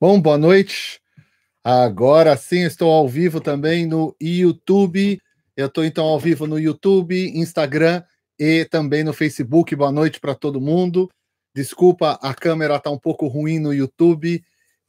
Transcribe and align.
Bom, 0.00 0.20
boa 0.20 0.38
noite. 0.38 1.00
Agora 1.64 2.36
sim, 2.36 2.60
estou 2.60 2.88
ao 2.88 3.08
vivo 3.08 3.40
também 3.40 3.84
no 3.84 4.14
YouTube. 4.20 5.20
Eu 5.56 5.66
estou 5.66 5.84
então 5.84 6.04
ao 6.06 6.20
vivo 6.20 6.46
no 6.46 6.56
YouTube, 6.56 7.36
Instagram 7.36 8.04
e 8.38 8.64
também 8.64 9.02
no 9.02 9.12
Facebook. 9.12 9.74
Boa 9.74 9.90
noite 9.90 10.20
para 10.20 10.36
todo 10.36 10.60
mundo. 10.60 11.10
Desculpa, 11.52 12.16
a 12.22 12.32
câmera 12.32 12.76
está 12.76 12.88
um 12.92 12.98
pouco 12.98 13.26
ruim 13.26 13.58
no 13.58 13.74
YouTube, 13.74 14.40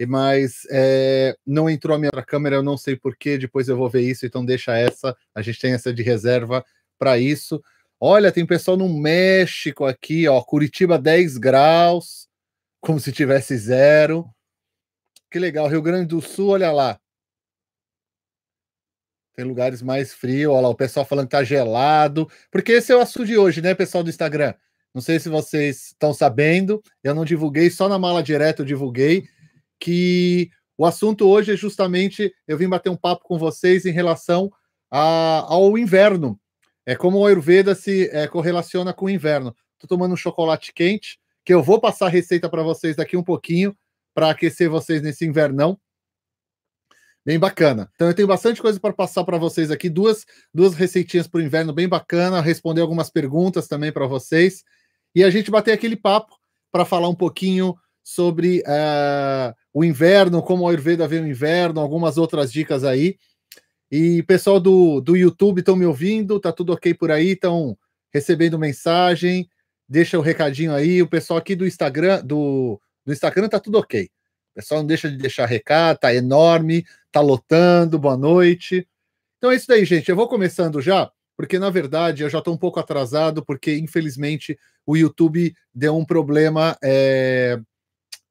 mas 0.07 0.67
é, 0.69 1.35
não 1.43 1.67
entrou 1.67 1.95
a 1.95 1.99
minha 1.99 2.11
câmera, 2.23 2.57
eu 2.57 2.63
não 2.63 2.77
sei 2.77 2.95
porquê. 2.95 3.35
Depois 3.39 3.67
eu 3.67 3.75
vou 3.75 3.89
ver 3.89 4.01
isso, 4.01 4.27
então 4.27 4.45
deixa 4.45 4.77
essa. 4.77 5.17
A 5.33 5.41
gente 5.41 5.59
tem 5.59 5.73
essa 5.73 5.91
de 5.91 6.03
reserva 6.03 6.63
para 6.99 7.17
isso. 7.17 7.59
Olha, 7.99 8.31
tem 8.31 8.45
pessoal 8.45 8.77
no 8.77 8.87
México 8.87 9.85
aqui, 9.85 10.27
ó, 10.27 10.39
Curitiba 10.39 10.99
10 10.99 11.37
graus, 11.37 12.27
como 12.79 12.99
se 12.99 13.11
tivesse 13.11 13.57
zero. 13.57 14.29
Que 15.32 15.38
legal, 15.38 15.68
Rio 15.68 15.82
Grande 15.82 16.07
do 16.07 16.21
Sul, 16.21 16.50
olha 16.50 16.71
lá. 16.71 17.00
Tem 19.36 19.46
lugares 19.46 19.82
mais 19.82 20.14
frios, 20.14 20.51
olha 20.51 20.61
lá, 20.64 20.70
o 20.70 20.75
pessoal 20.75 21.06
falando 21.06 21.28
que 21.28 21.32
tá 21.32 21.43
gelado. 21.43 22.29
Porque 22.51 22.74
esse 22.74 22.92
é 22.92 22.96
o 22.96 23.00
assunto 23.00 23.25
de 23.28 23.37
hoje, 23.37 23.61
né, 23.61 23.73
pessoal 23.75 24.04
do 24.04 24.10
Instagram? 24.10 24.54
Não 24.93 25.01
sei 25.01 25.20
se 25.20 25.29
vocês 25.29 25.87
estão 25.87 26.14
sabendo, 26.14 26.82
eu 27.04 27.14
não 27.14 27.23
divulguei, 27.23 27.70
só 27.70 27.87
na 27.87 28.00
mala 28.00 28.23
direta 28.23 28.64
eu 28.64 28.65
divulguei 28.65 29.28
que 29.79 30.50
o 30.78 30.86
assunto 30.86 31.28
hoje 31.28 31.54
é 31.54 31.56
justamente 31.56 32.34
eu 32.48 32.58
vim 32.58 32.67
bater 32.67 32.89
um 32.89 32.98
papo 32.98 33.23
com 33.23 33.38
vocês 33.38 33.86
em 33.86 33.92
relação 33.92 34.52
a, 34.89 35.45
ao 35.48 35.78
inverno. 35.78 36.39
É 36.86 36.95
como 36.95 37.20
o 37.20 37.25
Ayurveda 37.25 37.75
se 37.75 38.09
é, 38.11 38.28
correlaciona 38.28 38.94
com 38.94 39.06
o 39.06 39.09
inverno. 39.09 39.56
Estou 39.73 39.88
tomando 39.88 40.14
um 40.14 40.17
chocolate 40.17 40.73
quente, 40.73 41.20
que 41.45 41.53
eu 41.53 41.61
vou 41.61 41.80
passar 41.80 42.08
a 42.08 42.09
receita 42.09 42.50
para 42.50 42.64
vocês 42.64 42.95
daqui 42.95 43.16
um 43.16 43.23
pouquinho, 43.23 43.78
para 44.13 44.30
aquecer 44.31 44.69
vocês 44.69 45.02
nesse 45.02 45.25
invernão. 45.25 45.80
Bem 47.25 47.38
bacana. 47.38 47.89
Então 47.95 48.08
eu 48.08 48.14
tenho 48.14 48.28
bastante 48.28 48.61
coisa 48.61 48.80
para 48.80 48.94
passar 48.94 49.23
para 49.23 49.38
vocês 49.38 49.70
aqui, 49.70 49.89
duas, 49.89 50.25
duas 50.53 50.73
receitinhas 50.73 51.28
para 51.28 51.39
o 51.39 51.44
inverno 51.44 51.73
bem 51.73 51.88
bacana, 51.88 52.42
responder 52.42 52.81
algumas 52.81 53.09
perguntas 53.09 53.67
também 53.67 53.92
para 53.92 54.08
vocês 54.08 54.64
e 55.14 55.23
a 55.23 55.30
gente 55.30 55.52
bater 55.52 55.72
aquele 55.72 55.95
papo 55.95 56.36
para 56.72 56.86
falar 56.86 57.09
um 57.09 57.16
pouquinho 57.16 57.75
sobre 58.03 58.59
uh, 58.61 59.53
o 59.73 59.84
inverno, 59.84 60.41
como 60.41 60.64
o 60.64 60.67
Ayurveda 60.67 61.08
vê 61.08 61.19
o 61.19 61.28
inverno, 61.28 61.80
algumas 61.80 62.17
outras 62.17 62.52
dicas 62.52 62.84
aí. 62.84 63.17
E 63.91 64.23
pessoal 64.23 64.59
do, 64.59 65.02
do 65.02 65.16
YouTube 65.16 65.59
estão 65.59 65.75
me 65.75 65.86
ouvindo, 65.86 66.39
tá 66.39 66.52
tudo 66.52 66.73
ok 66.73 66.94
por 66.94 67.12
aí, 67.12 67.30
estão 67.31 67.78
recebendo 68.14 68.58
mensagem, 68.58 69.50
deixa 69.88 70.17
o 70.17 70.22
um 70.22 70.23
recadinho 70.23 70.73
aí. 70.73 71.02
O 71.02 71.08
pessoal 71.08 71.39
aqui 71.39 71.56
do 71.56 71.67
Instagram, 71.67 72.23
do, 72.23 72.80
no 73.10 73.14
Instagram 73.14 73.50
tá 73.50 73.60
tudo 73.60 73.80
ok. 73.80 74.04
O 74.04 74.54
pessoal 74.54 74.82
não 74.82 74.88
deixa 74.88 75.10
de 75.10 75.18
deixar 75.18 75.48
recado, 75.48 75.98
tá 75.98 76.14
enorme, 76.14 76.86
tá 77.12 77.20
lotando, 77.20 77.98
boa 77.98 78.16
noite. 78.16 78.88
Então 79.38 79.52
é 79.52 79.56
isso 79.56 79.68
daí, 79.68 79.84
gente. 79.84 80.10
Eu 80.10 80.16
vou 80.16 80.28
começando 80.28 80.80
já, 80.80 81.12
porque 81.36 81.58
na 81.58 81.72
verdade 81.72 82.22
eu 82.22 82.30
já 82.30 82.38
estou 82.38 82.54
um 82.54 82.58
pouco 82.58 82.80
atrasado, 82.80 83.44
porque 83.44 83.76
infelizmente 83.76 84.60
o 84.86 84.96
YouTube 84.96 85.56
deu 85.74 85.98
um 85.98 86.06
problema 86.06 86.78
é, 86.84 87.60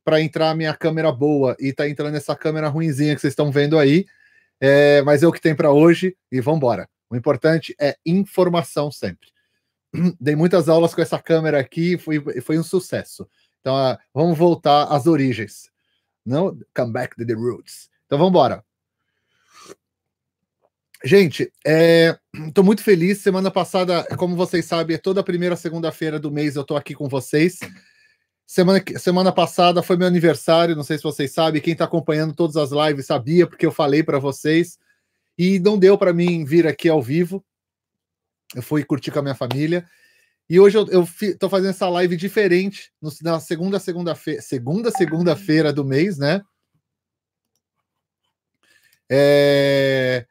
para 0.04 0.20
entrar 0.20 0.50
a 0.50 0.54
minha 0.54 0.74
câmera 0.74 1.10
boa 1.10 1.56
e 1.58 1.72
tá 1.72 1.88
entrando 1.88 2.14
essa 2.14 2.36
câmera 2.36 2.68
ruinzinha 2.68 3.16
que 3.16 3.20
vocês 3.20 3.32
estão 3.32 3.50
vendo 3.50 3.76
aí. 3.76 4.06
É, 4.60 5.02
mas 5.02 5.24
é 5.24 5.26
o 5.26 5.32
que 5.32 5.40
tem 5.40 5.56
para 5.56 5.72
hoje 5.72 6.16
e 6.30 6.40
vamos 6.40 6.58
embora. 6.58 6.88
O 7.10 7.16
importante 7.16 7.74
é 7.80 7.96
informação 8.06 8.92
sempre. 8.92 9.28
Dei 10.20 10.36
muitas 10.36 10.68
aulas 10.68 10.94
com 10.94 11.02
essa 11.02 11.18
câmera 11.20 11.58
aqui, 11.58 11.98
foi, 11.98 12.22
foi 12.42 12.58
um 12.58 12.62
sucesso. 12.62 13.28
Então, 13.60 13.74
uh, 13.74 13.96
vamos 14.14 14.38
voltar 14.38 14.84
às 14.84 15.06
origens. 15.06 15.70
Não, 16.24 16.58
come 16.74 16.92
back 16.92 17.16
to 17.16 17.26
the 17.26 17.34
roots. 17.34 17.88
Então, 18.06 18.18
vamos 18.18 18.30
embora. 18.30 18.64
Gente, 21.04 21.52
estou 21.64 22.64
é, 22.64 22.66
muito 22.66 22.82
feliz. 22.82 23.18
Semana 23.18 23.50
passada, 23.50 24.04
como 24.16 24.34
vocês 24.34 24.64
sabem, 24.64 24.96
é 24.96 24.98
toda 24.98 25.22
primeira 25.22 25.54
segunda-feira 25.54 26.18
do 26.18 26.30
mês 26.30 26.56
eu 26.56 26.62
estou 26.62 26.76
aqui 26.76 26.94
com 26.94 27.08
vocês. 27.08 27.60
Semana, 28.44 28.82
semana 28.98 29.30
passada 29.30 29.82
foi 29.82 29.96
meu 29.96 30.06
aniversário, 30.06 30.74
não 30.74 30.82
sei 30.82 30.96
se 30.96 31.04
vocês 31.04 31.32
sabem. 31.32 31.60
Quem 31.60 31.74
está 31.74 31.84
acompanhando 31.84 32.34
todas 32.34 32.56
as 32.56 32.70
lives 32.70 33.06
sabia, 33.06 33.46
porque 33.46 33.66
eu 33.66 33.70
falei 33.70 34.02
para 34.02 34.18
vocês. 34.18 34.78
E 35.36 35.60
não 35.60 35.78
deu 35.78 35.96
para 35.96 36.12
mim 36.12 36.44
vir 36.44 36.66
aqui 36.66 36.88
ao 36.88 37.00
vivo. 37.00 37.44
Eu 38.54 38.62
fui 38.62 38.82
curtir 38.84 39.10
com 39.12 39.20
a 39.20 39.22
minha 39.22 39.34
família. 39.34 39.86
E 40.48 40.58
hoje 40.58 40.78
eu, 40.78 41.06
tô 41.38 41.48
fazendo 41.48 41.70
essa 41.70 41.88
live 41.88 42.16
diferente 42.16 42.90
no, 43.02 43.10
na 43.22 43.38
segunda 43.38 43.78
segunda-feira, 43.78 44.40
segunda 44.40 44.90
segunda-feira 44.90 45.72
do 45.72 45.84
mês, 45.84 46.16
né? 46.16 46.42
É... 49.10 50.26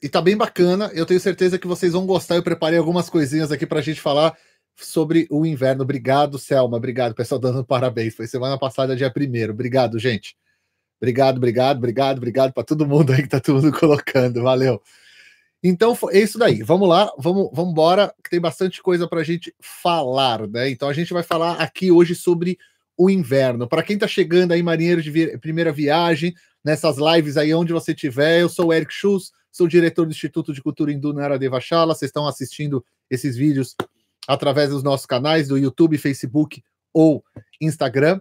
E 0.00 0.08
tá 0.08 0.20
bem 0.20 0.36
bacana. 0.36 0.90
Eu 0.94 1.06
tenho 1.06 1.18
certeza 1.18 1.58
que 1.58 1.66
vocês 1.66 1.92
vão 1.92 2.06
gostar. 2.06 2.36
Eu 2.36 2.42
preparei 2.42 2.78
algumas 2.78 3.08
coisinhas 3.10 3.50
aqui 3.50 3.66
para 3.66 3.80
a 3.80 3.82
gente 3.82 4.00
falar 4.00 4.36
sobre 4.76 5.26
o 5.30 5.46
inverno. 5.46 5.82
Obrigado, 5.82 6.38
Selma. 6.38 6.76
Obrigado, 6.76 7.14
pessoal, 7.14 7.40
dando 7.40 7.64
parabéns. 7.66 8.14
Foi 8.14 8.26
semana 8.26 8.58
passada, 8.58 8.94
dia 8.94 9.10
primeiro. 9.10 9.52
Obrigado, 9.52 9.98
gente. 9.98 10.36
Obrigado, 11.00 11.36
obrigado, 11.38 11.78
obrigado, 11.78 12.16
obrigado 12.18 12.52
para 12.52 12.64
todo 12.64 12.86
mundo 12.86 13.12
aí 13.12 13.22
que 13.22 13.28
tá 13.28 13.40
todo 13.40 13.62
mundo 13.62 13.72
colocando. 13.78 14.42
Valeu. 14.42 14.80
Então 15.66 15.96
é 16.10 16.20
isso 16.20 16.38
daí. 16.38 16.62
Vamos 16.62 16.86
lá, 16.86 17.10
vamos, 17.16 17.48
vamos 17.50 17.72
embora, 17.72 18.14
que 18.22 18.28
tem 18.28 18.38
bastante 18.38 18.82
coisa 18.82 19.08
para 19.08 19.20
a 19.20 19.24
gente 19.24 19.54
falar, 19.58 20.46
né? 20.46 20.68
Então 20.68 20.90
a 20.90 20.92
gente 20.92 21.10
vai 21.10 21.22
falar 21.22 21.54
aqui 21.54 21.90
hoje 21.90 22.14
sobre 22.14 22.58
o 22.98 23.08
inverno. 23.08 23.66
Para 23.66 23.82
quem 23.82 23.94
está 23.94 24.06
chegando 24.06 24.52
aí, 24.52 24.62
marinheiro 24.62 25.00
de 25.00 25.10
vi 25.10 25.38
primeira 25.38 25.72
viagem, 25.72 26.34
nessas 26.62 26.98
lives 26.98 27.38
aí 27.38 27.54
onde 27.54 27.72
você 27.72 27.92
estiver, 27.92 28.42
eu 28.42 28.48
sou 28.50 28.66
o 28.66 28.72
Eric 28.74 28.92
Schultz, 28.92 29.32
sou 29.50 29.66
diretor 29.66 30.04
do 30.04 30.12
Instituto 30.12 30.52
de 30.52 30.60
Cultura 30.60 30.92
Hindu 30.92 31.14
na 31.14 31.34
de 31.38 31.48
Vachala. 31.48 31.94
Vocês 31.94 32.10
estão 32.10 32.28
assistindo 32.28 32.84
esses 33.10 33.34
vídeos 33.34 33.74
através 34.28 34.68
dos 34.68 34.82
nossos 34.82 35.06
canais 35.06 35.48
do 35.48 35.56
YouTube, 35.56 35.96
Facebook 35.96 36.62
ou 36.92 37.24
Instagram. 37.58 38.20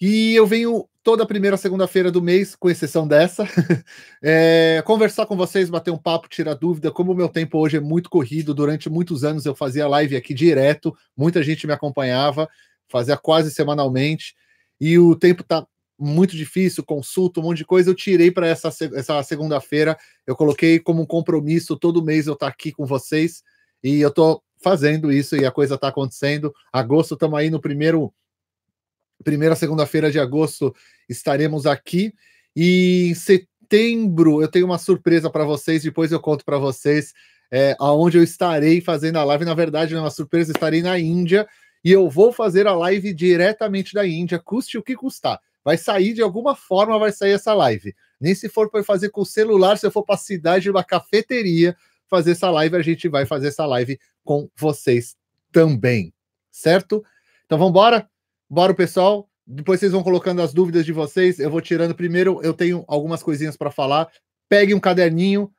E 0.00 0.34
eu 0.34 0.48
venho 0.48 0.88
toda 1.02 1.26
primeira 1.26 1.56
segunda-feira 1.56 2.10
do 2.10 2.22
mês, 2.22 2.54
com 2.54 2.70
exceção 2.70 3.06
dessa, 3.06 3.44
é, 4.22 4.82
conversar 4.86 5.26
com 5.26 5.36
vocês, 5.36 5.68
bater 5.68 5.90
um 5.90 5.98
papo, 5.98 6.28
tirar 6.28 6.54
dúvida. 6.54 6.90
Como 6.90 7.12
o 7.12 7.14
meu 7.14 7.28
tempo 7.28 7.58
hoje 7.58 7.76
é 7.76 7.80
muito 7.80 8.08
corrido, 8.08 8.54
durante 8.54 8.88
muitos 8.88 9.24
anos 9.24 9.44
eu 9.44 9.54
fazia 9.54 9.88
live 9.88 10.16
aqui 10.16 10.32
direto, 10.32 10.96
muita 11.16 11.42
gente 11.42 11.66
me 11.66 11.72
acompanhava, 11.72 12.48
fazia 12.88 13.16
quase 13.16 13.50
semanalmente, 13.50 14.34
e 14.80 14.98
o 14.98 15.16
tempo 15.16 15.42
tá 15.42 15.66
muito 15.98 16.36
difícil, 16.36 16.84
consulta, 16.84 17.40
um 17.40 17.44
monte 17.44 17.58
de 17.58 17.64
coisa. 17.64 17.90
Eu 17.90 17.94
tirei 17.94 18.30
para 18.30 18.46
essa, 18.46 18.68
essa 18.68 19.22
segunda-feira, 19.22 19.96
eu 20.26 20.34
coloquei 20.34 20.78
como 20.78 21.02
um 21.02 21.06
compromisso 21.06 21.76
todo 21.76 22.04
mês 22.04 22.26
eu 22.26 22.34
estar 22.34 22.46
tá 22.46 22.52
aqui 22.52 22.72
com 22.72 22.86
vocês, 22.86 23.42
e 23.82 24.00
eu 24.00 24.10
tô 24.10 24.42
fazendo 24.62 25.12
isso 25.12 25.36
e 25.36 25.44
a 25.44 25.50
coisa 25.50 25.76
tá 25.76 25.88
acontecendo. 25.88 26.52
Agosto, 26.72 27.14
estamos 27.14 27.38
aí 27.38 27.50
no 27.50 27.60
primeiro 27.60 28.12
primeira 29.22 29.54
segunda-feira 29.54 30.10
de 30.10 30.18
agosto 30.18 30.74
estaremos 31.08 31.66
aqui. 31.66 32.12
E 32.54 33.08
em 33.10 33.14
setembro 33.14 34.42
eu 34.42 34.48
tenho 34.48 34.66
uma 34.66 34.78
surpresa 34.78 35.30
para 35.30 35.44
vocês, 35.44 35.82
depois 35.82 36.12
eu 36.12 36.20
conto 36.20 36.44
para 36.44 36.58
vocês 36.58 37.12
é, 37.50 37.76
aonde 37.78 38.18
eu 38.18 38.22
estarei 38.22 38.80
fazendo 38.80 39.16
a 39.16 39.24
live. 39.24 39.44
Na 39.44 39.54
verdade, 39.54 39.92
não 39.92 40.00
é 40.00 40.04
uma 40.04 40.10
surpresa, 40.10 40.52
estarei 40.52 40.82
na 40.82 40.98
Índia 40.98 41.46
e 41.84 41.90
eu 41.90 42.08
vou 42.08 42.32
fazer 42.32 42.66
a 42.66 42.74
live 42.74 43.12
diretamente 43.12 43.92
da 43.94 44.06
Índia, 44.06 44.38
custe 44.38 44.78
o 44.78 44.82
que 44.82 44.94
custar. 44.94 45.40
Vai 45.64 45.76
sair 45.76 46.12
de 46.12 46.22
alguma 46.22 46.56
forma, 46.56 46.98
vai 46.98 47.12
sair 47.12 47.32
essa 47.32 47.54
live. 47.54 47.94
Nem 48.20 48.34
se 48.34 48.48
for 48.48 48.70
para 48.70 48.82
fazer 48.82 49.10
com 49.10 49.22
o 49.22 49.26
celular, 49.26 49.78
se 49.78 49.86
eu 49.86 49.90
for 49.90 50.04
para 50.04 50.14
a 50.14 50.18
cidade 50.18 50.64
de 50.64 50.70
uma 50.70 50.84
cafeteria 50.84 51.76
fazer 52.08 52.32
essa 52.32 52.50
live, 52.50 52.76
a 52.76 52.82
gente 52.82 53.08
vai 53.08 53.26
fazer 53.26 53.48
essa 53.48 53.64
live 53.66 53.98
com 54.24 54.48
vocês 54.56 55.16
também, 55.50 56.12
certo? 56.50 57.04
Então 57.46 57.58
vamos 57.58 57.70
embora? 57.70 58.11
Bora, 58.52 58.74
pessoal. 58.74 59.30
Depois 59.46 59.80
vocês 59.80 59.92
vão 59.92 60.02
colocando 60.02 60.42
as 60.42 60.52
dúvidas 60.52 60.84
de 60.84 60.92
vocês. 60.92 61.38
Eu 61.38 61.50
vou 61.50 61.62
tirando 61.62 61.94
primeiro. 61.94 62.38
Eu 62.42 62.52
tenho 62.52 62.84
algumas 62.86 63.22
coisinhas 63.22 63.56
para 63.56 63.70
falar. 63.70 64.12
Peguem 64.46 64.74
um 64.74 64.78
caderninho, 64.78 65.50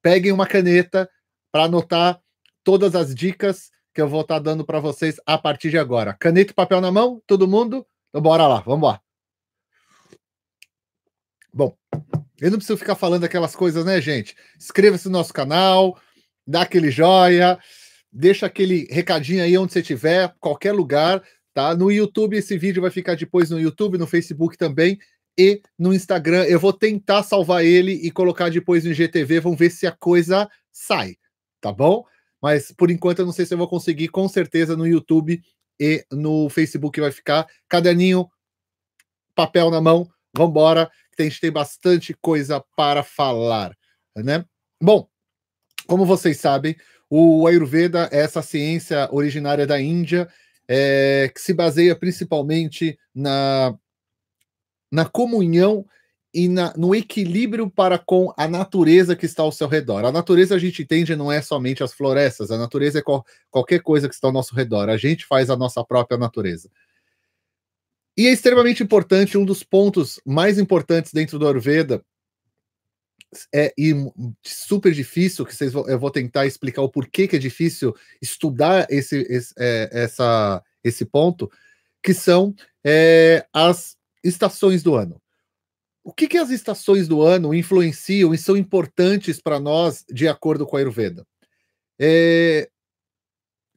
peguem 0.00 0.32
uma 0.32 0.46
caneta 0.46 1.06
para 1.52 1.64
anotar 1.64 2.18
todas 2.64 2.94
as 2.94 3.14
dicas 3.14 3.70
que 3.92 4.00
eu 4.00 4.08
vou 4.08 4.22
estar 4.22 4.36
tá 4.36 4.40
dando 4.40 4.64
para 4.64 4.80
vocês 4.80 5.20
a 5.26 5.36
partir 5.36 5.68
de 5.68 5.76
agora. 5.76 6.14
Caneta 6.14 6.52
e 6.52 6.54
papel 6.54 6.80
na 6.80 6.90
mão, 6.90 7.22
todo 7.26 7.46
mundo? 7.46 7.86
Então 8.08 8.22
bora 8.22 8.46
lá, 8.46 8.60
vamos 8.60 8.88
lá. 8.88 8.98
Bom, 11.52 11.76
eu 12.40 12.50
não 12.50 12.56
preciso 12.56 12.78
ficar 12.78 12.94
falando 12.94 13.24
aquelas 13.24 13.54
coisas, 13.54 13.84
né, 13.84 14.00
gente? 14.00 14.34
Inscreva-se 14.56 15.04
no 15.04 15.18
nosso 15.18 15.34
canal, 15.34 16.00
dá 16.46 16.62
aquele 16.62 16.90
joia, 16.90 17.58
deixa 18.10 18.46
aquele 18.46 18.88
recadinho 18.90 19.42
aí 19.42 19.58
onde 19.58 19.74
você 19.74 19.80
estiver, 19.80 20.34
qualquer 20.40 20.72
lugar. 20.72 21.22
Tá? 21.58 21.74
No 21.74 21.90
YouTube, 21.90 22.36
esse 22.36 22.56
vídeo 22.56 22.80
vai 22.80 22.88
ficar 22.92 23.16
depois 23.16 23.50
no 23.50 23.58
YouTube, 23.58 23.98
no 23.98 24.06
Facebook 24.06 24.56
também 24.56 24.96
e 25.36 25.60
no 25.76 25.92
Instagram. 25.92 26.44
Eu 26.44 26.60
vou 26.60 26.72
tentar 26.72 27.24
salvar 27.24 27.64
ele 27.64 27.94
e 27.94 28.12
colocar 28.12 28.48
depois 28.48 28.84
no 28.84 28.92
IGTV. 28.92 29.40
Vamos 29.40 29.58
ver 29.58 29.70
se 29.70 29.84
a 29.84 29.90
coisa 29.90 30.48
sai, 30.70 31.16
tá 31.60 31.72
bom? 31.72 32.04
Mas 32.40 32.70
por 32.70 32.92
enquanto 32.92 33.18
eu 33.18 33.26
não 33.26 33.32
sei 33.32 33.44
se 33.44 33.54
eu 33.54 33.58
vou 33.58 33.66
conseguir, 33.66 34.06
com 34.06 34.28
certeza 34.28 34.76
no 34.76 34.86
YouTube 34.86 35.42
e 35.80 36.06
no 36.12 36.48
Facebook 36.48 37.00
vai 37.00 37.10
ficar. 37.10 37.44
Caderninho, 37.68 38.30
papel 39.34 39.68
na 39.68 39.80
mão, 39.80 40.08
vamos 40.36 40.50
embora, 40.50 40.88
que 41.16 41.22
a 41.22 41.24
gente 41.24 41.40
tem 41.40 41.50
bastante 41.50 42.14
coisa 42.22 42.64
para 42.76 43.02
falar, 43.02 43.76
né? 44.16 44.44
Bom, 44.80 45.08
como 45.88 46.06
vocês 46.06 46.38
sabem, 46.38 46.76
o 47.10 47.48
Ayurveda 47.48 48.08
é 48.12 48.20
essa 48.20 48.42
ciência 48.42 49.08
originária 49.10 49.66
da 49.66 49.80
Índia, 49.80 50.28
é, 50.68 51.30
que 51.34 51.40
se 51.40 51.54
baseia 51.54 51.96
principalmente 51.96 52.98
na, 53.14 53.74
na 54.92 55.06
comunhão 55.06 55.86
e 56.32 56.46
na, 56.46 56.74
no 56.76 56.94
equilíbrio 56.94 57.70
para 57.70 57.98
com 57.98 58.32
a 58.36 58.46
natureza 58.46 59.16
que 59.16 59.24
está 59.24 59.42
ao 59.42 59.50
seu 59.50 59.66
redor. 59.66 60.04
A 60.04 60.12
natureza 60.12 60.54
a 60.54 60.58
gente 60.58 60.82
entende 60.82 61.16
não 61.16 61.32
é 61.32 61.40
somente 61.40 61.82
as 61.82 61.92
florestas, 61.92 62.50
a 62.50 62.58
natureza 62.58 62.98
é 62.98 63.02
qual, 63.02 63.24
qualquer 63.50 63.80
coisa 63.80 64.08
que 64.08 64.14
está 64.14 64.28
ao 64.28 64.32
nosso 64.32 64.54
redor. 64.54 64.90
A 64.90 64.96
gente 64.96 65.24
faz 65.24 65.48
a 65.48 65.56
nossa 65.56 65.82
própria 65.82 66.18
natureza. 66.18 66.70
E 68.16 68.26
é 68.26 68.32
extremamente 68.32 68.82
importante, 68.82 69.38
um 69.38 69.44
dos 69.44 69.62
pontos 69.62 70.20
mais 70.26 70.58
importantes 70.58 71.12
dentro 71.12 71.38
do 71.38 71.46
Ayurveda, 71.46 72.04
é 73.54 73.72
super 74.42 74.92
difícil, 74.92 75.44
que 75.44 75.54
vocês 75.54 75.74
eu 75.74 75.98
vou 75.98 76.10
tentar 76.10 76.46
explicar 76.46 76.82
o 76.82 76.88
porquê 76.88 77.28
que 77.28 77.36
é 77.36 77.38
difícil 77.38 77.94
estudar 78.22 78.86
esse, 78.90 79.20
esse, 79.28 79.54
é, 79.58 79.88
essa, 79.92 80.62
esse 80.82 81.04
ponto, 81.04 81.50
que 82.02 82.14
são 82.14 82.54
é, 82.84 83.46
as 83.52 83.96
estações 84.24 84.82
do 84.82 84.94
ano 84.94 85.20
o 86.08 86.12
que, 86.14 86.26
que 86.26 86.38
as 86.38 86.48
estações 86.48 87.06
do 87.06 87.20
ano 87.20 87.52
influenciam 87.52 88.32
e 88.32 88.38
são 88.38 88.56
importantes 88.56 89.42
para 89.42 89.60
nós 89.60 90.06
de 90.10 90.26
acordo 90.26 90.66
com 90.66 90.74
a 90.74 90.78
Ayurveda? 90.78 91.22
É, 92.00 92.66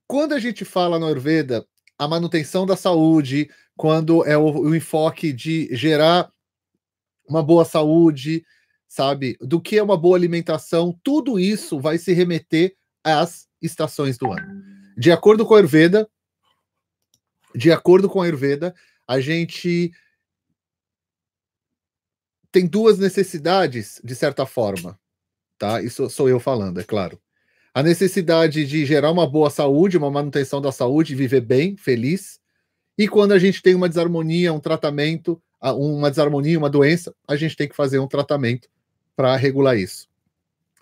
quando 0.07 0.31
a 0.31 0.39
gente 0.39 0.63
fala 0.63 0.97
no 0.97 1.07
Ayurveda, 1.07 1.67
a 1.99 2.07
manutenção 2.07 2.65
da 2.65 2.77
saúde, 2.77 3.49
quando 3.75 4.25
é 4.25 4.37
o, 4.37 4.43
o 4.43 4.73
enfoque 4.73 5.33
de 5.33 5.67
gerar 5.75 6.31
uma 7.27 7.43
boa 7.43 7.65
saúde, 7.65 8.45
sabe, 8.91 9.37
do 9.39 9.61
que 9.61 9.77
é 9.77 9.81
uma 9.81 9.95
boa 9.95 10.17
alimentação, 10.17 10.99
tudo 11.01 11.39
isso 11.39 11.79
vai 11.79 11.97
se 11.97 12.11
remeter 12.11 12.75
às 13.01 13.47
estações 13.61 14.17
do 14.17 14.29
ano. 14.29 14.61
De 14.97 15.13
acordo 15.13 15.45
com 15.45 15.53
a 15.53 15.59
Ayurveda, 15.59 16.09
de 17.55 17.71
acordo 17.71 18.09
com 18.09 18.21
a 18.21 18.25
Ayurveda, 18.25 18.75
a 19.07 19.21
gente 19.21 19.93
tem 22.51 22.67
duas 22.67 22.99
necessidades, 22.99 24.01
de 24.03 24.13
certa 24.13 24.45
forma, 24.45 24.99
tá? 25.57 25.81
Isso 25.81 26.09
sou 26.09 26.27
eu 26.27 26.37
falando, 26.37 26.81
é 26.81 26.83
claro. 26.83 27.17
A 27.73 27.81
necessidade 27.81 28.65
de 28.65 28.85
gerar 28.85 29.09
uma 29.09 29.25
boa 29.25 29.49
saúde, 29.49 29.97
uma 29.97 30.11
manutenção 30.11 30.61
da 30.61 30.69
saúde, 30.73 31.15
viver 31.15 31.39
bem, 31.39 31.77
feliz. 31.77 32.41
E 32.97 33.07
quando 33.07 33.31
a 33.31 33.39
gente 33.39 33.61
tem 33.61 33.73
uma 33.73 33.87
desarmonia, 33.87 34.51
um 34.51 34.59
tratamento, 34.59 35.41
uma 35.61 36.09
desarmonia, 36.09 36.57
uma 36.57 36.69
doença, 36.69 37.15
a 37.25 37.37
gente 37.37 37.55
tem 37.55 37.69
que 37.69 37.75
fazer 37.75 37.97
um 37.97 38.07
tratamento 38.07 38.69
para 39.15 39.35
regular 39.35 39.77
isso. 39.77 40.07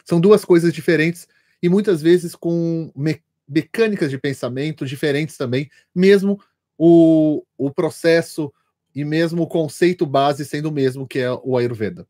São 0.06 0.20
duas 0.20 0.44
coisas 0.44 0.74
diferentes 0.74 1.28
e 1.62 1.70
muitas 1.70 2.02
vezes 2.02 2.36
com 2.36 2.92
me 2.96 3.22
mecânicas 3.48 4.12
de 4.12 4.18
pensamento 4.20 4.86
diferentes 4.86 5.36
também, 5.36 5.72
mesmo 5.94 6.40
o, 6.78 7.44
o 7.58 7.72
processo 7.72 8.54
e 8.94 9.04
mesmo 9.04 9.42
o 9.42 9.48
conceito 9.48 10.06
base 10.06 10.46
sendo 10.46 10.70
o 10.70 10.72
mesmo 10.72 11.08
que 11.08 11.18
é 11.18 11.32
o 11.32 11.58
Ayurveda. 11.58 12.08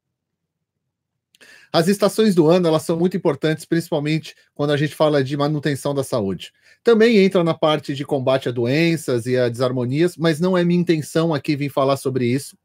As 1.71 1.87
estações 1.87 2.33
do 2.33 2.47
ano 2.47 2.67
elas 2.67 2.83
são 2.83 2.97
muito 2.97 3.15
importantes, 3.15 3.63
principalmente 3.63 4.35
quando 4.53 4.71
a 4.71 4.77
gente 4.77 4.95
fala 4.95 5.23
de 5.23 5.37
manutenção 5.37 5.93
da 5.93 6.03
saúde. 6.03 6.51
Também 6.83 7.17
entra 7.17 7.43
na 7.43 7.53
parte 7.53 7.93
de 7.93 8.03
combate 8.03 8.49
a 8.49 8.51
doenças 8.51 9.25
e 9.25 9.37
a 9.37 9.47
desarmonias, 9.47 10.17
mas 10.17 10.39
não 10.39 10.57
é 10.57 10.63
minha 10.63 10.79
intenção 10.79 11.33
aqui 11.33 11.55
vir 11.55 11.69
falar 11.69 11.97
sobre 11.97 12.25
isso, 12.25 12.57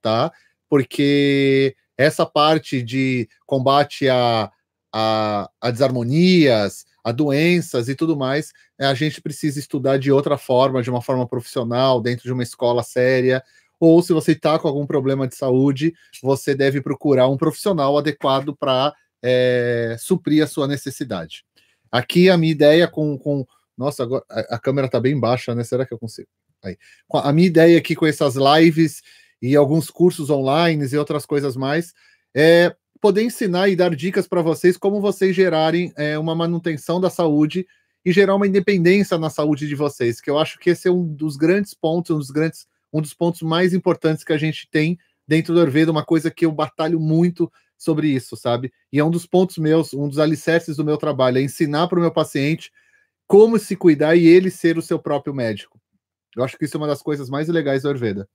tá? 0.00 0.32
Porque 0.68 1.74
essa 1.96 2.26
parte 2.26 2.82
de 2.82 3.28
combate 3.46 4.08
a, 4.08 4.50
a, 4.92 5.50
a 5.60 5.70
desarmonias, 5.70 6.84
a 7.04 7.12
doenças 7.12 7.88
e 7.88 7.94
tudo 7.94 8.16
mais, 8.16 8.52
a 8.78 8.94
gente 8.94 9.20
precisa 9.20 9.58
estudar 9.58 9.98
de 9.98 10.12
outra 10.12 10.38
forma, 10.38 10.82
de 10.82 10.90
uma 10.90 11.02
forma 11.02 11.26
profissional, 11.26 12.00
dentro 12.00 12.24
de 12.24 12.32
uma 12.32 12.42
escola 12.42 12.82
séria, 12.82 13.42
ou 13.80 14.00
se 14.00 14.12
você 14.12 14.30
está 14.32 14.58
com 14.58 14.68
algum 14.68 14.86
problema 14.86 15.26
de 15.26 15.34
saúde, 15.34 15.92
você 16.22 16.54
deve 16.54 16.80
procurar 16.80 17.28
um 17.28 17.36
profissional 17.36 17.98
adequado 17.98 18.54
para 18.56 18.94
é, 19.20 19.96
suprir 19.98 20.44
a 20.44 20.46
sua 20.46 20.68
necessidade. 20.68 21.44
Aqui 21.90 22.30
a 22.30 22.36
minha 22.36 22.52
ideia 22.52 22.86
com. 22.86 23.18
com 23.18 23.44
nossa, 23.76 24.04
agora 24.04 24.24
a, 24.30 24.54
a 24.54 24.58
câmera 24.58 24.86
está 24.86 25.00
bem 25.00 25.18
baixa, 25.18 25.52
né? 25.52 25.64
Será 25.64 25.84
que 25.84 25.92
eu 25.92 25.98
consigo? 25.98 26.28
Aí. 26.62 26.78
A 27.12 27.32
minha 27.32 27.48
ideia 27.48 27.76
aqui 27.76 27.96
com 27.96 28.06
essas 28.06 28.36
lives 28.36 29.02
e 29.42 29.56
alguns 29.56 29.90
cursos 29.90 30.30
online 30.30 30.86
e 30.90 30.96
outras 30.96 31.26
coisas 31.26 31.56
mais 31.56 31.92
é 32.34 32.74
poder 33.00 33.24
ensinar 33.24 33.68
e 33.68 33.74
dar 33.74 33.94
dicas 33.94 34.28
para 34.28 34.40
vocês 34.40 34.76
como 34.76 35.00
vocês 35.00 35.34
gerarem 35.34 35.92
é, 35.96 36.16
uma 36.16 36.34
manutenção 36.34 37.00
da 37.00 37.10
saúde 37.10 37.66
e 38.04 38.12
gerar 38.12 38.36
uma 38.36 38.46
independência 38.46 39.18
na 39.18 39.28
saúde 39.28 39.66
de 39.66 39.74
vocês, 39.74 40.20
que 40.20 40.30
eu 40.30 40.38
acho 40.38 40.58
que 40.58 40.70
esse 40.70 40.86
é 40.86 40.90
um 40.90 41.04
dos 41.04 41.36
grandes 41.36 41.74
pontos, 41.74 42.14
um 42.14 42.18
dos 42.18 42.30
grandes 42.30 42.66
um 42.92 43.00
dos 43.00 43.14
pontos 43.14 43.42
mais 43.42 43.72
importantes 43.72 44.22
que 44.22 44.32
a 44.32 44.38
gente 44.38 44.68
tem 44.70 44.98
dentro 45.26 45.54
do 45.54 45.60
Ayurveda, 45.60 45.90
uma 45.90 46.04
coisa 46.04 46.30
que 46.30 46.44
eu 46.44 46.52
batalho 46.52 47.00
muito 47.00 47.50
sobre 47.78 48.08
isso, 48.08 48.36
sabe? 48.36 48.72
E 48.92 48.98
é 48.98 49.04
um 49.04 49.10
dos 49.10 49.26
pontos 49.26 49.56
meus, 49.56 49.94
um 49.94 50.08
dos 50.08 50.18
alicerces 50.18 50.76
do 50.76 50.84
meu 50.84 50.96
trabalho, 50.96 51.38
é 51.38 51.42
ensinar 51.42 51.88
para 51.88 51.98
o 51.98 52.02
meu 52.02 52.12
paciente 52.12 52.70
como 53.26 53.58
se 53.58 53.74
cuidar 53.74 54.14
e 54.14 54.26
ele 54.26 54.50
ser 54.50 54.76
o 54.76 54.82
seu 54.82 54.98
próprio 54.98 55.34
médico. 55.34 55.80
Eu 56.36 56.44
acho 56.44 56.58
que 56.58 56.66
isso 56.66 56.76
é 56.76 56.80
uma 56.80 56.86
das 56.86 57.02
coisas 57.02 57.30
mais 57.30 57.48
legais 57.48 57.82
do 57.82 57.88
Ayurveda. 57.88 58.28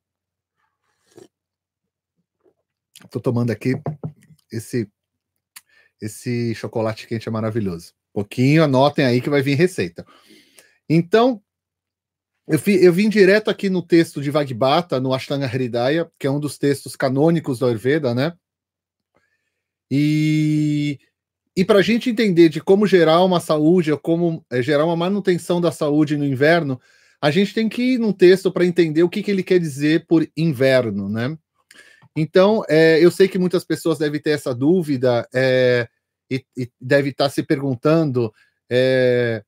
Estou 3.05 3.21
tomando 3.21 3.51
aqui 3.51 3.73
esse 4.51 4.89
esse 6.01 6.53
chocolate 6.55 7.07
quente 7.07 7.27
é 7.27 7.31
maravilhoso. 7.31 7.93
pouquinho, 8.13 8.63
anotem 8.63 9.05
aí 9.05 9.21
que 9.21 9.29
vai 9.29 9.41
vir 9.41 9.55
receita. 9.55 10.05
Então, 10.89 11.41
eu, 12.47 12.57
vi, 12.57 12.83
eu 12.83 12.93
vim 12.93 13.09
direto 13.09 13.49
aqui 13.49 13.69
no 13.69 13.81
texto 13.81 14.21
de 14.21 14.31
Vagbata, 14.31 14.99
no 14.99 15.13
Ashtanga 15.13 15.45
Hridaya, 15.45 16.09
que 16.17 16.25
é 16.25 16.31
um 16.31 16.39
dos 16.39 16.57
textos 16.57 16.95
canônicos 16.95 17.59
do 17.59 17.65
Ayurveda, 17.65 18.15
né? 18.15 18.33
E, 19.91 20.99
e 21.55 21.63
para 21.63 21.79
a 21.79 21.81
gente 21.81 22.09
entender 22.09 22.49
de 22.49 22.61
como 22.61 22.87
gerar 22.87 23.23
uma 23.23 23.39
saúde, 23.39 23.91
ou 23.91 23.99
como 23.99 24.43
é, 24.49 24.61
gerar 24.61 24.85
uma 24.85 24.95
manutenção 24.95 25.61
da 25.61 25.71
saúde 25.71 26.17
no 26.17 26.25
inverno, 26.25 26.79
a 27.21 27.29
gente 27.29 27.53
tem 27.53 27.69
que 27.69 27.93
ir 27.93 27.99
num 27.99 28.13
texto 28.13 28.51
para 28.51 28.65
entender 28.65 29.03
o 29.03 29.09
que, 29.09 29.21
que 29.21 29.29
ele 29.29 29.43
quer 29.43 29.59
dizer 29.59 30.05
por 30.07 30.27
inverno, 30.35 31.09
né? 31.09 31.37
Então, 32.17 32.63
é, 32.67 32.97
eu 32.99 33.11
sei 33.11 33.27
que 33.27 33.37
muitas 33.37 33.63
pessoas 33.63 33.99
devem 33.99 34.19
ter 34.19 34.31
essa 34.31 34.53
dúvida 34.53 35.27
é, 35.33 35.87
e, 36.29 36.43
e 36.57 36.69
devem 36.81 37.11
estar 37.11 37.29
se 37.29 37.43
perguntando 37.43 38.33
é, 38.69 39.43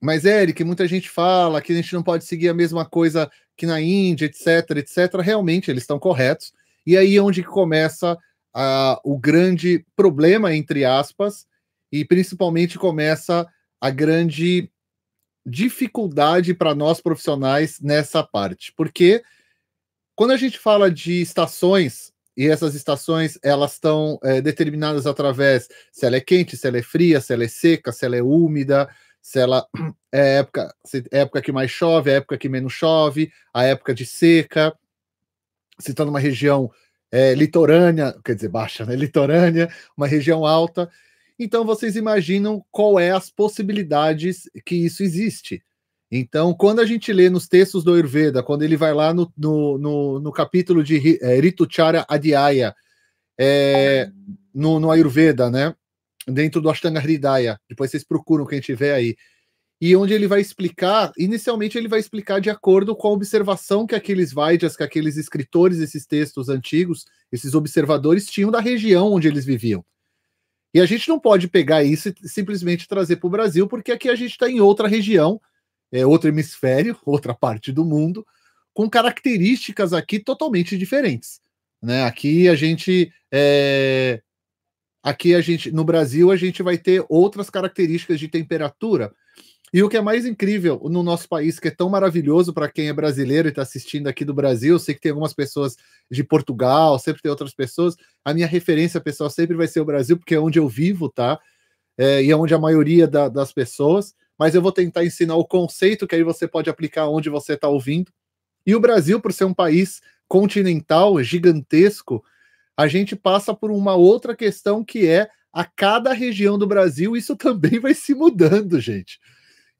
mas, 0.00 0.24
Eric, 0.24 0.62
muita 0.62 0.86
gente 0.86 1.08
fala 1.08 1.60
que 1.60 1.72
a 1.72 1.76
gente 1.76 1.92
não 1.94 2.02
pode 2.02 2.24
seguir 2.24 2.48
a 2.48 2.54
mesma 2.54 2.84
coisa 2.84 3.30
que 3.56 3.66
na 3.66 3.80
Índia, 3.80 4.26
etc, 4.26 4.76
etc. 4.76 5.20
Realmente, 5.20 5.70
eles 5.70 5.82
estão 5.82 5.98
corretos. 5.98 6.52
E 6.86 6.96
aí 6.96 7.16
é 7.16 7.22
onde 7.22 7.42
começa 7.42 8.16
a, 8.54 9.00
o 9.04 9.18
grande 9.18 9.84
problema, 9.96 10.54
entre 10.54 10.84
aspas, 10.84 11.46
e 11.90 12.04
principalmente 12.04 12.78
começa 12.78 13.48
a 13.80 13.90
grande 13.90 14.70
dificuldade 15.44 16.52
para 16.52 16.74
nós 16.74 17.00
profissionais 17.00 17.80
nessa 17.80 18.22
parte. 18.22 18.72
Porque 18.76 19.22
quando 20.16 20.32
a 20.32 20.36
gente 20.36 20.58
fala 20.58 20.90
de 20.90 21.20
estações, 21.20 22.12
e 22.36 22.46
essas 22.46 22.74
estações 22.74 23.38
elas 23.42 23.74
estão 23.74 24.18
é, 24.22 24.40
determinadas 24.40 25.06
através 25.06 25.68
se 25.92 26.04
ela 26.04 26.16
é 26.16 26.20
quente, 26.20 26.56
se 26.56 26.66
ela 26.66 26.78
é 26.78 26.82
fria, 26.82 27.20
se 27.20 27.32
ela 27.32 27.44
é 27.44 27.48
seca, 27.48 27.92
se 27.92 28.04
ela 28.04 28.16
é 28.16 28.22
úmida, 28.22 28.88
se 29.22 29.38
ela 29.38 29.66
é 30.10 30.38
época, 30.38 30.74
se 30.84 31.04
época 31.10 31.42
que 31.42 31.52
mais 31.52 31.70
chove, 31.70 32.10
é 32.10 32.14
época 32.14 32.38
que 32.38 32.48
menos 32.48 32.72
chove, 32.72 33.30
a 33.52 33.64
época 33.64 33.94
de 33.94 34.06
seca, 34.06 34.74
se 35.78 35.90
está 35.90 36.04
numa 36.04 36.20
região 36.20 36.70
é, 37.10 37.34
litorânea, 37.34 38.14
quer 38.24 38.34
dizer, 38.34 38.48
baixa, 38.48 38.84
né? 38.84 38.96
Litorânea, 38.96 39.68
uma 39.96 40.06
região 40.06 40.46
alta. 40.46 40.90
Então 41.38 41.64
vocês 41.64 41.96
imaginam 41.96 42.64
qual 42.70 42.98
é 42.98 43.10
as 43.10 43.30
possibilidades 43.30 44.48
que 44.64 44.76
isso 44.76 45.02
existe. 45.02 45.62
Então, 46.10 46.54
quando 46.54 46.80
a 46.80 46.86
gente 46.86 47.12
lê 47.12 47.28
nos 47.28 47.48
textos 47.48 47.82
do 47.82 47.92
Ayurveda, 47.92 48.42
quando 48.42 48.62
ele 48.62 48.76
vai 48.76 48.94
lá 48.94 49.12
no, 49.12 49.32
no, 49.36 49.78
no, 49.78 50.20
no 50.20 50.32
capítulo 50.32 50.84
de 50.84 51.18
é, 51.20 51.40
Rituchara 51.40 52.06
Adhyaya, 52.08 52.74
é, 53.38 54.10
no, 54.54 54.78
no 54.78 54.90
Ayurveda, 54.90 55.50
né? 55.50 55.74
dentro 56.26 56.60
do 56.60 56.68
Ashtanga 56.68 57.00
Hridaya. 57.00 57.60
Depois 57.68 57.90
vocês 57.90 58.04
procuram 58.04 58.46
quem 58.46 58.60
tiver 58.60 58.94
aí. 58.94 59.16
E 59.80 59.94
onde 59.94 60.14
ele 60.14 60.26
vai 60.26 60.40
explicar, 60.40 61.12
inicialmente 61.18 61.76
ele 61.76 61.86
vai 61.86 62.00
explicar 62.00 62.40
de 62.40 62.48
acordo 62.48 62.96
com 62.96 63.08
a 63.08 63.12
observação 63.12 63.86
que 63.86 63.94
aqueles 63.94 64.32
Vaidyas, 64.32 64.74
que 64.74 64.82
aqueles 64.82 65.16
escritores 65.16 65.78
desses 65.78 66.06
textos 66.06 66.48
antigos, 66.48 67.04
esses 67.30 67.54
observadores 67.54 68.26
tinham 68.26 68.50
da 68.50 68.60
região 68.60 69.12
onde 69.12 69.28
eles 69.28 69.44
viviam. 69.44 69.84
E 70.72 70.80
a 70.80 70.86
gente 70.86 71.08
não 71.08 71.20
pode 71.20 71.46
pegar 71.48 71.84
isso 71.84 72.08
e 72.08 72.28
simplesmente 72.28 72.88
trazer 72.88 73.16
para 73.16 73.26
o 73.26 73.30
Brasil, 73.30 73.66
porque 73.68 73.92
aqui 73.92 74.08
a 74.08 74.14
gente 74.14 74.32
está 74.32 74.48
em 74.48 74.60
outra 74.60 74.88
região, 74.88 75.40
é 75.92 76.06
outro 76.06 76.28
hemisfério, 76.28 76.96
outra 77.04 77.34
parte 77.34 77.72
do 77.72 77.84
mundo, 77.84 78.26
com 78.72 78.88
características 78.88 79.92
aqui 79.92 80.18
totalmente 80.18 80.76
diferentes. 80.76 81.40
Né? 81.82 82.04
Aqui 82.04 82.48
a 82.48 82.54
gente 82.54 83.12
é... 83.32 84.20
aqui 85.02 85.34
a 85.34 85.40
gente 85.40 85.70
no 85.70 85.84
Brasil 85.84 86.30
a 86.30 86.36
gente 86.36 86.62
vai 86.62 86.76
ter 86.76 87.04
outras 87.08 87.48
características 87.48 88.18
de 88.18 88.28
temperatura. 88.28 89.12
E 89.72 89.82
o 89.82 89.88
que 89.88 89.96
é 89.96 90.00
mais 90.00 90.24
incrível 90.24 90.80
no 90.84 91.02
nosso 91.02 91.28
país, 91.28 91.58
que 91.58 91.68
é 91.68 91.70
tão 91.70 91.88
maravilhoso 91.90 92.54
para 92.54 92.70
quem 92.70 92.88
é 92.88 92.92
brasileiro 92.92 93.48
e 93.48 93.50
está 93.50 93.62
assistindo 93.62 94.06
aqui 94.06 94.24
do 94.24 94.32
Brasil, 94.32 94.74
eu 94.74 94.78
sei 94.78 94.94
que 94.94 95.00
tem 95.00 95.10
algumas 95.10 95.34
pessoas 95.34 95.76
de 96.10 96.22
Portugal, 96.22 96.98
sempre 96.98 97.20
tem 97.20 97.30
outras 97.30 97.52
pessoas. 97.52 97.96
A 98.24 98.32
minha 98.32 98.46
referência 98.46 99.00
pessoal 99.00 99.28
sempre 99.28 99.56
vai 99.56 99.66
ser 99.66 99.80
o 99.80 99.84
Brasil, 99.84 100.16
porque 100.16 100.34
é 100.34 100.40
onde 100.40 100.58
eu 100.58 100.68
vivo, 100.68 101.08
tá? 101.10 101.38
É, 101.98 102.22
e 102.22 102.30
é 102.30 102.36
onde 102.36 102.54
a 102.54 102.58
maioria 102.58 103.08
da, 103.08 103.28
das 103.28 103.52
pessoas. 103.52 104.14
Mas 104.38 104.54
eu 104.54 104.62
vou 104.62 104.72
tentar 104.72 105.04
ensinar 105.04 105.36
o 105.36 105.46
conceito 105.46 106.06
que 106.06 106.14
aí 106.14 106.22
você 106.22 106.46
pode 106.46 106.68
aplicar 106.68 107.08
onde 107.08 107.30
você 107.30 107.54
está 107.54 107.68
ouvindo. 107.68 108.12
E 108.66 108.74
o 108.74 108.80
Brasil, 108.80 109.20
por 109.20 109.32
ser 109.32 109.44
um 109.44 109.54
país 109.54 110.00
continental, 110.28 111.22
gigantesco, 111.22 112.22
a 112.76 112.88
gente 112.88 113.16
passa 113.16 113.54
por 113.54 113.70
uma 113.70 113.94
outra 113.94 114.36
questão 114.36 114.84
que 114.84 115.06
é 115.06 115.28
a 115.52 115.64
cada 115.64 116.12
região 116.12 116.58
do 116.58 116.66
Brasil, 116.66 117.16
isso 117.16 117.34
também 117.38 117.78
vai 117.80 117.94
se 117.94 118.14
mudando, 118.14 118.78
gente. 118.78 119.18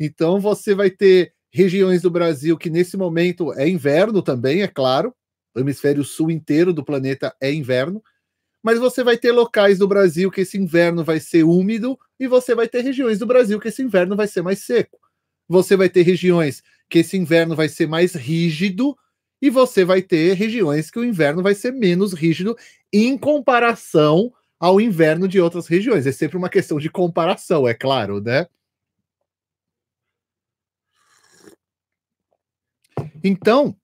Então 0.01 0.41
você 0.41 0.75
vai 0.75 0.91
ter 0.91 1.33
regiões 1.51 2.03
do 2.03 2.11
Brasil 2.11 2.57
que 2.57 2.71
nesse 2.71 2.97
momento 2.97 3.53
é 3.55 3.69
inverno 3.69 4.23
também, 4.23 4.63
é 4.63 4.69
claro. 4.69 5.15
O 5.55 5.61
hemisfério 5.61 6.05
sul 6.05 6.31
inteiro 6.31 6.73
do 6.73 6.85
planeta 6.85 7.35
é 7.41 7.53
inverno. 7.53 8.03
Mas 8.67 8.81
você 8.81 9.05
vai 9.05 9.17
ter 9.17 9.31
locais 9.31 9.79
do 9.79 9.87
Brasil 9.87 10.29
que 10.29 10.41
esse 10.41 10.59
inverno 10.59 11.05
vai 11.05 11.21
ser 11.21 11.45
úmido 11.45 11.97
e 12.19 12.27
você 12.27 12.53
vai 12.53 12.67
ter 12.67 12.81
regiões 12.81 13.17
do 13.17 13.25
Brasil 13.25 13.61
que 13.61 13.69
esse 13.69 13.81
inverno 13.81 14.17
vai 14.17 14.27
ser 14.27 14.43
mais 14.43 14.59
seco. 14.59 14.99
Você 15.47 15.77
vai 15.77 15.89
ter 15.89 16.03
regiões 16.03 16.65
que 16.91 16.99
esse 16.99 17.17
inverno 17.17 17.55
vai 17.55 17.69
ser 17.69 17.87
mais 17.87 18.17
rígido 18.17 18.99
e 19.41 19.51
você 19.51 19.85
vai 19.85 20.03
ter 20.03 20.33
regiões 20.33 20.91
que 20.91 20.99
o 20.99 21.05
inverno 21.05 21.45
vai 21.45 21.55
ser 21.55 21.71
menos 21.71 22.13
rígido 22.13 22.57
em 22.93 23.17
comparação 23.17 24.33
ao 24.59 24.81
inverno 24.81 25.29
de 25.29 25.41
outras 25.41 25.69
regiões. 25.69 26.05
É 26.05 26.11
sempre 26.11 26.37
uma 26.37 26.49
questão 26.49 26.81
de 26.81 26.91
comparação, 26.91 27.69
é 27.69 27.73
claro, 27.73 28.21
né? 28.21 28.49
Então, 33.23 33.77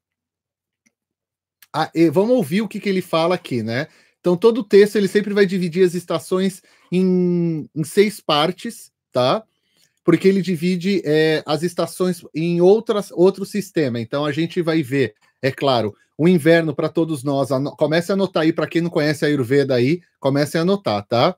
a, 1.73 1.89
vamos 2.11 2.33
ouvir 2.33 2.62
o 2.62 2.69
que, 2.69 2.81
que 2.81 2.89
ele 2.89 3.01
fala 3.01 3.37
aqui, 3.37 3.62
né? 3.62 3.87
Então, 4.23 4.37
todo 4.37 4.62
o 4.62 4.64
texto 4.64 4.97
ele 4.97 5.09
sempre 5.09 5.35
vai 5.35 5.45
dividir 5.45 5.85
as 5.85 5.93
estações 5.93 6.62
em, 6.91 7.69
em 7.75 7.85
seis 7.85 8.21
partes, 8.21 8.91
tá? 9.12 9.45
porque 10.05 10.26
ele 10.26 10.43
divide 10.43 11.02
é, 11.05 11.43
as 11.47 11.62
estações 11.62 12.25
em 12.35 12.61
outras, 12.61 13.11
outro 13.12 13.45
sistema. 13.45 14.00
Então 14.00 14.25
a 14.25 14.33
gente 14.33 14.61
vai 14.61 14.83
ver, 14.83 15.14
é 15.41 15.50
claro, 15.50 15.95
o 16.19 16.29
inverno 16.29 16.75
para 16.75 16.88
todos 16.88 17.23
nós. 17.23 17.50
Comece 17.79 18.12
a 18.12 18.14
anotar 18.14 18.43
aí, 18.43 18.52
para 18.52 18.67
quem 18.67 18.83
não 18.83 18.91
conhece 18.91 19.25
a 19.25 19.29
Ayurveda 19.29 19.75
aí, 19.75 20.00
comece 20.19 20.59
a 20.59 20.62
anotar, 20.62 21.07
tá? 21.07 21.37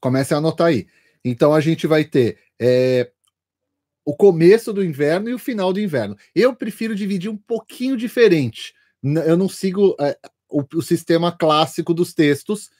Comece 0.00 0.34
a 0.34 0.38
anotar 0.38 0.68
aí. 0.68 0.86
Então 1.24 1.54
a 1.54 1.60
gente 1.60 1.86
vai 1.86 2.04
ter 2.04 2.38
é, 2.60 3.10
o 4.04 4.14
começo 4.14 4.72
do 4.72 4.84
inverno 4.84 5.30
e 5.30 5.34
o 5.34 5.38
final 5.38 5.72
do 5.72 5.80
inverno. 5.80 6.16
Eu 6.34 6.54
prefiro 6.54 6.94
dividir 6.94 7.30
um 7.30 7.36
pouquinho 7.36 7.96
diferente. 7.96 8.74
Eu 9.02 9.36
não 9.36 9.48
sigo 9.48 9.96
é, 10.00 10.16
o, 10.48 10.62
o 10.74 10.82
sistema 10.82 11.32
clássico 11.32 11.92
dos 11.92 12.14
textos 12.14 12.70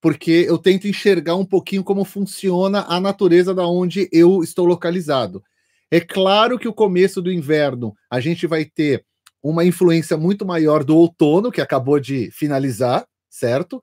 porque 0.00 0.46
eu 0.48 0.58
tento 0.58 0.86
enxergar 0.86 1.34
um 1.34 1.44
pouquinho 1.44 1.82
como 1.82 2.04
funciona 2.04 2.84
a 2.88 3.00
natureza 3.00 3.54
da 3.54 3.66
onde 3.66 4.08
eu 4.12 4.42
estou 4.42 4.64
localizado. 4.64 5.42
É 5.90 6.00
claro 6.00 6.58
que 6.58 6.68
o 6.68 6.72
começo 6.72 7.20
do 7.20 7.32
inverno 7.32 7.94
a 8.10 8.20
gente 8.20 8.46
vai 8.46 8.64
ter 8.64 9.04
uma 9.42 9.64
influência 9.64 10.16
muito 10.16 10.44
maior 10.44 10.84
do 10.84 10.96
outono, 10.96 11.50
que 11.50 11.60
acabou 11.60 11.98
de 11.98 12.30
finalizar, 12.30 13.06
certo? 13.30 13.82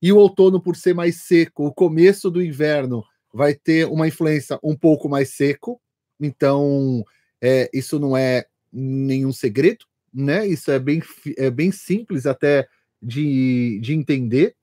E 0.00 0.12
o 0.12 0.16
outono, 0.16 0.60
por 0.60 0.76
ser 0.76 0.94
mais 0.94 1.22
seco, 1.22 1.66
o 1.66 1.74
começo 1.74 2.30
do 2.30 2.42
inverno 2.42 3.04
vai 3.32 3.54
ter 3.54 3.86
uma 3.86 4.08
influência 4.08 4.58
um 4.62 4.76
pouco 4.76 5.08
mais 5.08 5.34
seco. 5.34 5.80
Então, 6.20 7.04
é, 7.42 7.68
isso 7.72 7.98
não 7.98 8.16
é 8.16 8.44
nenhum 8.72 9.32
segredo, 9.32 9.84
né? 10.14 10.46
Isso 10.46 10.70
é 10.70 10.78
bem, 10.78 11.02
é 11.36 11.50
bem 11.50 11.72
simples 11.72 12.26
até 12.26 12.68
de, 13.02 13.80
de 13.82 13.94
entender. 13.94 14.54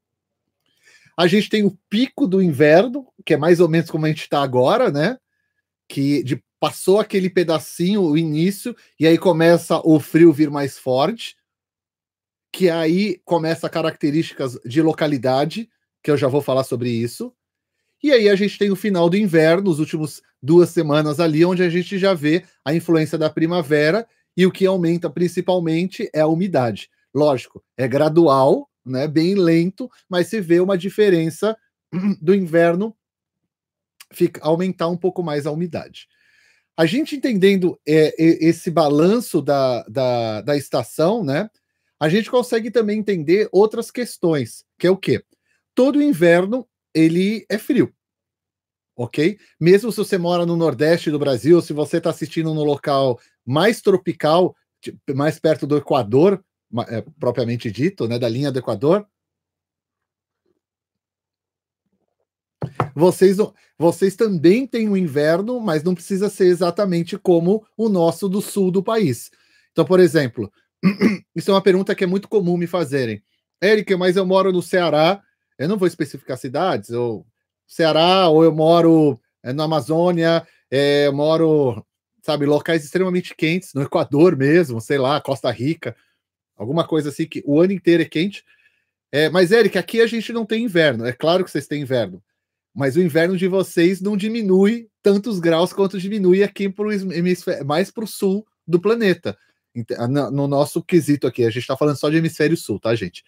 A 1.18 1.28
gente 1.28 1.50
tem 1.50 1.64
o 1.64 1.78
pico 1.90 2.26
do 2.26 2.42
inverno, 2.42 3.08
que 3.26 3.34
é 3.34 3.38
mais 3.38 3.60
ou 3.60 3.68
menos 3.68 3.92
como 3.92 4.06
a 4.06 4.10
gente 4.10 4.22
está 4.22 4.42
agora, 4.42 4.90
né? 4.90 5.18
Que 5.88 6.24
de, 6.24 6.42
passou 6.60 7.00
aquele 7.00 7.30
pedacinho, 7.30 8.02
o 8.02 8.18
início, 8.18 8.76
e 9.00 9.06
aí 9.06 9.18
começa 9.18 9.82
o 9.84 10.00
frio 10.00 10.32
vir 10.32 10.50
mais 10.50 10.78
forte, 10.78 11.36
que 12.52 12.70
aí 12.70 13.20
começa 13.26 13.70
características 13.70 14.60
de 14.66 14.82
localidade, 14.82 15.70
que 16.04 16.10
eu 16.10 16.18
já 16.18 16.28
vou 16.28 16.42
falar 16.42 16.64
sobre 16.64 16.90
isso. 16.90 17.34
E 18.04 18.12
aí 18.12 18.30
a 18.30 18.36
gente 18.36 18.58
tem 18.58 18.72
o 18.72 18.76
final 18.76 19.10
do 19.10 19.18
inverno, 19.18 19.70
os 19.70 19.80
últimos 19.80 20.22
duas 20.42 20.70
semanas 20.70 21.20
ali, 21.20 21.46
onde 21.46 21.62
a 21.62 21.70
gente 21.70 22.00
já 22.00 22.14
vê 22.14 22.44
a 22.66 22.74
influência 22.74 23.18
da 23.18 23.30
primavera, 23.30 24.08
e 24.36 24.46
o 24.46 24.52
que 24.52 24.66
aumenta 24.66 25.10
principalmente 25.10 26.10
é 26.14 26.22
a 26.22 26.28
umidade. 26.28 26.90
Lógico, 27.14 27.64
é 27.78 27.88
gradual, 27.88 28.70
né? 28.86 29.08
Bem 29.08 29.36
lento, 29.36 29.90
mas 30.10 30.28
se 30.28 30.40
vê 30.40 30.60
uma 30.60 30.78
diferença 30.78 31.58
do 32.22 32.34
inverno 32.34 32.96
fica, 34.12 34.42
aumentar 34.44 34.88
um 34.88 34.98
pouco 34.98 35.24
mais 35.24 35.46
a 35.46 35.52
umidade. 35.52 36.08
A 36.78 36.86
gente 36.86 37.16
entendendo 37.16 37.80
é, 37.88 38.14
esse 38.18 38.72
balanço 38.72 39.42
da, 39.42 39.84
da, 39.84 40.42
da 40.42 40.58
estação, 40.58 41.24
né? 41.24 41.50
A 42.00 42.10
gente 42.10 42.32
consegue 42.32 42.72
também 42.72 43.00
entender 43.00 43.48
outras 43.52 43.92
questões, 43.92 44.66
que 44.80 44.88
é 44.88 44.92
o 44.92 44.98
quê? 44.98 45.24
Todo 45.76 46.02
inverno 46.02 46.68
ele 46.94 47.46
é 47.48 47.58
frio, 47.58 47.94
ok? 48.96 49.38
Mesmo 49.60 49.92
se 49.92 49.98
você 49.98 50.18
mora 50.18 50.46
no 50.46 50.56
Nordeste 50.56 51.12
do 51.12 51.20
Brasil, 51.20 51.62
se 51.62 51.74
você 51.74 51.98
está 51.98 52.10
assistindo 52.10 52.54
no 52.54 52.64
local 52.64 53.20
mais 53.46 53.82
tropical, 53.82 54.56
mais 55.14 55.40
perto 55.40 55.68
do 55.68 55.78
Equador, 55.78 56.44
é, 56.88 57.04
propriamente 57.20 57.72
dito, 57.72 58.08
né, 58.08 58.18
da 58.18 58.30
linha 58.30 58.52
do 58.52 58.60
Equador. 58.60 59.06
Vocês, 62.94 63.38
vocês 63.78 64.16
também 64.16 64.68
têm 64.68 64.90
o 64.90 64.98
inverno, 64.98 65.60
mas 65.60 65.84
não 65.84 65.96
precisa 65.96 66.30
ser 66.30 66.46
exatamente 66.46 67.18
como 67.18 67.66
o 67.76 67.90
nosso 67.90 68.30
do 68.30 68.42
sul 68.42 68.72
do 68.72 68.84
país. 68.84 69.32
Então, 69.72 69.86
por 69.86 70.00
exemplo, 70.00 70.52
isso 71.36 71.52
é 71.52 71.54
uma 71.54 71.62
pergunta 71.62 71.96
que 71.96 72.04
é 72.04 72.08
muito 72.08 72.28
comum 72.28 72.58
me 72.58 72.68
fazerem. 72.68 73.22
Érica, 73.62 73.98
mas 73.98 74.18
eu 74.18 74.26
moro 74.26 74.52
no 74.52 74.62
Ceará, 74.62 75.22
eu 75.58 75.68
não 75.68 75.78
vou 75.78 75.88
especificar 75.88 76.38
cidades, 76.38 76.90
ou 76.90 77.26
Ceará, 77.68 78.28
ou 78.28 78.44
eu 78.44 78.54
moro 78.54 79.20
é, 79.44 79.54
na 79.54 79.66
Amazônia, 79.66 80.46
é, 80.70 81.08
eu 81.08 81.14
moro, 81.14 81.86
sabe, 82.22 82.46
locais 82.46 82.84
extremamente 82.84 83.36
quentes, 83.36 83.74
no 83.74 83.82
Equador 83.82 84.36
mesmo, 84.36 84.80
sei 84.80 84.98
lá, 84.98 85.20
Costa 85.20 85.50
Rica 85.52 85.96
alguma 86.62 86.86
coisa 86.86 87.10
assim 87.10 87.26
que 87.26 87.42
o 87.44 87.60
ano 87.60 87.74
inteiro 87.74 88.04
é 88.04 88.06
quente. 88.06 88.46
É, 89.12 89.30
mas, 89.30 89.52
Eric, 89.52 89.78
aqui 89.80 90.00
a 90.00 90.06
gente 90.06 90.32
não 90.32 90.46
tem 90.46 90.64
inverno. 90.64 91.06
É 91.06 91.12
claro 91.12 91.44
que 91.44 91.50
vocês 91.50 91.66
têm 91.66 91.82
inverno, 91.82 92.24
mas 92.74 92.96
o 92.96 93.02
inverno 93.02 93.36
de 93.36 93.48
vocês 93.48 94.00
não 94.00 94.16
diminui 94.16 94.88
tantos 95.02 95.40
graus 95.40 95.74
quanto 95.74 96.00
diminui 96.00 96.44
aqui 96.44 96.70
pro 96.70 96.90
mais 97.66 97.90
para 97.90 98.04
o 98.04 98.08
sul 98.08 98.46
do 98.66 98.80
planeta. 98.80 99.36
No 100.10 100.48
nosso 100.48 100.84
quesito 100.84 101.26
aqui, 101.26 101.44
a 101.44 101.50
gente 101.50 101.64
está 101.64 101.76
falando 101.76 101.98
só 101.98 102.10
de 102.10 102.18
hemisfério 102.18 102.56
sul, 102.56 102.80
tá, 102.80 102.94
gente? 102.94 103.24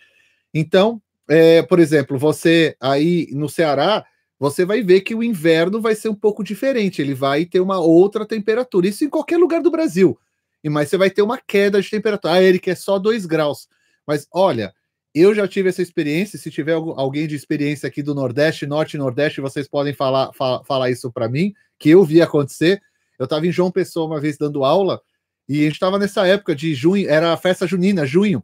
Então, 0.54 1.02
é, 1.28 1.64
por 1.64 1.80
exemplo, 1.80 2.20
você 2.20 2.76
aí 2.80 3.30
no 3.32 3.50
Ceará, 3.50 4.06
você 4.40 4.66
vai 4.66 4.82
ver 4.82 5.02
que 5.02 5.16
o 5.16 5.24
inverno 5.24 5.82
vai 5.82 5.96
ser 5.96 6.10
um 6.10 6.16
pouco 6.16 6.44
diferente, 6.44 7.02
ele 7.02 7.14
vai 7.14 7.46
ter 7.46 7.60
uma 7.60 7.80
outra 7.80 8.26
temperatura. 8.26 8.88
Isso 8.88 9.06
em 9.06 9.10
qualquer 9.10 9.38
lugar 9.38 9.62
do 9.62 9.72
Brasil 9.72 10.18
e 10.64 10.70
mais 10.70 10.90
você 10.90 10.98
vai 10.98 11.10
ter 11.10 11.22
uma 11.22 11.38
queda 11.38 11.82
de 11.82 11.90
temperatura. 11.90 12.34
Ah, 12.34 12.42
Eric, 12.42 12.70
é 12.70 12.76
só 12.76 12.98
2 12.98 13.26
graus. 13.26 13.68
Mas 14.08 14.26
olha, 14.32 14.74
eu 15.14 15.36
já 15.36 15.48
tive 15.48 15.70
essa 15.70 15.82
experiência. 15.82 16.40
Se 16.40 16.50
tiver 16.50 16.74
alguém 16.74 17.28
de 17.28 17.36
experiência 17.36 17.88
aqui 17.88 18.02
do 18.02 18.16
Nordeste, 18.16 18.66
Norte 18.66 18.94
e 18.94 18.98
Nordeste, 18.98 19.42
vocês 19.42 19.68
podem 19.68 19.94
falar, 19.94 20.32
fa 20.34 20.64
falar 20.64 20.90
isso 20.90 21.12
para 21.12 21.28
mim, 21.28 21.54
que 21.78 21.90
eu 21.90 22.04
vi 22.04 22.22
acontecer. 22.22 22.82
Eu 23.20 23.26
estava 23.26 23.46
em 23.46 23.52
João 23.52 23.70
Pessoa 23.70 24.06
uma 24.08 24.22
vez 24.22 24.38
dando 24.38 24.64
aula, 24.64 25.02
e 25.48 25.60
a 25.60 25.64
gente 25.66 25.74
estava 25.74 26.00
nessa 26.00 26.26
época 26.26 26.56
de 26.56 26.74
junho, 26.74 27.10
era 27.10 27.34
a 27.34 27.38
festa 27.38 27.68
junina, 27.68 28.06
junho. 28.06 28.42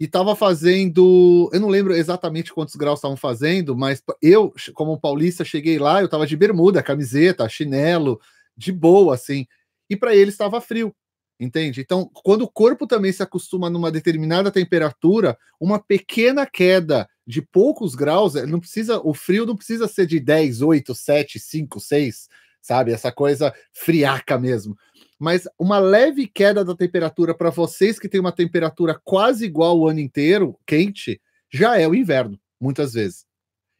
E 0.00 0.04
estava 0.06 0.34
fazendo, 0.34 1.50
eu 1.52 1.60
não 1.60 1.68
lembro 1.68 1.94
exatamente 1.94 2.52
quantos 2.54 2.74
graus 2.74 2.98
estavam 2.98 3.16
fazendo, 3.18 3.76
mas 3.76 4.02
eu, 4.22 4.52
como 4.74 4.98
paulista, 4.98 5.44
cheguei 5.44 5.78
lá, 5.78 6.00
eu 6.00 6.06
estava 6.06 6.26
de 6.26 6.36
bermuda, 6.36 6.82
camiseta, 6.82 7.48
chinelo, 7.48 8.18
de 8.56 8.72
boa, 8.72 9.14
assim 9.14 9.46
e 9.90 9.96
para 9.96 10.14
ele 10.14 10.30
estava 10.30 10.60
frio, 10.60 10.94
entende? 11.38 11.80
Então, 11.80 12.08
quando 12.14 12.42
o 12.42 12.48
corpo 12.48 12.86
também 12.86 13.10
se 13.12 13.22
acostuma 13.24 13.68
numa 13.68 13.90
determinada 13.90 14.50
temperatura, 14.52 15.36
uma 15.60 15.80
pequena 15.80 16.46
queda 16.46 17.08
de 17.26 17.42
poucos 17.42 17.96
graus, 17.96 18.34
não 18.34 18.60
precisa, 18.60 19.00
o 19.04 19.12
frio 19.12 19.44
não 19.44 19.56
precisa 19.56 19.88
ser 19.88 20.06
de 20.06 20.20
10, 20.20 20.62
8, 20.62 20.94
7, 20.94 21.40
5, 21.40 21.80
6, 21.80 22.28
sabe? 22.62 22.92
Essa 22.92 23.10
coisa 23.10 23.52
friaca 23.72 24.38
mesmo. 24.38 24.76
Mas 25.20 25.46
uma 25.58 25.78
leve 25.78 26.26
queda 26.26 26.64
da 26.64 26.74
temperatura 26.74 27.34
para 27.34 27.50
vocês 27.50 27.98
que 27.98 28.08
tem 28.08 28.18
uma 28.18 28.32
temperatura 28.32 28.98
quase 29.04 29.44
igual 29.44 29.78
o 29.78 29.86
ano 29.86 30.00
inteiro, 30.00 30.58
quente, 30.66 31.20
já 31.52 31.78
é 31.78 31.86
o 31.86 31.94
inverno, 31.94 32.40
muitas 32.58 32.94
vezes. 32.94 33.26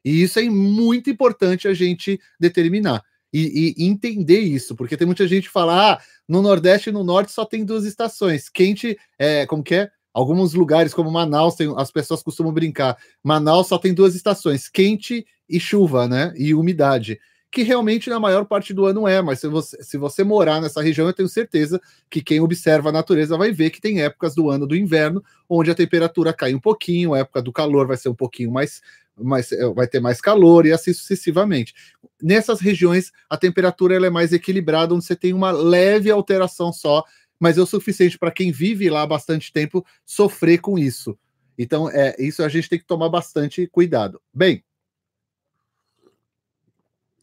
E 0.04 0.22
isso 0.22 0.38
é 0.38 0.42
muito 0.50 1.08
importante 1.08 1.66
a 1.66 1.72
gente 1.72 2.20
determinar 2.38 3.02
e, 3.32 3.74
e, 3.78 3.86
entender 3.86 4.40
isso, 4.40 4.76
porque 4.76 4.98
tem 4.98 5.06
muita 5.06 5.26
gente 5.26 5.44
que 5.44 5.52
fala: 5.52 5.92
ah, 5.92 6.00
no 6.28 6.42
Nordeste 6.42 6.90
e 6.90 6.92
no 6.92 7.02
Norte 7.02 7.32
só 7.32 7.46
tem 7.46 7.64
duas 7.64 7.84
estações. 7.84 8.50
Quente, 8.50 8.98
é, 9.18 9.46
como 9.46 9.62
que 9.62 9.76
é? 9.76 9.90
Alguns 10.12 10.52
lugares, 10.52 10.92
como 10.92 11.10
Manaus, 11.10 11.54
tem, 11.54 11.72
as 11.76 11.90
pessoas 11.90 12.22
costumam 12.22 12.52
brincar. 12.52 12.98
Manaus 13.22 13.68
só 13.68 13.78
tem 13.78 13.94
duas 13.94 14.14
estações: 14.14 14.68
quente 14.68 15.24
e 15.48 15.58
chuva, 15.58 16.06
né? 16.06 16.34
E 16.36 16.54
umidade. 16.54 17.18
Que 17.52 17.62
realmente 17.64 18.08
na 18.08 18.20
maior 18.20 18.44
parte 18.44 18.72
do 18.72 18.86
ano 18.86 19.08
é, 19.08 19.20
mas 19.20 19.40
se 19.40 19.48
você, 19.48 19.82
se 19.82 19.98
você 19.98 20.22
morar 20.22 20.60
nessa 20.60 20.80
região, 20.80 21.06
eu 21.08 21.12
tenho 21.12 21.28
certeza 21.28 21.80
que 22.08 22.22
quem 22.22 22.40
observa 22.40 22.90
a 22.90 22.92
natureza 22.92 23.36
vai 23.36 23.50
ver 23.50 23.70
que 23.70 23.80
tem 23.80 24.02
épocas 24.02 24.36
do 24.36 24.48
ano 24.48 24.68
do 24.68 24.76
inverno 24.76 25.22
onde 25.48 25.68
a 25.70 25.74
temperatura 25.74 26.32
cai 26.32 26.54
um 26.54 26.60
pouquinho, 26.60 27.12
a 27.12 27.18
época 27.18 27.42
do 27.42 27.52
calor 27.52 27.88
vai 27.88 27.96
ser 27.96 28.08
um 28.08 28.14
pouquinho 28.14 28.52
mais 28.52 28.80
mais, 29.22 29.52
eh, 29.52 29.68
vai 29.74 29.86
ter 29.86 30.00
mais 30.00 30.20
calor 30.20 30.64
e 30.64 30.72
assim 30.72 30.92
sucessivamente. 30.92 31.74
Nessas 32.22 32.60
regiões, 32.60 33.12
a 33.28 33.36
temperatura 33.36 33.94
ela 33.94 34.06
é 34.06 34.10
mais 34.10 34.32
equilibrada, 34.32 34.94
onde 34.94 35.04
você 35.04 35.16
tem 35.16 35.32
uma 35.32 35.50
leve 35.50 36.10
alteração 36.10 36.72
só, 36.72 37.04
mas 37.38 37.58
é 37.58 37.60
o 37.62 37.66
suficiente 37.66 38.18
para 38.18 38.30
quem 38.30 38.52
vive 38.52 38.88
lá 38.90 39.06
bastante 39.06 39.52
tempo 39.52 39.84
sofrer 40.06 40.58
com 40.58 40.78
isso. 40.78 41.18
Então, 41.58 41.90
é 41.90 42.14
isso 42.18 42.42
a 42.42 42.48
gente 42.48 42.68
tem 42.68 42.78
que 42.78 42.86
tomar 42.86 43.08
bastante 43.08 43.66
cuidado. 43.66 44.20
Bem, 44.32 44.62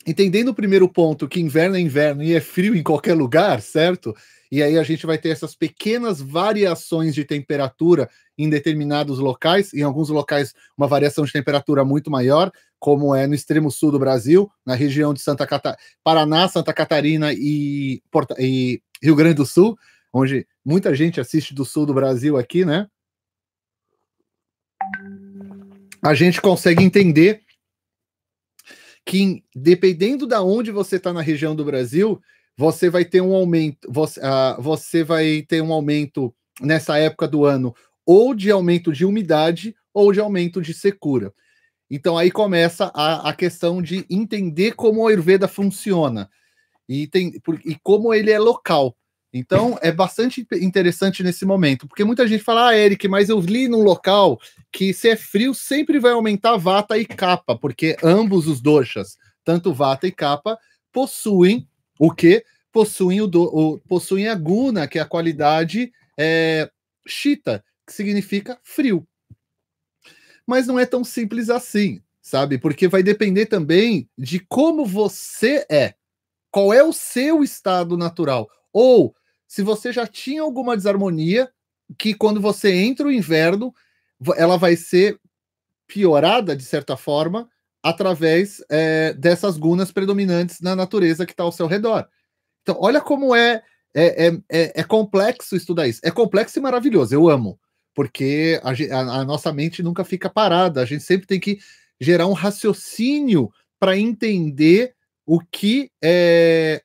entendendo 0.08 0.48
o 0.48 0.56
primeiro 0.56 0.88
ponto, 0.88 1.28
que 1.28 1.42
inverno 1.42 1.76
é 1.76 1.82
inverno 1.82 2.24
e 2.24 2.34
é 2.34 2.40
frio 2.40 2.74
em 2.74 2.82
qualquer 2.82 3.14
lugar, 3.14 3.62
certo? 3.62 4.16
E 4.50 4.64
aí 4.64 4.78
a 4.78 4.84
gente 4.84 5.06
vai 5.06 5.18
ter 5.18 5.30
essas 5.30 5.54
pequenas 5.54 6.22
variações 6.22 7.14
de 7.14 7.26
temperatura 7.26 8.10
em 8.38 8.50
determinados 8.50 9.20
locais, 9.20 9.74
em 9.74 9.82
alguns 9.82 10.08
locais 10.08 10.54
uma 10.78 10.88
variação 10.88 11.26
de 11.26 11.34
temperatura 11.34 11.84
muito 11.84 12.10
maior, 12.10 12.50
como 12.80 13.14
é 13.14 13.28
no 13.28 13.36
extremo 13.36 13.70
sul 13.70 13.92
do 13.92 14.00
Brasil, 14.00 14.50
na 14.66 14.76
região 14.76 15.14
de 15.14 15.20
Santa 15.20 15.46
Catarina, 15.46 15.78
Paraná, 16.02 16.48
Santa 16.48 16.74
Catarina 16.74 17.34
e, 17.34 18.02
Porta... 18.10 18.36
e 18.40 18.82
Rio 19.04 19.16
Grande 19.16 19.36
do 19.36 19.46
Sul, 19.46 19.78
onde 20.14 20.48
muita 20.64 20.96
gente 20.96 21.20
assiste 21.20 21.54
do 21.54 21.66
sul 21.66 21.86
do 21.86 21.94
Brasil 21.94 22.38
aqui, 22.38 22.64
né? 22.64 22.88
A 26.02 26.14
gente 26.14 26.40
consegue 26.40 26.84
entender 26.84 27.42
que 29.08 29.42
dependendo 29.56 30.28
da 30.28 30.44
onde 30.44 30.70
você 30.70 30.98
está 30.98 31.14
na 31.14 31.22
região 31.22 31.56
do 31.56 31.64
Brasil, 31.64 32.22
você 32.58 32.90
vai 32.90 33.06
ter 33.06 33.22
um 33.22 33.34
aumento, 33.34 33.90
você, 33.90 34.20
uh, 34.20 34.62
você 34.62 35.02
vai 35.02 35.46
ter 35.48 35.62
um 35.62 35.72
aumento 35.72 36.36
nessa 36.60 36.98
época 36.98 37.26
do 37.26 37.46
ano 37.46 37.74
ou 38.06 38.36
de 38.36 38.52
aumento 38.52 38.92
de 38.92 39.06
umidade 39.06 39.74
ou 39.94 40.12
de 40.12 40.20
aumento 40.20 40.62
de 40.62 40.74
secura. 40.74 41.34
Então 41.90 42.18
aí 42.18 42.30
começa 42.30 42.92
a, 42.94 43.30
a 43.30 43.34
questão 43.34 43.82
de 43.82 44.06
entender 44.10 44.74
como 44.74 45.02
o 45.02 45.08
Ayurveda 45.08 45.48
funciona 45.48 46.30
e, 46.88 47.08
tem, 47.08 47.40
por, 47.40 47.62
e 47.64 47.78
como 47.82 48.14
ele 48.14 48.30
é 48.30 48.38
local. 48.38 48.94
Então 49.34 49.78
é 49.82 49.92
bastante 49.92 50.48
interessante 50.54 51.22
nesse 51.22 51.46
momento, 51.46 51.88
porque 51.88 52.04
muita 52.04 52.28
gente 52.28 52.44
fala, 52.44 52.70
ah, 52.70 52.78
Eric, 52.78 53.08
mas 53.08 53.30
eu 53.30 53.40
li 53.40 53.68
num 53.68 53.84
local 53.84 54.40
que 54.72 54.94
se 54.94 55.10
é 55.10 55.16
frio 55.16 55.54
sempre 55.54 56.00
vai 56.00 56.14
aumentar 56.14 56.56
vata 56.58 56.98
e 56.98 57.06
capa, 57.06 57.58
porque 57.58 57.98
ambos 58.02 58.48
os 58.48 58.62
doshas, 58.62 59.18
tanto 59.44 59.74
vata 59.74 60.08
e 60.08 60.12
capa, 60.12 60.58
possuem 60.92 61.68
o 62.00 62.12
que 62.12 62.44
possuem, 62.72 63.22
o, 63.22 63.30
o, 63.34 63.80
possuem 63.80 64.28
a 64.28 64.36
guna, 64.36 64.88
que 64.88 65.00
é 65.00 65.02
a 65.02 65.06
qualidade 65.06 65.92
é, 66.18 66.70
chita, 67.08 67.64
que 67.86 67.94
significa 67.94 68.60
frio. 68.64 69.08
Mas 70.46 70.68
não 70.68 70.80
é 70.80 70.86
tão 70.86 71.04
simples 71.04 71.50
assim, 71.50 72.02
sabe? 72.22 72.58
Porque 72.58 72.88
vai 72.88 73.02
depender 73.02 73.48
também 73.48 74.10
de 74.18 74.40
como 74.40 74.86
você 74.86 75.66
é. 75.70 75.96
Qual 76.52 76.72
é 76.72 76.84
o 76.84 76.94
seu 76.94 77.44
estado 77.44 77.98
natural? 77.98 78.48
Ou 78.74 79.16
se 79.48 79.62
você 79.62 79.92
já 79.92 80.06
tinha 80.06 80.42
alguma 80.42 80.76
desarmonia, 80.76 81.50
que 81.98 82.14
quando 82.14 82.42
você 82.42 82.74
entra 82.74 83.08
o 83.08 83.12
inverno, 83.12 83.74
ela 84.36 84.58
vai 84.58 84.76
ser 84.76 85.20
piorada 85.88 86.56
de 86.56 86.64
certa 86.64 86.98
forma 86.98 87.50
através 87.82 88.62
é, 88.70 89.14
dessas 89.14 89.58
gunas 89.58 89.92
predominantes 89.92 90.60
na 90.60 90.76
natureza 90.76 91.26
que 91.26 91.32
está 91.32 91.44
ao 91.44 91.52
seu 91.52 91.68
redor. 91.68 92.08
Então, 92.62 92.76
olha 92.80 93.00
como 93.00 93.34
é, 93.34 93.64
é, 93.96 94.28
é, 94.28 94.38
é, 94.52 94.82
é 94.82 94.84
complexo 94.84 95.56
estudar 95.56 95.88
isso. 95.88 96.02
É 96.04 96.12
complexo 96.12 96.60
e 96.60 96.62
maravilhoso, 96.62 97.16
eu 97.16 97.30
amo, 97.30 97.58
porque 97.94 98.60
a, 98.62 98.72
a, 98.72 99.22
a 99.22 99.26
nossa 99.26 99.54
mente 99.54 99.82
nunca 99.82 100.04
fica 100.04 100.30
parada, 100.30 100.82
a 100.82 100.86
gente 100.86 101.04
sempre 101.04 101.26
tem 101.26 101.40
que 101.40 101.60
gerar 102.00 102.28
um 102.28 102.34
raciocínio 102.34 103.50
para 103.80 103.98
entender 103.98 104.94
o 105.26 105.40
que 105.40 105.90
é 106.04 106.82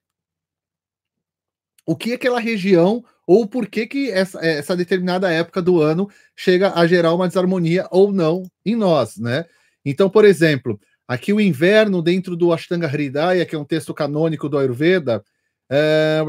o 1.86 1.96
que 1.96 2.12
aquela 2.12 2.40
região 2.40 3.04
ou 3.26 3.46
por 3.46 3.66
que, 3.66 3.86
que 3.86 4.10
essa, 4.10 4.44
essa 4.44 4.76
determinada 4.76 5.32
época 5.32 5.62
do 5.62 5.80
ano 5.80 6.08
chega 6.36 6.72
a 6.74 6.86
gerar 6.86 7.14
uma 7.14 7.28
desarmonia 7.28 7.86
ou 7.90 8.12
não 8.12 8.42
em 8.64 8.76
nós, 8.76 9.16
né? 9.16 9.46
Então, 9.84 10.08
por 10.08 10.24
exemplo, 10.24 10.78
Aqui 11.12 11.30
o 11.30 11.40
inverno 11.40 12.00
dentro 12.00 12.34
do 12.34 12.54
Ashtanga 12.54 12.86
Hridaya, 12.86 13.44
que 13.44 13.54
é 13.54 13.58
um 13.58 13.66
texto 13.66 13.92
canônico 13.92 14.48
do 14.48 14.56
Ayurveda. 14.56 15.22
É... 15.70 16.20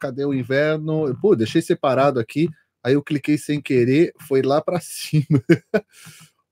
Cadê 0.00 0.24
o 0.24 0.34
inverno? 0.34 1.16
Pô, 1.20 1.36
deixei 1.36 1.62
separado 1.62 2.18
aqui. 2.18 2.48
Aí 2.82 2.94
eu 2.94 3.02
cliquei 3.02 3.38
sem 3.38 3.60
querer, 3.60 4.12
foi 4.26 4.42
lá 4.42 4.60
para 4.60 4.80
cima. 4.82 5.40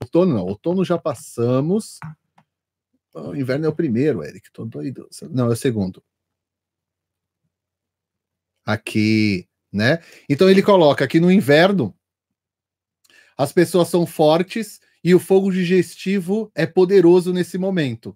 outono 0.01 0.35
não, 0.35 0.45
outono 0.45 0.85
já 0.85 0.97
passamos. 0.97 1.99
O 3.13 3.35
inverno 3.35 3.67
é 3.67 3.69
o 3.69 3.75
primeiro, 3.75 4.23
Eric. 4.23 4.49
Tô 4.53 4.65
doido. 4.65 5.09
Não, 5.31 5.47
é 5.47 5.55
o 5.55 5.57
segundo. 5.57 6.01
Aqui, 8.73 9.47
né? 9.73 10.01
Então 10.29 10.49
ele 10.49 10.63
coloca 10.63 11.05
aqui 11.05 11.21
no 11.21 11.31
inverno 11.31 11.95
as 13.41 13.55
pessoas 13.55 13.89
são 13.89 14.05
fortes 14.05 14.81
e 15.03 15.15
o 15.15 15.19
fogo 15.19 15.51
digestivo 15.51 16.53
é 16.55 16.67
poderoso 16.67 17.33
nesse 17.33 17.57
momento. 17.57 18.15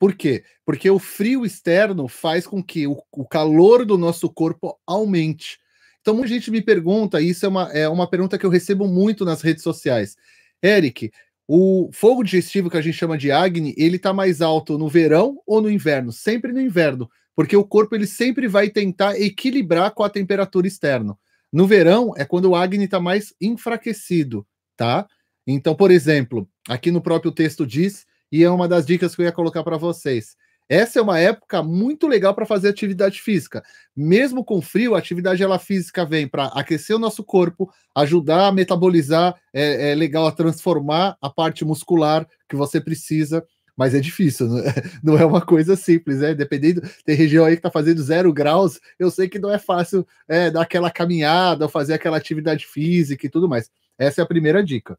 Por 0.00 0.16
quê? 0.16 0.42
Porque 0.66 0.90
o 0.90 0.98
frio 0.98 1.46
externo 1.46 2.08
faz 2.08 2.44
com 2.44 2.60
que 2.60 2.84
o, 2.84 3.00
o 3.12 3.24
calor 3.24 3.84
do 3.84 3.96
nosso 3.96 4.28
corpo 4.28 4.76
aumente. 4.84 5.60
Então, 6.00 6.12
muita 6.12 6.34
gente 6.34 6.50
me 6.50 6.60
pergunta, 6.60 7.20
e 7.20 7.28
isso 7.30 7.46
é 7.46 7.48
uma, 7.48 7.72
é 7.72 7.88
uma 7.88 8.10
pergunta 8.10 8.36
que 8.36 8.44
eu 8.44 8.50
recebo 8.50 8.88
muito 8.88 9.24
nas 9.24 9.42
redes 9.42 9.62
sociais. 9.62 10.16
Eric, 10.60 11.12
o 11.46 11.88
fogo 11.92 12.24
digestivo 12.24 12.68
que 12.68 12.76
a 12.76 12.82
gente 12.82 12.98
chama 12.98 13.16
de 13.16 13.30
Agni, 13.30 13.76
ele 13.78 13.94
está 13.94 14.12
mais 14.12 14.42
alto 14.42 14.76
no 14.76 14.88
verão 14.88 15.40
ou 15.46 15.60
no 15.60 15.70
inverno? 15.70 16.10
Sempre 16.10 16.52
no 16.52 16.60
inverno, 16.60 17.08
porque 17.34 17.56
o 17.56 17.64
corpo 17.64 17.94
ele 17.94 18.06
sempre 18.06 18.48
vai 18.48 18.68
tentar 18.70 19.20
equilibrar 19.20 19.92
com 19.92 20.02
a 20.02 20.10
temperatura 20.10 20.66
externa. 20.66 21.16
No 21.52 21.66
verão 21.66 22.12
é 22.16 22.24
quando 22.24 22.46
o 22.46 22.56
Agni 22.56 22.84
está 22.84 22.98
mais 22.98 23.34
enfraquecido, 23.40 24.46
tá? 24.76 25.06
Então, 25.46 25.74
por 25.74 25.90
exemplo, 25.90 26.48
aqui 26.68 26.90
no 26.90 27.00
próprio 27.00 27.30
texto 27.30 27.66
diz, 27.66 28.06
e 28.32 28.42
é 28.42 28.50
uma 28.50 28.66
das 28.66 28.84
dicas 28.86 29.14
que 29.14 29.22
eu 29.22 29.26
ia 29.26 29.32
colocar 29.32 29.62
para 29.62 29.76
vocês. 29.76 30.36
Essa 30.68 30.98
é 30.98 31.02
uma 31.02 31.18
época 31.18 31.62
muito 31.62 32.06
legal 32.06 32.34
para 32.34 32.46
fazer 32.46 32.68
atividade 32.68 33.20
física. 33.20 33.62
Mesmo 33.94 34.42
com 34.42 34.62
frio, 34.62 34.94
a 34.94 34.98
atividade 34.98 35.42
ela 35.42 35.58
física 35.58 36.06
vem 36.06 36.26
para 36.26 36.46
aquecer 36.46 36.96
o 36.96 36.98
nosso 36.98 37.22
corpo, 37.22 37.70
ajudar 37.94 38.48
a 38.48 38.52
metabolizar, 38.52 39.34
é, 39.52 39.90
é, 39.90 39.94
legal 39.94 40.26
a 40.26 40.32
transformar 40.32 41.16
a 41.20 41.28
parte 41.28 41.64
muscular 41.64 42.26
que 42.48 42.56
você 42.56 42.80
precisa, 42.80 43.44
mas 43.76 43.94
é 43.94 44.00
difícil, 44.00 44.48
né? 44.48 44.62
não 45.02 45.18
é 45.18 45.24
uma 45.24 45.40
coisa 45.40 45.76
simples, 45.76 46.20
né? 46.20 46.34
Dependendo, 46.34 46.82
tem 47.04 47.16
região 47.16 47.44
aí 47.44 47.54
que 47.54 47.60
está 47.60 47.70
fazendo 47.70 48.02
zero 48.02 48.32
graus, 48.32 48.80
eu 48.98 49.10
sei 49.10 49.28
que 49.28 49.38
não 49.38 49.50
é 49.50 49.58
fácil 49.58 50.06
é, 50.28 50.50
dar 50.50 50.62
aquela 50.62 50.90
caminhada 50.90 51.68
fazer 51.68 51.94
aquela 51.94 52.16
atividade 52.16 52.66
física 52.66 53.26
e 53.26 53.30
tudo 53.30 53.48
mais. 53.48 53.70
Essa 53.98 54.20
é 54.20 54.24
a 54.24 54.26
primeira 54.26 54.62
dica. 54.62 54.98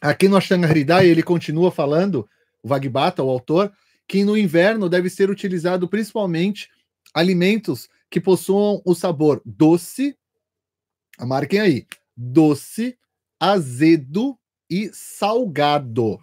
Aqui 0.00 0.28
no 0.28 0.36
Ashtanga 0.36 0.68
Hridaya, 0.68 1.06
ele 1.06 1.22
continua 1.22 1.70
falando, 1.70 2.28
o 2.62 2.68
Vagbata, 2.68 3.22
o 3.22 3.30
autor, 3.30 3.72
que 4.06 4.22
no 4.22 4.36
inverno 4.36 4.88
deve 4.88 5.08
ser 5.08 5.30
utilizado 5.30 5.88
principalmente 5.88 6.68
alimentos 7.14 7.88
que 8.10 8.20
possuam 8.20 8.82
o 8.84 8.94
sabor 8.94 9.40
doce, 9.46 10.16
marquem 11.18 11.60
aí, 11.60 11.86
doce, 12.14 12.98
azedo 13.40 14.38
e 14.70 14.90
salgado. 14.92 16.18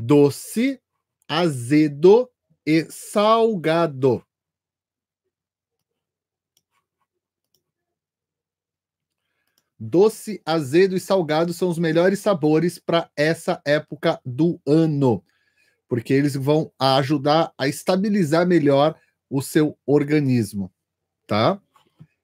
Doce, 0.00 0.80
azedo 1.28 2.30
e 2.64 2.86
salgado. 2.90 4.24
Doce, 9.78 10.42
azedo 10.44 10.96
e 10.96 11.00
salgado 11.00 11.52
são 11.52 11.68
os 11.68 11.78
melhores 11.78 12.18
sabores 12.18 12.78
para 12.78 13.08
essa 13.16 13.62
época 13.64 14.20
do 14.24 14.60
ano, 14.66 15.22
porque 15.88 16.12
eles 16.12 16.34
vão 16.34 16.72
ajudar 16.78 17.52
a 17.56 17.68
estabilizar 17.68 18.44
melhor 18.44 18.98
o 19.30 19.40
seu 19.40 19.78
organismo, 19.86 20.72
tá? 21.28 21.60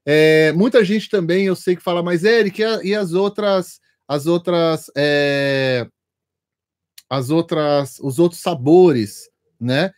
É, 0.05 0.53
muita 0.53 0.85
gente 0.85 1.09
também, 1.09 1.47
eu 1.47 1.55
sei 1.55 1.77
que 1.77 1.83
fala, 1.83 2.03
mas 2.03 2.25
Eric, 2.25 2.61
e, 2.61 2.89
e 2.89 2.95
as 2.95 3.13
outras, 3.13 3.81
as 4.09 4.27
outras, 4.27 4.91
é, 4.97 5.87
as 7.09 7.31
outras, 7.31 7.99
os 8.01 8.19
outros 8.19 8.41
sabores, 8.41 9.29
né? 9.61 9.93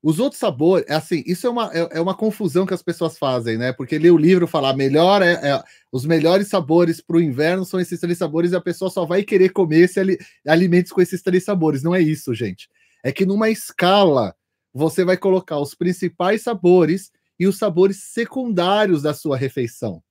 Os 0.00 0.20
outros 0.20 0.38
sabores, 0.38 0.86
é 0.88 0.94
assim, 0.94 1.24
isso 1.26 1.46
é 1.46 1.50
uma, 1.50 1.70
é, 1.74 1.98
é, 1.98 2.00
uma 2.00 2.14
confusão 2.14 2.64
que 2.64 2.72
as 2.72 2.82
pessoas 2.82 3.18
fazem, 3.18 3.58
né? 3.58 3.72
Porque 3.72 3.98
lê 3.98 4.10
o 4.10 4.16
livro 4.16 4.46
falar 4.46 4.76
melhor 4.76 5.22
é, 5.22 5.32
é 5.32 5.64
os 5.90 6.06
melhores 6.06 6.48
sabores 6.48 7.00
para 7.00 7.16
o 7.16 7.20
inverno 7.20 7.64
são 7.64 7.80
esses 7.80 7.98
três 7.98 8.16
sabores 8.16 8.52
e 8.52 8.56
a 8.56 8.60
pessoa 8.60 8.90
só 8.90 9.04
vai 9.04 9.24
querer 9.24 9.48
comer 9.50 9.80
esse 9.80 9.98
ali, 9.98 10.16
alimentos 10.46 10.92
com 10.92 11.00
esses 11.00 11.20
três 11.20 11.44
sabores. 11.44 11.82
Não 11.82 11.94
é 11.94 12.00
isso, 12.00 12.32
gente. 12.32 12.68
É 13.02 13.10
que 13.10 13.26
numa 13.26 13.50
escala 13.50 14.34
você 14.72 15.04
vai 15.04 15.16
colocar 15.16 15.58
os 15.58 15.74
principais 15.74 16.42
sabores 16.42 17.10
e 17.38 17.46
os 17.46 17.58
sabores 17.58 18.04
secundários 18.04 19.02
da 19.02 19.14
sua 19.14 19.36
refeição. 19.36 20.02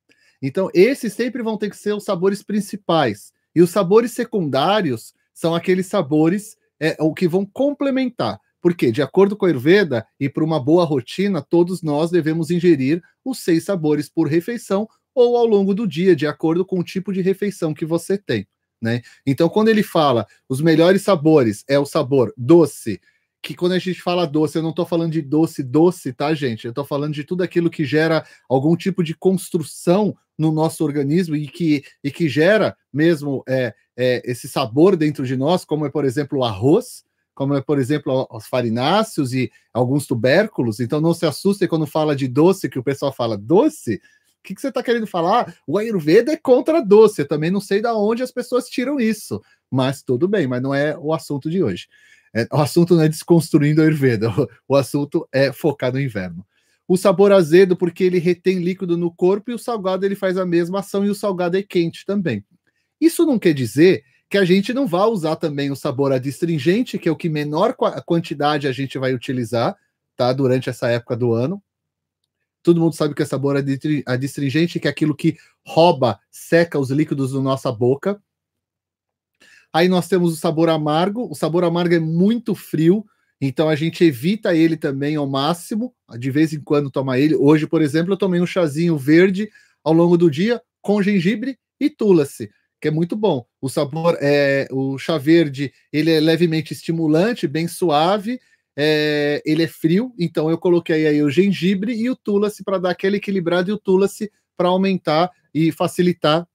Então, 0.42 0.70
esses 0.74 1.14
sempre 1.14 1.42
vão 1.42 1.58
ter 1.58 1.70
que 1.70 1.78
ser 1.78 1.94
os 1.94 2.04
sabores 2.04 2.44
principais. 2.44 3.32
E 3.56 3.62
os 3.62 3.70
sabores 3.70 4.12
secundários 4.12 5.14
são 5.34 5.56
aqueles 5.56 5.88
sabores 5.88 6.56
é, 6.80 6.96
o 7.00 7.14
que 7.14 7.28
vão 7.28 7.46
complementar. 7.46 8.40
Porque, 8.62 8.92
de 8.92 9.02
acordo 9.02 9.36
com 9.36 9.46
a 9.46 9.50
Ayurveda 9.50 10.06
e 10.20 10.30
para 10.30 10.44
uma 10.44 10.60
boa 10.60 10.84
rotina, 10.84 11.42
todos 11.42 11.82
nós 11.82 12.12
devemos 12.12 12.52
ingerir 12.52 13.02
os 13.24 13.40
seis 13.40 13.64
sabores 13.64 14.10
por 14.10 14.28
refeição 14.28 14.88
ou 15.14 15.38
ao 15.38 15.46
longo 15.46 15.74
do 15.74 15.88
dia, 15.88 16.16
de 16.16 16.28
acordo 16.28 16.66
com 16.66 16.80
o 16.80 16.84
tipo 16.84 17.12
de 17.12 17.22
refeição 17.22 17.74
que 17.74 17.86
você 17.86 18.18
tem. 18.18 18.48
Né? 18.82 19.02
Então, 19.26 19.50
quando 19.50 19.70
ele 19.70 19.82
fala 19.82 20.28
os 20.48 20.62
melhores 20.62 21.02
sabores 21.02 21.64
é 21.68 21.80
o 21.80 21.86
sabor 21.86 22.32
doce, 22.38 23.02
que 23.42 23.56
quando 23.56 23.72
a 23.72 23.80
gente 23.80 24.02
fala 24.02 24.28
doce, 24.28 24.58
eu 24.58 24.62
não 24.62 24.72
estou 24.72 24.86
falando 24.86 25.12
de 25.14 25.22
doce, 25.22 25.64
doce, 25.64 26.14
tá, 26.14 26.34
gente? 26.34 26.66
Eu 26.66 26.72
estou 26.72 26.86
falando 26.86 27.14
de 27.14 27.24
tudo 27.24 27.44
aquilo 27.44 27.70
que 27.70 27.86
gera 27.86 28.26
algum 28.50 28.76
tipo 28.76 29.04
de 29.04 29.16
construção 29.16 30.16
no 30.38 30.52
nosso 30.52 30.84
organismo 30.84 31.36
e 31.36 31.48
que, 31.48 31.84
e 32.04 32.12
que 32.12 32.30
gera 32.30 32.76
mesmo 32.94 33.44
é, 33.48 33.74
é, 33.96 34.22
esse 34.30 34.48
sabor 34.48 34.96
dentro 34.96 35.26
de 35.26 35.36
nós, 35.36 35.66
como 35.66 35.86
é, 35.86 35.90
por 35.90 36.06
exemplo, 36.06 36.40
o 36.40 36.44
arroz, 36.44 37.04
como 37.34 37.54
é, 37.56 37.62
por 37.62 37.80
exemplo, 37.80 38.28
os 38.32 38.48
farináceos 38.48 39.34
e 39.34 39.52
alguns 39.74 40.08
tubérculos. 40.08 40.80
Então 40.80 41.00
não 41.00 41.14
se 41.14 41.26
assustem 41.26 41.68
quando 41.68 41.86
fala 41.86 42.16
de 42.16 42.28
doce, 42.28 42.70
que 42.70 42.80
o 42.80 42.84
pessoal 42.84 43.14
fala 43.14 43.38
doce. 43.38 43.96
O 43.96 44.44
que, 44.44 44.56
que 44.56 44.62
você 44.62 44.70
está 44.70 44.82
querendo 44.82 45.06
falar? 45.06 45.56
O 45.68 45.78
Ayurveda 45.78 46.32
é 46.32 46.38
contra 46.38 46.82
doce. 46.82 47.22
Eu 47.22 47.28
também 47.28 47.52
não 47.52 47.60
sei 47.60 47.82
de 47.82 47.88
onde 47.90 48.24
as 48.24 48.32
pessoas 48.32 48.68
tiram 48.68 49.00
isso. 49.00 49.42
Mas 49.70 50.02
tudo 50.02 50.28
bem, 50.28 50.48
mas 50.48 50.62
não 50.62 50.74
é 50.74 50.98
o 50.98 51.14
assunto 51.14 51.50
de 51.50 51.62
hoje. 51.62 51.88
É, 52.34 52.48
o 52.52 52.58
assunto 52.58 52.96
não 52.96 53.04
é 53.04 53.10
desconstruindo 53.10 53.82
a 53.82 53.86
Ayurveda, 53.86 54.30
o, 54.30 54.48
o 54.74 54.76
assunto 54.76 55.28
é 55.32 55.52
focar 55.52 55.92
no 55.92 56.00
inverno. 56.00 56.46
O 56.88 56.96
sabor 56.96 57.32
azedo, 57.32 57.76
porque 57.76 58.04
ele 58.04 58.18
retém 58.18 58.60
líquido 58.60 58.96
no 58.96 59.12
corpo, 59.12 59.52
e 59.52 59.54
o 59.54 59.60
salgado 59.60 60.06
ele 60.06 60.16
faz 60.16 60.38
a 60.38 60.46
mesma 60.46 60.80
ação, 60.80 61.06
e 61.06 61.10
o 61.10 61.16
salgado 61.16 61.58
é 61.58 61.64
quente 61.64 62.06
também. 62.06 62.46
Isso 63.00 63.26
não 63.26 63.38
quer 63.38 63.54
dizer 63.54 64.04
que 64.30 64.38
a 64.38 64.46
gente 64.46 64.74
não 64.74 64.88
vá 64.88 65.06
usar 65.06 65.36
também 65.36 65.72
o 65.72 65.76
sabor 65.76 66.12
adstringente, 66.12 66.98
que 66.98 67.08
é 67.08 67.12
o 67.12 67.16
que 67.16 67.30
menor 67.30 67.76
quantidade 68.06 68.68
a 68.68 68.72
gente 68.72 68.98
vai 68.98 69.14
utilizar, 69.14 69.76
tá? 70.16 70.34
Durante 70.34 70.70
essa 70.70 70.90
época 70.90 71.16
do 71.16 71.34
ano. 71.34 71.62
Todo 72.64 72.82
mundo 72.82 72.96
sabe 72.96 73.14
que 73.14 73.22
é 73.22 73.26
sabor 73.26 73.56
adstringente, 74.06 74.80
que 74.80 74.88
é 74.88 74.92
aquilo 74.92 75.16
que 75.16 75.38
rouba, 75.66 76.20
seca 76.30 76.78
os 76.78 76.90
líquidos 76.90 77.32
da 77.32 77.40
nossa 77.40 77.72
boca. 77.72 78.22
Aí 79.72 79.88
nós 79.88 80.08
temos 80.08 80.34
o 80.34 80.36
sabor 80.36 80.68
amargo. 80.70 81.30
O 81.32 81.36
sabor 81.36 81.64
amargo 81.64 81.94
é 81.94 82.00
muito 82.00 82.56
frio, 82.56 83.06
então 83.40 83.70
a 83.70 83.76
gente 83.76 84.04
evita 84.04 84.56
ele 84.56 84.76
também 84.76 85.16
ao 85.16 85.28
máximo. 85.28 85.94
De 86.18 86.32
vez 86.32 86.54
em 86.54 86.60
quando 86.60 86.90
toma 86.90 87.20
ele. 87.20 87.36
Hoje, 87.36 87.68
por 87.68 87.82
exemplo, 87.82 88.14
eu 88.14 88.18
tomei 88.18 88.42
um 88.42 88.46
chazinho 88.46 88.98
verde 88.98 89.50
ao 89.84 89.94
longo 89.94 90.18
do 90.18 90.30
dia 90.30 90.62
com 90.82 91.02
gengibre 91.02 91.58
e 91.80 91.90
tulasi 91.90 92.50
que 92.80 92.88
é 92.88 92.92
muito 92.92 93.16
bom. 93.16 93.46
O 93.60 93.70
sabor 93.70 94.18
é 94.22 94.68
o 94.72 94.98
chá 94.98 95.18
verde, 95.18 95.74
ele 95.92 96.12
é 96.12 96.20
levemente 96.20 96.74
estimulante, 96.74 97.48
bem 97.48 97.68
suave. 97.68 98.40
É, 98.80 99.42
ele 99.44 99.64
é 99.64 99.68
frio, 99.68 100.14
então 100.20 100.52
eu 100.52 100.58
coloquei 100.58 101.08
aí 101.08 101.24
o 101.24 101.32
gengibre 101.32 101.96
e 101.96 102.12
o 102.12 102.16
tulasi 102.16 102.64
para 102.64 102.78
dar 102.78 102.92
aquele 102.92 103.18
equilibrado 103.18 103.72
e 103.72 103.74
o 103.74 103.78
tulasi 103.78 104.32
para 104.56 104.68
aumentar 104.68 105.32
e 105.52 105.72
facilitar 105.72 106.48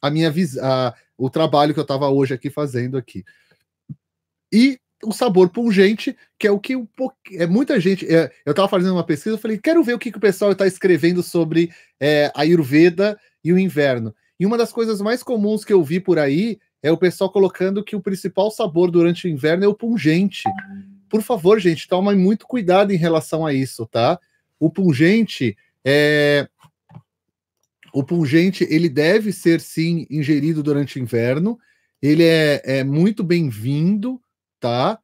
a 0.00 0.10
minha 0.10 0.32
a, 0.62 0.94
o 1.18 1.28
trabalho 1.28 1.74
que 1.74 1.80
eu 1.80 1.82
estava 1.82 2.08
hoje 2.08 2.32
aqui 2.32 2.48
fazendo 2.48 2.96
aqui. 2.96 3.22
E 4.50 4.80
o 5.04 5.12
sabor 5.12 5.48
pungente, 5.48 6.16
que 6.38 6.46
é 6.46 6.50
o 6.50 6.58
que 6.58 6.74
um 6.74 6.86
é 7.32 7.46
muita 7.46 7.78
gente. 7.78 8.06
É, 8.12 8.30
eu 8.44 8.50
estava 8.50 8.68
fazendo 8.68 8.92
uma 8.92 9.04
pesquisa, 9.04 9.36
eu 9.36 9.40
falei, 9.40 9.58
quero 9.58 9.82
ver 9.82 9.94
o 9.94 9.98
que, 9.98 10.10
que 10.10 10.18
o 10.18 10.20
pessoal 10.20 10.52
está 10.52 10.66
escrevendo 10.66 11.22
sobre 11.22 11.70
é, 12.00 12.32
a 12.34 12.40
Ayurveda 12.40 13.18
e 13.44 13.52
o 13.52 13.58
inverno. 13.58 14.14
E 14.38 14.46
uma 14.46 14.58
das 14.58 14.72
coisas 14.72 15.00
mais 15.00 15.22
comuns 15.22 15.64
que 15.64 15.72
eu 15.72 15.82
vi 15.82 16.00
por 16.00 16.18
aí 16.18 16.58
é 16.82 16.90
o 16.90 16.96
pessoal 16.96 17.30
colocando 17.30 17.84
que 17.84 17.96
o 17.96 18.00
principal 18.00 18.50
sabor 18.50 18.90
durante 18.90 19.26
o 19.26 19.30
inverno 19.30 19.64
é 19.64 19.68
o 19.68 19.74
pungente. 19.74 20.44
Por 21.08 21.22
favor, 21.22 21.58
gente, 21.58 21.88
tome 21.88 22.14
muito 22.14 22.46
cuidado 22.46 22.92
em 22.92 22.96
relação 22.96 23.44
a 23.44 23.52
isso, 23.52 23.86
tá? 23.86 24.18
O 24.58 24.70
pungente 24.70 25.56
é 25.84 26.48
o 27.92 28.04
pungente 28.04 28.66
ele 28.68 28.88
deve 28.88 29.32
ser 29.32 29.60
sim 29.60 30.06
ingerido 30.10 30.62
durante 30.62 30.98
o 30.98 31.02
inverno. 31.02 31.58
Ele 32.00 32.22
é, 32.22 32.62
é 32.64 32.84
muito 32.84 33.24
bem-vindo, 33.24 34.20
tá? 34.60 34.98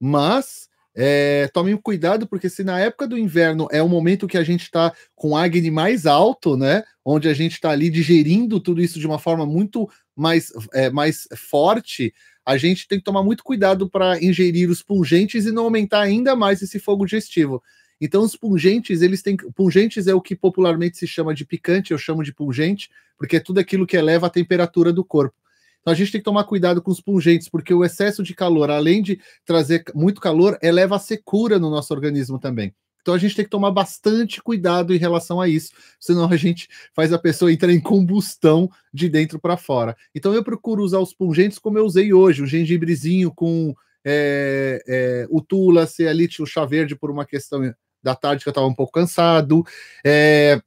Mas 0.00 0.68
é, 0.94 1.48
tomem 1.52 1.76
cuidado, 1.76 2.26
porque 2.26 2.48
se 2.48 2.64
na 2.64 2.80
época 2.80 3.06
do 3.06 3.16
inverno 3.16 3.68
é 3.70 3.82
o 3.82 3.88
momento 3.88 4.26
que 4.26 4.38
a 4.38 4.42
gente 4.42 4.62
está 4.62 4.92
com 5.14 5.36
Agni 5.36 5.70
mais 5.70 6.06
alto, 6.06 6.56
né? 6.56 6.82
Onde 7.04 7.28
a 7.28 7.34
gente 7.34 7.52
está 7.52 7.70
ali 7.70 7.90
digerindo 7.90 8.60
tudo 8.60 8.82
isso 8.82 8.98
de 8.98 9.06
uma 9.06 9.18
forma 9.18 9.46
muito 9.46 9.88
mais, 10.16 10.52
é, 10.74 10.90
mais 10.90 11.28
forte, 11.36 12.12
a 12.44 12.56
gente 12.56 12.88
tem 12.88 12.98
que 12.98 13.04
tomar 13.04 13.22
muito 13.22 13.44
cuidado 13.44 13.88
para 13.88 14.22
ingerir 14.22 14.68
os 14.68 14.82
pungentes 14.82 15.46
e 15.46 15.52
não 15.52 15.64
aumentar 15.64 16.00
ainda 16.00 16.34
mais 16.34 16.60
esse 16.62 16.78
fogo 16.78 17.04
digestivo. 17.04 17.62
Então, 18.00 18.22
os 18.22 18.34
pungentes, 18.34 19.02
eles 19.02 19.22
têm. 19.22 19.36
Pungentes 19.36 20.06
é 20.06 20.14
o 20.14 20.20
que 20.20 20.34
popularmente 20.34 20.96
se 20.96 21.06
chama 21.06 21.34
de 21.34 21.44
picante, 21.44 21.92
eu 21.92 21.98
chamo 21.98 22.24
de 22.24 22.32
pungente, 22.32 22.90
porque 23.16 23.36
é 23.36 23.40
tudo 23.40 23.58
aquilo 23.58 23.86
que 23.86 23.96
eleva 23.96 24.26
a 24.26 24.30
temperatura 24.30 24.92
do 24.92 25.04
corpo. 25.04 25.36
Então 25.80 25.92
a 25.92 25.96
gente 25.96 26.12
tem 26.12 26.20
que 26.20 26.24
tomar 26.24 26.44
cuidado 26.44 26.82
com 26.82 26.90
os 26.90 27.00
pungentes, 27.00 27.48
porque 27.48 27.72
o 27.72 27.84
excesso 27.84 28.22
de 28.22 28.34
calor, 28.34 28.70
além 28.70 29.02
de 29.02 29.20
trazer 29.44 29.84
muito 29.94 30.20
calor, 30.20 30.58
eleva 30.62 30.96
a 30.96 30.98
secura 30.98 31.58
no 31.58 31.70
nosso 31.70 31.92
organismo 31.92 32.38
também. 32.38 32.74
Então 33.02 33.14
a 33.14 33.18
gente 33.18 33.34
tem 33.34 33.44
que 33.44 33.50
tomar 33.50 33.70
bastante 33.70 34.42
cuidado 34.42 34.94
em 34.94 34.98
relação 34.98 35.40
a 35.40 35.48
isso, 35.48 35.72
senão 35.98 36.28
a 36.30 36.36
gente 36.36 36.68
faz 36.94 37.12
a 37.12 37.18
pessoa 37.18 37.52
entrar 37.52 37.72
em 37.72 37.80
combustão 37.80 38.70
de 38.92 39.08
dentro 39.08 39.38
para 39.38 39.56
fora. 39.56 39.96
Então 40.14 40.34
eu 40.34 40.44
procuro 40.44 40.82
usar 40.82 40.98
os 40.98 41.14
pungentes 41.14 41.58
como 41.58 41.78
eu 41.78 41.84
usei 41.84 42.12
hoje, 42.12 42.42
o 42.42 42.46
gengibrezinho 42.46 43.32
com 43.34 43.74
é, 44.04 44.82
é, 44.86 45.26
o 45.30 45.40
tula, 45.40 45.86
se 45.86 46.06
ali 46.06 46.28
tinha 46.28 46.44
o 46.44 46.48
chá 46.48 46.64
verde 46.64 46.94
por 46.94 47.10
uma 47.10 47.24
questão 47.24 47.74
da 48.02 48.14
tarde 48.14 48.42
que 48.42 48.48
eu 48.48 48.52
estava 48.52 48.66
um 48.66 48.74
pouco 48.74 48.92
cansado. 48.92 49.64
É, 50.04 50.60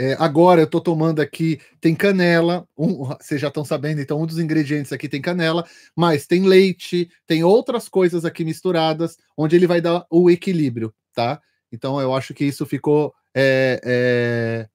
é, 0.00 0.14
agora 0.20 0.60
eu 0.60 0.64
estou 0.64 0.80
tomando 0.80 1.20
aqui, 1.20 1.60
tem 1.80 1.92
canela, 1.92 2.66
um, 2.78 3.04
vocês 3.20 3.40
já 3.40 3.48
estão 3.48 3.64
sabendo, 3.64 4.00
então 4.00 4.22
um 4.22 4.26
dos 4.26 4.38
ingredientes 4.38 4.92
aqui 4.92 5.08
tem 5.08 5.20
canela, 5.20 5.66
mas 5.96 6.24
tem 6.24 6.46
leite, 6.46 7.10
tem 7.26 7.42
outras 7.42 7.88
coisas 7.88 8.24
aqui 8.24 8.44
misturadas, 8.44 9.16
onde 9.36 9.56
ele 9.56 9.66
vai 9.66 9.80
dar 9.80 10.06
o 10.08 10.30
equilíbrio, 10.30 10.94
tá? 11.12 11.42
Então 11.72 12.00
eu 12.00 12.14
acho 12.14 12.32
que 12.32 12.44
isso 12.44 12.64
ficou 12.64 13.12
é, 13.34 13.80
é, 13.84 14.68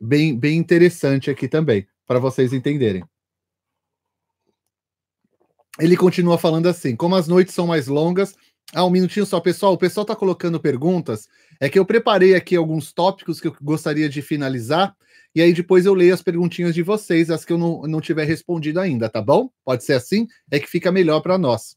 bem, 0.00 0.36
bem 0.36 0.58
interessante 0.58 1.30
aqui 1.30 1.46
também, 1.46 1.86
para 2.04 2.18
vocês 2.18 2.52
entenderem. 2.52 3.04
Ele 5.78 5.96
continua 5.96 6.38
falando 6.38 6.66
assim: 6.66 6.96
como 6.96 7.14
as 7.14 7.28
noites 7.28 7.54
são 7.54 7.66
mais 7.66 7.86
longas, 7.86 8.34
ah, 8.74 8.84
um 8.84 8.90
minutinho 8.90 9.24
só, 9.24 9.40
pessoal. 9.40 9.74
O 9.74 9.78
pessoal 9.78 10.02
está 10.02 10.16
colocando 10.16 10.60
perguntas. 10.60 11.28
É 11.60 11.68
que 11.68 11.78
eu 11.78 11.86
preparei 11.86 12.34
aqui 12.34 12.56
alguns 12.56 12.92
tópicos 12.92 13.40
que 13.40 13.48
eu 13.48 13.56
gostaria 13.62 14.08
de 14.08 14.20
finalizar. 14.20 14.94
E 15.34 15.40
aí 15.42 15.52
depois 15.52 15.86
eu 15.86 15.94
leio 15.94 16.14
as 16.14 16.22
perguntinhas 16.22 16.74
de 16.74 16.82
vocês, 16.82 17.30
as 17.30 17.44
que 17.44 17.52
eu 17.52 17.58
não, 17.58 17.82
não 17.82 18.00
tiver 18.00 18.24
respondido 18.24 18.80
ainda, 18.80 19.08
tá 19.08 19.20
bom? 19.20 19.50
Pode 19.64 19.84
ser 19.84 19.92
assim? 19.92 20.26
É 20.50 20.58
que 20.58 20.66
fica 20.66 20.90
melhor 20.90 21.20
para 21.20 21.38
nós. 21.38 21.76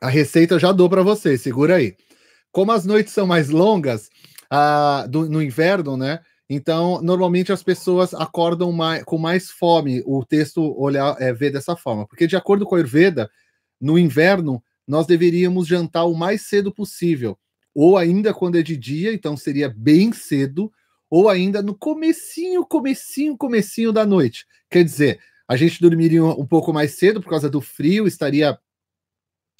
A 0.00 0.08
receita 0.08 0.54
eu 0.54 0.58
já 0.58 0.72
dou 0.72 0.88
para 0.88 1.02
vocês, 1.02 1.42
segura 1.42 1.76
aí. 1.76 1.94
Como 2.50 2.72
as 2.72 2.86
noites 2.86 3.12
são 3.12 3.26
mais 3.26 3.50
longas 3.50 4.08
ah, 4.50 5.06
do, 5.08 5.28
no 5.28 5.42
inverno, 5.42 5.96
né? 5.96 6.20
Então, 6.52 7.00
normalmente 7.00 7.52
as 7.52 7.62
pessoas 7.62 8.12
acordam 8.12 8.72
mais, 8.72 9.04
com 9.04 9.16
mais 9.16 9.52
fome. 9.52 10.02
O 10.04 10.24
texto 10.24 10.76
olhar 10.76 11.16
é, 11.22 11.32
vê 11.32 11.48
dessa 11.48 11.76
forma, 11.76 12.08
porque 12.08 12.26
de 12.26 12.34
acordo 12.34 12.66
com 12.66 12.74
a 12.74 12.78
Ayurveda, 12.78 13.30
no 13.80 13.96
inverno 13.96 14.60
nós 14.84 15.06
deveríamos 15.06 15.68
jantar 15.68 16.06
o 16.06 16.14
mais 16.16 16.42
cedo 16.42 16.74
possível, 16.74 17.38
ou 17.72 17.96
ainda 17.96 18.34
quando 18.34 18.58
é 18.58 18.62
de 18.62 18.76
dia, 18.76 19.14
então 19.14 19.36
seria 19.36 19.68
bem 19.68 20.12
cedo, 20.12 20.72
ou 21.08 21.28
ainda 21.28 21.62
no 21.62 21.72
comecinho, 21.72 22.66
comecinho, 22.66 23.36
comecinho 23.36 23.92
da 23.92 24.04
noite. 24.04 24.44
Quer 24.68 24.82
dizer, 24.82 25.20
a 25.46 25.56
gente 25.56 25.80
dormiria 25.80 26.24
um 26.24 26.46
pouco 26.46 26.72
mais 26.72 26.98
cedo 26.98 27.20
por 27.20 27.30
causa 27.30 27.48
do 27.48 27.60
frio, 27.60 28.08
estaria 28.08 28.58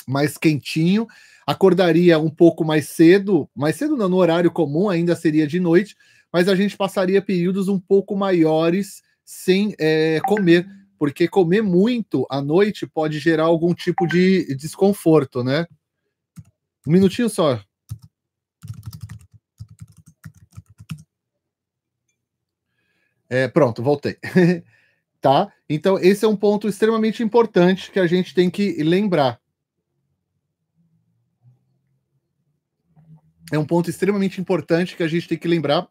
mais 0.09 0.37
quentinho, 0.37 1.07
acordaria 1.46 2.18
um 2.18 2.31
pouco 2.31 2.64
mais 2.64 2.88
cedo, 2.88 3.48
mais 3.55 3.76
cedo 3.76 3.96
não, 3.96 4.09
no 4.09 4.16
horário 4.16 4.50
comum, 4.50 4.88
ainda 4.88 5.14
seria 5.14 5.46
de 5.46 5.61
noite, 5.61 5.94
mas 6.33 6.49
a 6.49 6.55
gente 6.55 6.77
passaria 6.77 7.21
períodos 7.21 7.69
um 7.69 7.79
pouco 7.79 8.16
maiores 8.16 9.03
sem 9.25 9.75
é, 9.79 10.21
comer, 10.27 10.66
porque 10.99 11.29
comer 11.29 11.62
muito 11.62 12.27
à 12.31 12.40
noite 12.40 12.87
pode 12.87 13.19
gerar 13.19 13.45
algum 13.45 13.75
tipo 13.75 14.07
de 14.07 14.55
desconforto, 14.55 15.43
né? 15.43 15.66
Um 16.87 16.93
minutinho 16.93 17.29
só. 17.29 17.61
É, 23.29 23.47
pronto, 23.47 23.83
voltei. 23.83 24.19
tá? 25.21 25.53
Então, 25.69 25.99
esse 25.99 26.25
é 26.25 26.29
um 26.29 26.37
ponto 26.37 26.69
extremamente 26.69 27.23
importante 27.23 27.90
que 27.90 28.01
a 28.01 28.07
gente 28.07 28.35
tem 28.35 28.51
que 28.51 28.83
lembrar. 28.83 29.40
É 33.53 33.59
um 33.59 33.64
ponto 33.64 33.90
extremamente 33.90 34.40
importante 34.40 34.97
que 34.97 35.03
a 35.03 35.09
gente 35.09 35.29
tem 35.29 35.38
que 35.38 35.49
lembrar 35.49 35.88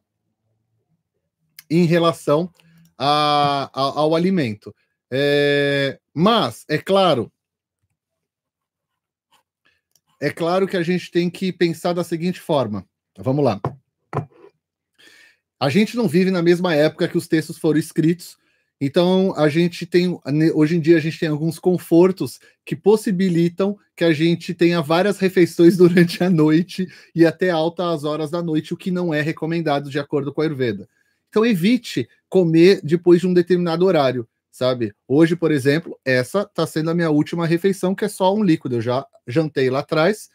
em 1.69 1.85
relação 1.85 2.51
a, 2.97 3.69
a, 3.73 3.81
ao 3.99 4.15
alimento. 4.15 4.73
É, 5.11 5.99
mas, 6.13 6.65
é 6.67 6.77
claro, 6.77 7.31
é 10.21 10.29
claro 10.29 10.67
que 10.67 10.75
a 10.75 10.83
gente 10.83 11.09
tem 11.09 11.29
que 11.29 11.51
pensar 11.53 11.93
da 11.93 12.03
seguinte 12.03 12.39
forma. 12.39 12.85
Vamos 13.17 13.43
lá. 13.43 13.59
A 15.59 15.69
gente 15.69 15.95
não 15.95 16.07
vive 16.07 16.31
na 16.31 16.41
mesma 16.41 16.75
época 16.75 17.07
que 17.07 17.17
os 17.17 17.27
textos 17.27 17.57
foram 17.57 17.79
escritos, 17.79 18.37
então 18.81 19.33
a 19.35 19.49
gente 19.49 19.85
tem 19.85 20.17
hoje 20.53 20.77
em 20.77 20.79
dia 20.79 20.95
a 20.95 21.01
gente 21.01 21.19
tem 21.19 21.27
alguns 21.27 21.59
confortos 21.59 22.39
que 22.65 22.77
possibilitam 22.77 23.77
que 23.93 24.05
a 24.05 24.13
gente 24.13 24.53
tenha 24.53 24.81
várias 24.81 25.19
refeições 25.19 25.75
durante 25.77 26.23
a 26.23 26.29
noite 26.29 26.87
e 27.13 27.25
até 27.25 27.49
altas 27.49 28.03
horas 28.05 28.31
da 28.31 28.41
noite, 28.41 28.73
o 28.73 28.77
que 28.77 28.91
não 28.91 29.13
é 29.13 29.21
recomendado 29.21 29.89
de 29.89 29.99
acordo 29.99 30.33
com 30.33 30.41
a 30.41 30.45
Ayurveda. 30.45 30.87
Então 31.29 31.45
evite 31.45 32.07
comer 32.27 32.81
depois 32.83 33.21
de 33.21 33.27
um 33.27 33.33
determinado 33.33 33.85
horário, 33.85 34.27
sabe? 34.51 34.93
Hoje, 35.07 35.35
por 35.35 35.51
exemplo, 35.51 35.97
essa 36.03 36.41
está 36.41 36.65
sendo 36.65 36.89
a 36.89 36.93
minha 36.93 37.09
última 37.09 37.45
refeição, 37.45 37.95
que 37.95 38.05
é 38.05 38.09
só 38.09 38.33
um 38.35 38.43
líquido. 38.43 38.75
Eu 38.75 38.81
já 38.81 39.05
jantei 39.27 39.69
lá 39.69 39.79
atrás, 39.79 40.29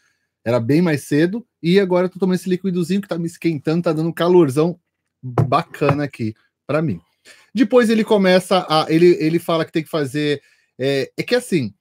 era 0.45 0.61
bem 0.61 0.81
mais 0.81 1.03
cedo, 1.03 1.47
e 1.63 1.81
agora 1.81 2.07
estou 2.07 2.21
tomando 2.21 2.37
esse 2.37 2.49
líquidozinho 2.49 3.01
que 3.01 3.07
está 3.07 3.19
me 3.19 3.27
esquentando, 3.27 3.79
está 3.79 3.93
dando 3.93 4.09
um 4.09 4.13
calorzão 4.13 4.79
bacana 5.23 6.05
aqui 6.05 6.35
para 6.67 6.81
mim. 6.81 7.01
Depois 7.55 7.89
ele 7.91 8.05
começa 8.05 8.67
a. 8.69 8.87
Ele, 8.89 9.17
ele 9.21 9.39
fala 9.39 9.65
que 9.65 9.73
tem 9.73 9.83
que 9.83 9.91
fazer. 9.91 10.43
É, 10.79 11.11
é 11.17 11.23
que 11.23 11.35
assim, 11.35 11.73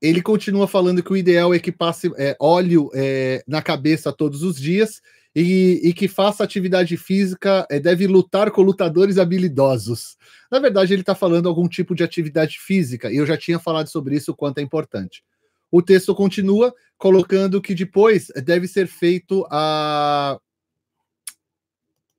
ele 0.00 0.22
continua 0.22 0.68
falando 0.68 1.02
que 1.02 1.12
o 1.12 1.16
ideal 1.16 1.54
é 1.54 1.58
que 1.58 1.72
passe 1.72 2.12
é, 2.16 2.36
óleo 2.38 2.90
é, 2.94 3.42
na 3.46 3.60
cabeça 3.60 4.12
todos 4.12 4.42
os 4.42 4.56
dias 4.56 5.00
e, 5.34 5.80
e 5.84 5.92
que 5.92 6.08
faça 6.08 6.42
atividade 6.42 6.96
física, 6.96 7.66
é, 7.70 7.78
deve 7.78 8.06
lutar 8.06 8.50
com 8.50 8.62
lutadores 8.62 9.18
habilidosos. 9.18 10.16
Na 10.50 10.58
verdade, 10.58 10.92
ele 10.92 11.02
está 11.02 11.14
falando 11.14 11.48
algum 11.48 11.68
tipo 11.68 11.94
de 11.94 12.02
atividade 12.02 12.58
física, 12.58 13.10
e 13.10 13.16
eu 13.16 13.26
já 13.26 13.36
tinha 13.36 13.58
falado 13.58 13.88
sobre 13.88 14.16
isso, 14.16 14.32
o 14.32 14.36
quanto 14.36 14.58
é 14.58 14.62
importante. 14.62 15.22
O 15.70 15.80
texto 15.80 16.14
continua 16.14 16.74
colocando 16.98 17.62
que 17.62 17.74
depois 17.74 18.26
deve 18.44 18.66
ser 18.66 18.88
feito 18.88 19.46
a 19.50 20.38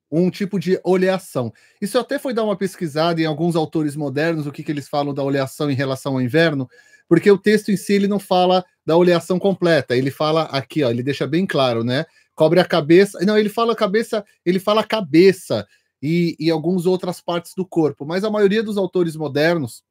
um 0.10 0.30
tipo 0.30 0.60
de 0.60 0.80
oleação. 0.84 1.54
Isso 1.82 1.98
até 1.98 2.20
foi 2.20 2.34
dar 2.34 2.44
uma 2.44 2.58
pesquisada 2.58 3.22
em 3.22 3.26
alguns 3.26 3.56
autores 3.56 3.96
modernos, 3.96 4.46
o 4.46 4.52
que, 4.52 4.64
que 4.64 4.72
eles 4.72 4.90
falam 4.90 5.14
da 5.14 5.24
oleação 5.24 5.72
em 5.72 5.76
relação 5.76 6.14
ao 6.14 6.22
inverno, 6.22 6.70
porque 7.08 7.32
o 7.32 7.38
texto 7.38 7.72
em 7.72 7.78
si 7.78 7.94
ele 7.94 8.08
não 8.08 8.20
fala 8.20 8.64
da 8.86 8.96
oleação 8.96 9.38
completa, 9.40 9.96
ele 9.96 10.12
fala 10.12 10.44
aqui, 10.44 10.84
ó, 10.84 10.90
ele 10.90 11.04
deixa 11.04 11.28
bem 11.28 11.46
claro, 11.46 11.84
né? 11.84 12.06
Cobre 12.36 12.60
a 12.60 12.66
cabeça. 12.66 13.20
Não, 13.26 13.38
ele 13.38 13.50
fala 13.50 13.76
cabeça, 13.76 14.26
ele 14.46 14.60
fala 14.60 14.84
cabeça 14.84 15.68
e, 16.02 16.36
e 16.40 16.50
algumas 16.50 16.86
outras 16.86 17.22
partes 17.22 17.54
do 17.56 17.66
corpo, 17.66 18.06
mas 18.06 18.24
a 18.24 18.30
maioria 18.30 18.64
dos 18.64 18.78
autores 18.78 19.16
modernos 19.16 19.84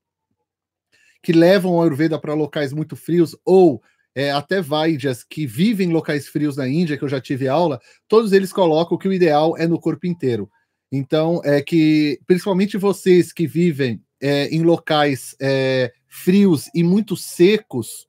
que 1.22 1.32
levam 1.32 1.78
a 1.80 1.84
Ayurveda 1.84 2.18
para 2.18 2.34
locais 2.34 2.72
muito 2.72 2.96
frios 2.96 3.36
ou 3.44 3.82
é, 4.14 4.30
até 4.30 4.60
Vaidyas 4.60 5.22
que 5.22 5.46
vivem 5.46 5.88
em 5.88 5.92
locais 5.92 6.26
frios 6.26 6.56
na 6.56 6.68
Índia, 6.68 6.96
que 6.96 7.04
eu 7.04 7.08
já 7.08 7.20
tive 7.20 7.46
aula, 7.46 7.80
todos 8.08 8.32
eles 8.32 8.52
colocam 8.52 8.98
que 8.98 9.06
o 9.06 9.12
ideal 9.12 9.56
é 9.56 9.66
no 9.66 9.78
corpo 9.78 10.06
inteiro. 10.06 10.50
Então, 10.90 11.40
é 11.44 11.62
que, 11.62 12.20
principalmente 12.26 12.76
vocês 12.76 13.32
que 13.32 13.46
vivem 13.46 14.02
é, 14.20 14.48
em 14.48 14.62
locais 14.62 15.36
é, 15.40 15.92
frios 16.08 16.68
e 16.74 16.82
muito 16.82 17.16
secos, 17.16 18.08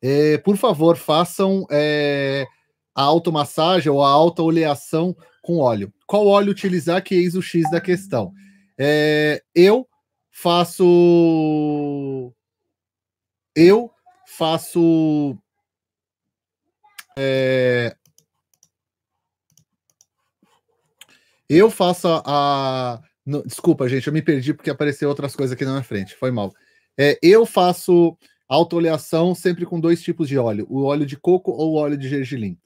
é, 0.00 0.38
por 0.38 0.56
favor, 0.56 0.96
façam 0.96 1.66
é, 1.70 2.46
a 2.94 3.02
automassagem 3.02 3.90
ou 3.90 4.02
a 4.02 4.08
autooleação 4.08 5.16
com 5.42 5.58
óleo. 5.58 5.92
Qual 6.06 6.26
óleo 6.26 6.52
utilizar, 6.52 7.02
que 7.02 7.14
eis 7.14 7.34
o 7.34 7.42
X 7.42 7.68
da 7.70 7.80
questão. 7.80 8.32
É, 8.78 9.42
eu 9.54 9.86
faço. 10.30 12.32
Eu 13.54 13.90
faço. 14.26 15.36
É, 17.16 17.94
eu 21.48 21.70
faço 21.70 22.08
a. 22.08 23.00
no, 23.24 23.42
desculpa, 23.42 23.88
gente, 23.88 24.06
eu 24.06 24.12
me 24.12 24.22
perdi 24.22 24.54
porque 24.54 24.70
apareceu 24.70 25.08
outras 25.08 25.36
coisas 25.36 25.54
aqui 25.54 25.64
na 25.64 25.72
minha 25.72 25.84
frente. 25.84 26.16
Foi 26.16 26.30
mal. 26.30 26.52
É, 26.98 27.18
eu 27.22 27.44
faço 27.44 28.16
autoleação 28.48 29.34
sempre 29.34 29.66
com 29.66 29.78
dois 29.78 30.02
tipos 30.02 30.28
de 30.28 30.38
óleo: 30.38 30.66
o 30.68 30.84
óleo 30.84 31.06
de 31.06 31.16
coco 31.16 31.52
ou 31.52 31.72
o 31.72 31.76
óleo 31.76 31.96
de 31.96 32.08
gergelim. 32.08 32.58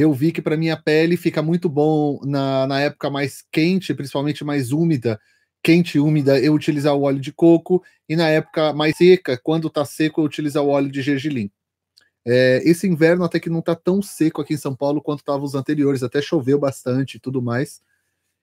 Eu 0.00 0.12
vi 0.12 0.30
que 0.30 0.40
para 0.40 0.56
minha 0.56 0.76
pele 0.76 1.16
fica 1.16 1.42
muito 1.42 1.68
bom 1.68 2.20
na, 2.24 2.68
na 2.68 2.80
época 2.80 3.10
mais 3.10 3.44
quente, 3.50 3.92
principalmente 3.92 4.44
mais 4.44 4.70
úmida, 4.70 5.20
quente 5.60 5.98
e 5.98 6.00
úmida, 6.00 6.38
eu 6.38 6.54
utilizar 6.54 6.94
o 6.94 7.02
óleo 7.02 7.18
de 7.18 7.32
coco, 7.32 7.82
e 8.08 8.14
na 8.14 8.28
época 8.28 8.72
mais 8.72 8.96
seca, 8.96 9.36
quando 9.36 9.66
está 9.66 9.84
seco, 9.84 10.20
eu 10.20 10.24
utilizar 10.24 10.62
o 10.62 10.68
óleo 10.68 10.88
de 10.88 11.02
gergelim. 11.02 11.50
É, 12.24 12.62
esse 12.64 12.86
inverno 12.86 13.24
até 13.24 13.40
que 13.40 13.50
não 13.50 13.58
está 13.58 13.74
tão 13.74 14.00
seco 14.00 14.40
aqui 14.40 14.54
em 14.54 14.56
São 14.56 14.72
Paulo 14.72 15.02
quanto 15.02 15.18
estava 15.18 15.42
os 15.42 15.56
anteriores, 15.56 16.04
até 16.04 16.22
choveu 16.22 16.60
bastante 16.60 17.16
e 17.16 17.20
tudo 17.20 17.42
mais, 17.42 17.82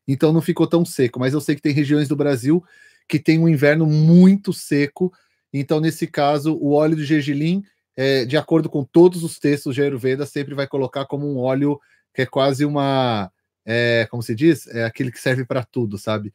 então 0.06 0.34
não 0.34 0.42
ficou 0.42 0.68
tão 0.68 0.84
seco, 0.84 1.22
mas 1.22 1.34
eu 1.34 1.40
sei 1.40 1.56
que 1.56 1.62
tem 1.62 1.72
regiões 1.72 2.10
do 2.10 2.18
Brasil 2.18 2.62
que 3.08 3.18
tem 3.18 3.40
um 3.40 3.48
inverno 3.48 3.86
muito 3.86 4.52
seco, 4.52 5.10
então 5.54 5.80
nesse 5.80 6.06
caso 6.06 6.54
o 6.54 6.74
óleo 6.74 6.98
de 6.98 7.06
gergelim, 7.06 7.64
é, 7.96 8.26
de 8.26 8.38
acordo 8.38 8.70
com 8.70 8.84
todos 8.84 9.24
os 9.24 9.40
textos 9.40 9.76
de 9.76 9.82
Ayurveda, 9.82 10.26
sempre 10.26 10.54
vai 10.54 10.68
colocar 10.68 11.06
como 11.06 11.28
um 11.28 11.38
óleo 11.38 11.80
que 12.14 12.22
é 12.22 12.26
quase 12.26 12.66
uma, 12.66 13.32
é, 13.66 14.08
como 14.10 14.24
se 14.24 14.34
diz, 14.34 14.68
é 14.68 14.86
aquele 14.86 15.12
que 15.12 15.20
serve 15.20 15.46
para 15.46 15.64
tudo, 15.64 15.98
sabe? 15.98 16.34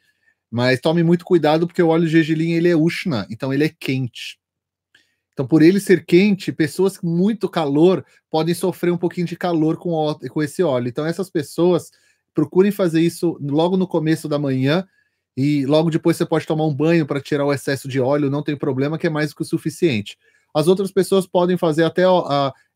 Mas 0.51 0.81
tome 0.81 1.03
muito 1.03 1.25
cuidado 1.25 1.67
porque 1.67 1.83
o 1.83 1.89
óleo 1.89 2.05
de 2.05 2.11
gergelim 2.11 2.53
ele 2.53 2.69
é 2.69 2.77
ushna, 2.77 3.27
então 3.31 3.53
ele 3.53 3.65
é 3.65 3.69
quente. 3.69 4.39
Então, 5.33 5.47
por 5.47 5.63
ele 5.63 5.81
ser 5.81 6.05
quente, 6.05 6.53
pessoas 6.53 6.99
com 6.99 7.07
muito 7.07 7.49
calor 7.49 8.05
podem 8.29 8.55
sofrer 8.55 8.93
um 8.93 8.99
pouquinho 8.99 9.27
de 9.27 9.37
calor 9.37 9.79
com, 9.79 9.91
o, 9.91 10.15
com 10.15 10.43
esse 10.43 10.63
óleo. 10.63 10.89
Então, 10.89 11.07
essas 11.07 11.31
pessoas 11.31 11.91
procurem 12.35 12.71
fazer 12.71 13.01
isso 13.01 13.39
logo 13.41 13.77
no 13.77 13.87
começo 13.87 14.29
da 14.29 14.39
manhã 14.39 14.87
e 15.37 15.65
logo 15.65 15.91
depois 15.91 16.17
você 16.17 16.27
pode 16.27 16.47
tomar 16.47 16.67
um 16.67 16.75
banho 16.75 17.07
para 17.07 17.21
tirar 17.21 17.47
o 17.47 17.53
excesso 17.53 17.89
de 17.89 18.01
óleo, 18.01 18.29
não 18.29 18.43
tem 18.43 18.57
problema, 18.57 18.99
que 18.99 19.07
é 19.07 19.11
mais 19.11 19.31
do 19.31 19.37
que 19.37 19.43
o 19.43 19.47
suficiente. 19.47 20.19
As 20.55 20.67
outras 20.67 20.91
pessoas 20.91 21.27
podem 21.27 21.57
fazer 21.57 21.85
até 21.85 22.03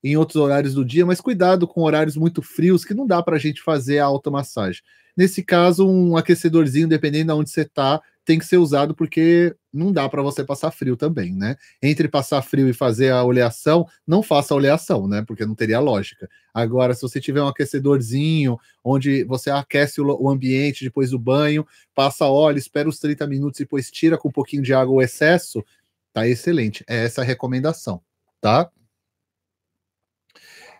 em 0.03 0.17
outros 0.17 0.37
horários 0.37 0.75
do 0.75 0.85
dia, 0.85 1.07
mas 1.07 1.21
cuidado 1.21 1.67
com 1.67 1.83
horários 1.83 2.17
muito 2.17 2.43
frios 2.43 2.85
que 2.85 2.95
não 2.95 3.07
dá 3.07 3.23
para 3.23 3.37
a 3.37 3.39
gente 3.39 3.63
fazer 3.63 3.99
a 3.99 4.05
automassagem. 4.05 4.83
Nesse 5.17 5.43
caso, 5.43 5.89
um 5.89 6.17
aquecedorzinho, 6.17 6.89
dependendo 6.89 7.33
de 7.33 7.39
onde 7.39 7.51
você 7.51 7.63
está, 7.63 8.01
tem 8.25 8.39
que 8.39 8.47
ser 8.47 8.57
usado 8.57 8.95
porque 8.95 9.55
não 9.73 9.93
dá 9.93 10.09
para 10.09 10.23
você 10.23 10.43
passar 10.43 10.71
frio 10.71 10.97
também, 10.97 11.35
né? 11.35 11.57
Entre 11.83 12.09
passar 12.09 12.41
frio 12.43 12.69
e 12.69 12.73
fazer 12.73 13.11
a 13.11 13.23
oleação, 13.23 13.87
não 14.07 14.23
faça 14.23 14.55
a 14.55 14.57
oleação, 14.57 15.07
né? 15.07 15.23
Porque 15.27 15.45
não 15.45 15.55
teria 15.55 15.79
lógica. 15.79 16.29
Agora, 16.53 16.95
se 16.95 17.03
você 17.03 17.21
tiver 17.21 17.43
um 17.43 17.49
aquecedorzinho, 17.49 18.59
onde 18.83 19.25
você 19.25 19.51
aquece 19.51 20.01
o 20.01 20.29
ambiente 20.29 20.85
depois 20.85 21.11
do 21.11 21.19
banho, 21.19 21.67
passa 21.95 22.27
óleo, 22.27 22.59
espera 22.59 22.89
os 22.89 22.99
30 22.99 23.27
minutos 23.27 23.61
e 23.61 23.65
depois 23.65 23.91
tira 23.91 24.17
com 24.17 24.29
um 24.29 24.33
pouquinho 24.33 24.63
de 24.63 24.73
água 24.73 24.95
o 24.95 25.03
excesso, 25.03 25.63
tá 26.15 26.27
excelente. 26.27 26.85
É 26.89 27.05
essa 27.05 27.21
a 27.21 27.25
recomendação, 27.25 28.01
tá? 28.41 28.71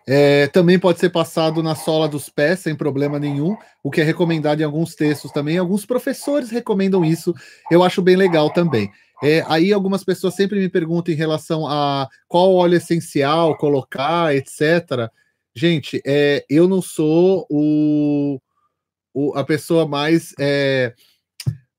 É, 0.07 0.47
também 0.47 0.77
pode 0.77 0.99
ser 0.99 1.09
passado 1.09 1.63
na 1.63 1.73
sola 1.73 2.07
dos 2.07 2.29
pés 2.29 2.59
sem 2.59 2.75
problema 2.75 3.17
nenhum, 3.19 3.57
o 3.83 3.89
que 3.89 4.01
é 4.01 4.03
recomendado 4.03 4.61
em 4.61 4.63
alguns 4.63 4.95
textos 4.95 5.31
também. 5.31 5.57
Alguns 5.57 5.85
professores 5.85 6.51
recomendam 6.51 7.03
isso, 7.03 7.33
eu 7.71 7.83
acho 7.83 8.01
bem 8.01 8.15
legal 8.15 8.51
também. 8.51 8.91
É, 9.23 9.43
aí 9.47 9.73
algumas 9.73 10.03
pessoas 10.03 10.35
sempre 10.35 10.59
me 10.59 10.69
perguntam 10.69 11.13
em 11.13 11.17
relação 11.17 11.67
a 11.67 12.07
qual 12.27 12.53
óleo 12.53 12.75
essencial 12.75 13.57
colocar, 13.57 14.35
etc. 14.35 15.09
Gente, 15.55 16.01
é, 16.05 16.45
eu 16.49 16.67
não 16.67 16.81
sou 16.81 17.47
o, 17.49 18.39
o 19.13 19.33
a 19.35 19.43
pessoa 19.43 19.87
mais 19.87 20.33
é, 20.39 20.93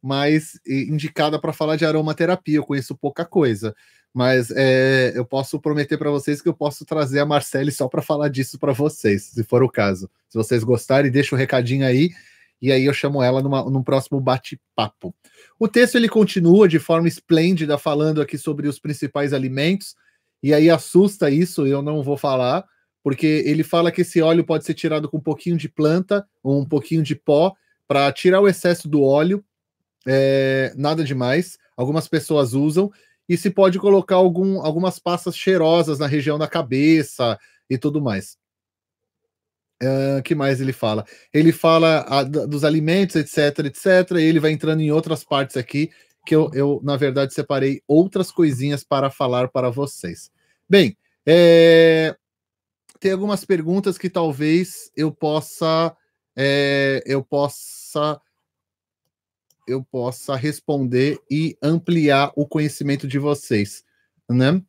mais 0.07 0.59
indicada 0.67 1.39
para 1.41 1.53
falar 1.53 1.77
de 1.77 1.85
aromaterapia, 1.85 2.57
eu 2.57 2.65
conheço 2.65 2.95
pouca 2.95 3.25
coisa. 3.25 3.75
Mas 4.15 4.51
é, 4.51 5.13
eu 5.15 5.25
posso 5.27 5.61
prometer 5.61 5.99
para 5.99 6.11
vocês 6.11 6.41
que 6.41 6.49
eu 6.49 6.55
posso 6.55 6.85
trazer 6.85 7.19
a 7.19 7.27
Marcele 7.27 7.71
só 7.71 7.89
para 7.89 8.01
falar 8.01 8.29
disso 8.29 8.59
para 8.59 8.73
vocês, 8.73 9.25
se 9.25 9.43
for 9.43 9.63
o 9.63 9.69
caso. 9.69 10.09
Se 10.29 10.39
vocês 10.39 10.65
gostarem, 10.65 11.11
deixa 11.11 11.35
o 11.35 11.37
um 11.37 11.39
recadinho 11.39 11.85
aí 11.85 12.11
e 12.61 12.73
aí 12.73 12.85
eu 12.85 12.95
chamo 12.95 13.23
ela 13.23 13.43
numa, 13.43 13.69
num 13.69 13.83
próximo 13.83 14.21
bate-papo. 14.21 15.15
O 15.59 15.69
texto 15.69 15.97
ele 15.97 16.09
continua 16.09 16.69
de 16.69 16.79
forma 16.79 17.09
esplêndida 17.09 17.77
falando 17.77 18.23
aqui 18.23 18.39
sobre 18.39 18.67
os 18.69 18.79
principais 18.79 19.33
alimentos 19.33 19.95
e 20.43 20.55
aí 20.55 20.71
assusta 20.71 21.31
isso, 21.31 21.67
eu 21.67 21.83
não 21.83 22.03
vou 22.03 22.17
falar, 22.17 22.65
porque 23.03 23.43
ele 23.45 23.63
fala 23.63 23.91
que 23.91 24.03
esse 24.03 24.23
óleo 24.23 24.45
pode 24.45 24.65
ser 24.65 24.75
tirado 24.75 25.09
com 25.09 25.19
um 25.19 25.23
pouquinho 25.23 25.57
de 25.57 25.69
planta 25.69 26.27
ou 26.43 26.61
um 26.61 26.65
pouquinho 26.65 27.03
de 27.03 27.15
pó 27.15 27.55
para 27.87 28.11
tirar 28.13 28.41
o 28.41 28.49
excesso 28.49 28.89
do 28.89 29.03
óleo, 29.03 29.45
é, 30.07 30.73
nada 30.77 31.05
demais. 31.05 31.59
Algumas 31.77 32.09
pessoas 32.09 32.55
usam 32.55 32.91
e 33.29 33.37
se 33.37 33.51
pode 33.51 33.79
colocar 33.79 34.17
algum, 34.17 34.61
algumas 34.61 34.99
pastas 34.99 35.37
cheirosas 35.37 35.99
na 35.99 36.07
região 36.07 36.39
da 36.39 36.47
cabeça 36.47 37.39
e 37.69 37.77
tudo 37.77 38.01
mais. 38.01 38.39
Uh, 39.83 40.23
que 40.23 40.35
mais 40.35 40.61
ele 40.61 40.73
fala? 40.73 41.05
Ele 41.35 41.53
fala 41.53 42.07
a, 42.09 42.23
dos 42.23 42.65
alimentos, 42.65 43.17
etc, 43.17 43.67
etc. 43.67 44.13
E 44.13 44.23
ele 44.23 44.41
vai 44.41 44.51
entrando 44.53 44.81
em 44.81 44.91
outras 44.91 45.23
partes 45.23 45.57
aqui 45.57 45.91
que 46.25 46.35
eu, 46.35 46.51
eu, 46.55 46.81
na 46.83 46.97
verdade, 46.97 47.35
separei 47.35 47.83
outras 47.87 48.33
coisinhas 48.33 48.83
para 48.83 49.11
falar 49.11 49.49
para 49.49 49.71
vocês. 49.71 50.31
Bem, 50.69 50.97
é, 51.25 52.17
tem 52.99 53.13
algumas 53.13 53.45
perguntas 53.45 53.99
que 53.99 54.09
talvez 54.09 54.91
eu 54.97 55.13
possa 55.13 55.95
é, 56.37 57.03
eu 57.07 57.23
possa 57.23 58.21
eu 59.67 59.83
possa 59.85 60.37
responder 60.37 61.19
e 61.31 61.57
ampliar 61.63 62.33
o 62.37 62.47
conhecimento 62.47 63.07
de 63.07 63.19
vocês, 63.19 63.85
né? 64.29 64.63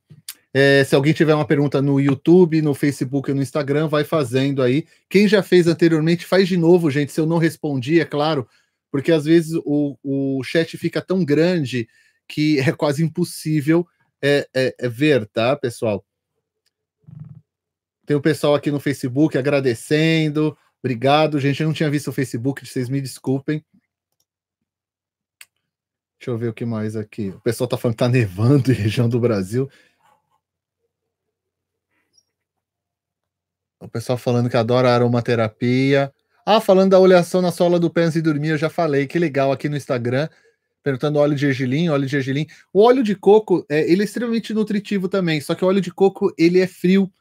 É, 0.54 0.84
se 0.84 0.96
alguém 0.96 1.14
tiver 1.14 1.36
uma 1.36 1.46
pergunta 1.46 1.82
no 1.82 2.00
YouTube, 2.00 2.62
no 2.62 2.74
Facebook 2.74 3.32
no 3.32 3.42
Instagram, 3.42 3.88
vai 3.88 4.04
fazendo 4.04 4.64
aí. 4.64 4.88
Quem 5.08 5.28
já 5.28 5.44
fez 5.44 5.68
anteriormente, 5.68 6.26
faz 6.26 6.48
de 6.48 6.58
novo, 6.58 6.90
gente. 6.90 7.12
Se 7.12 7.20
eu 7.20 7.28
não 7.28 7.38
respondi, 7.38 8.00
é 8.00 8.06
claro, 8.06 8.48
porque 8.92 9.12
às 9.12 9.26
vezes 9.26 9.54
o, 9.64 9.98
o 10.02 10.44
chat 10.44 10.76
fica 10.78 11.02
tão 11.02 11.24
grande 11.24 11.88
que 12.28 12.60
é 12.62 12.72
quase 12.72 13.04
impossível 13.04 13.88
é, 14.22 14.48
é, 14.54 14.76
é 14.80 14.90
ver, 14.90 15.28
tá, 15.28 15.56
pessoal? 15.56 16.04
Tem 18.06 18.16
o 18.16 18.22
pessoal 18.22 18.56
aqui 18.56 18.72
no 18.72 18.80
Facebook 18.80 19.38
agradecendo. 19.38 20.58
Obrigado, 20.82 21.40
gente. 21.40 21.62
Eu 21.62 21.68
não 21.68 21.74
tinha 21.74 21.90
visto 21.90 22.08
o 22.08 22.14
Facebook, 22.14 22.66
vocês 22.66 22.90
me 22.90 23.02
desculpem. 23.02 23.64
Deixa 26.20 26.32
eu 26.32 26.38
ver 26.38 26.50
o 26.50 26.54
que 26.54 26.66
mais 26.66 26.96
aqui. 26.96 27.30
O 27.30 27.40
pessoal 27.40 27.68
tá 27.68 27.78
falando 27.78 27.96
que 27.96 28.04
tá 28.04 28.10
nevando 28.10 28.72
em 28.72 28.76
região 28.76 29.08
do 29.08 29.20
Brasil. 29.20 29.70
O 33.80 33.88
pessoal 33.88 34.18
falando 34.18 34.50
que 34.50 34.58
adora 34.58 34.90
aromaterapia. 34.90 36.12
Ah, 36.46 36.60
falando 36.60 36.92
da 36.92 37.00
oleação 37.00 37.42
na 37.42 37.52
sola 37.52 37.80
do 37.80 37.90
pé 37.90 38.04
antes 38.04 38.14
de 38.14 38.22
dormir, 38.22 38.50
eu 38.50 38.58
já 38.58 38.70
falei. 38.70 39.06
Que 39.06 39.20
legal 39.20 39.52
aqui 39.52 39.70
no 39.70 39.78
Instagram. 39.78 40.28
Perguntando 40.82 41.20
óleo 41.20 41.36
de 41.36 41.42
gergelim, 41.42 41.90
óleo 41.90 42.06
de 42.06 42.12
gergelim. 42.12 42.48
O 42.74 42.82
óleo 42.82 43.04
de 43.04 43.16
coco, 43.16 43.66
é, 43.70 43.90
ele 43.92 44.02
é 44.02 44.06
extremamente 44.06 44.54
nutritivo 44.54 45.08
também. 45.08 45.40
Só 45.40 45.54
que 45.54 45.64
o 45.64 45.68
óleo 45.68 45.82
de 45.82 45.92
coco, 45.92 46.34
ele 46.38 46.60
é 46.60 46.66
frio. 46.66 47.12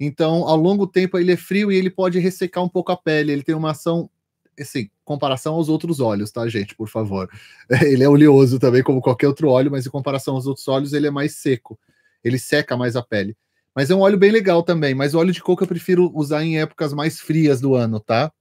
Então, 0.00 0.48
ao 0.48 0.56
longo 0.56 0.86
do 0.86 0.92
tempo, 0.92 1.16
ele 1.18 1.32
é 1.32 1.36
frio 1.36 1.70
e 1.70 1.76
ele 1.76 1.90
pode 1.90 2.18
ressecar 2.18 2.64
um 2.64 2.68
pouco 2.68 2.90
a 2.90 2.96
pele. 2.96 3.30
Ele 3.30 3.42
tem 3.42 3.54
uma 3.54 3.70
ação, 3.70 4.10
assim, 4.58 4.90
comparação 5.12 5.54
aos 5.54 5.68
outros 5.68 6.00
óleos, 6.00 6.30
tá, 6.30 6.46
gente? 6.48 6.74
Por 6.74 6.88
favor. 6.88 7.28
Ele 7.82 8.02
é 8.02 8.08
oleoso 8.08 8.58
também, 8.58 8.82
como 8.82 9.00
qualquer 9.00 9.28
outro 9.28 9.48
óleo, 9.48 9.70
mas 9.70 9.86
em 9.86 9.90
comparação 9.90 10.34
aos 10.34 10.46
outros 10.46 10.66
óleos, 10.66 10.92
ele 10.92 11.06
é 11.06 11.10
mais 11.10 11.36
seco. 11.36 11.78
Ele 12.24 12.38
seca 12.38 12.76
mais 12.76 12.96
a 12.96 13.02
pele. 13.02 13.36
Mas 13.74 13.90
é 13.90 13.94
um 13.94 14.00
óleo 14.00 14.18
bem 14.18 14.30
legal 14.30 14.62
também. 14.62 14.94
Mas 14.94 15.14
o 15.14 15.18
óleo 15.18 15.32
de 15.32 15.42
coco 15.42 15.62
eu 15.64 15.68
prefiro 15.68 16.10
usar 16.14 16.42
em 16.44 16.58
épocas 16.58 16.92
mais 16.92 17.20
frias 17.20 17.60
do 17.60 17.74
ano, 17.74 18.00
tá? 18.00 18.32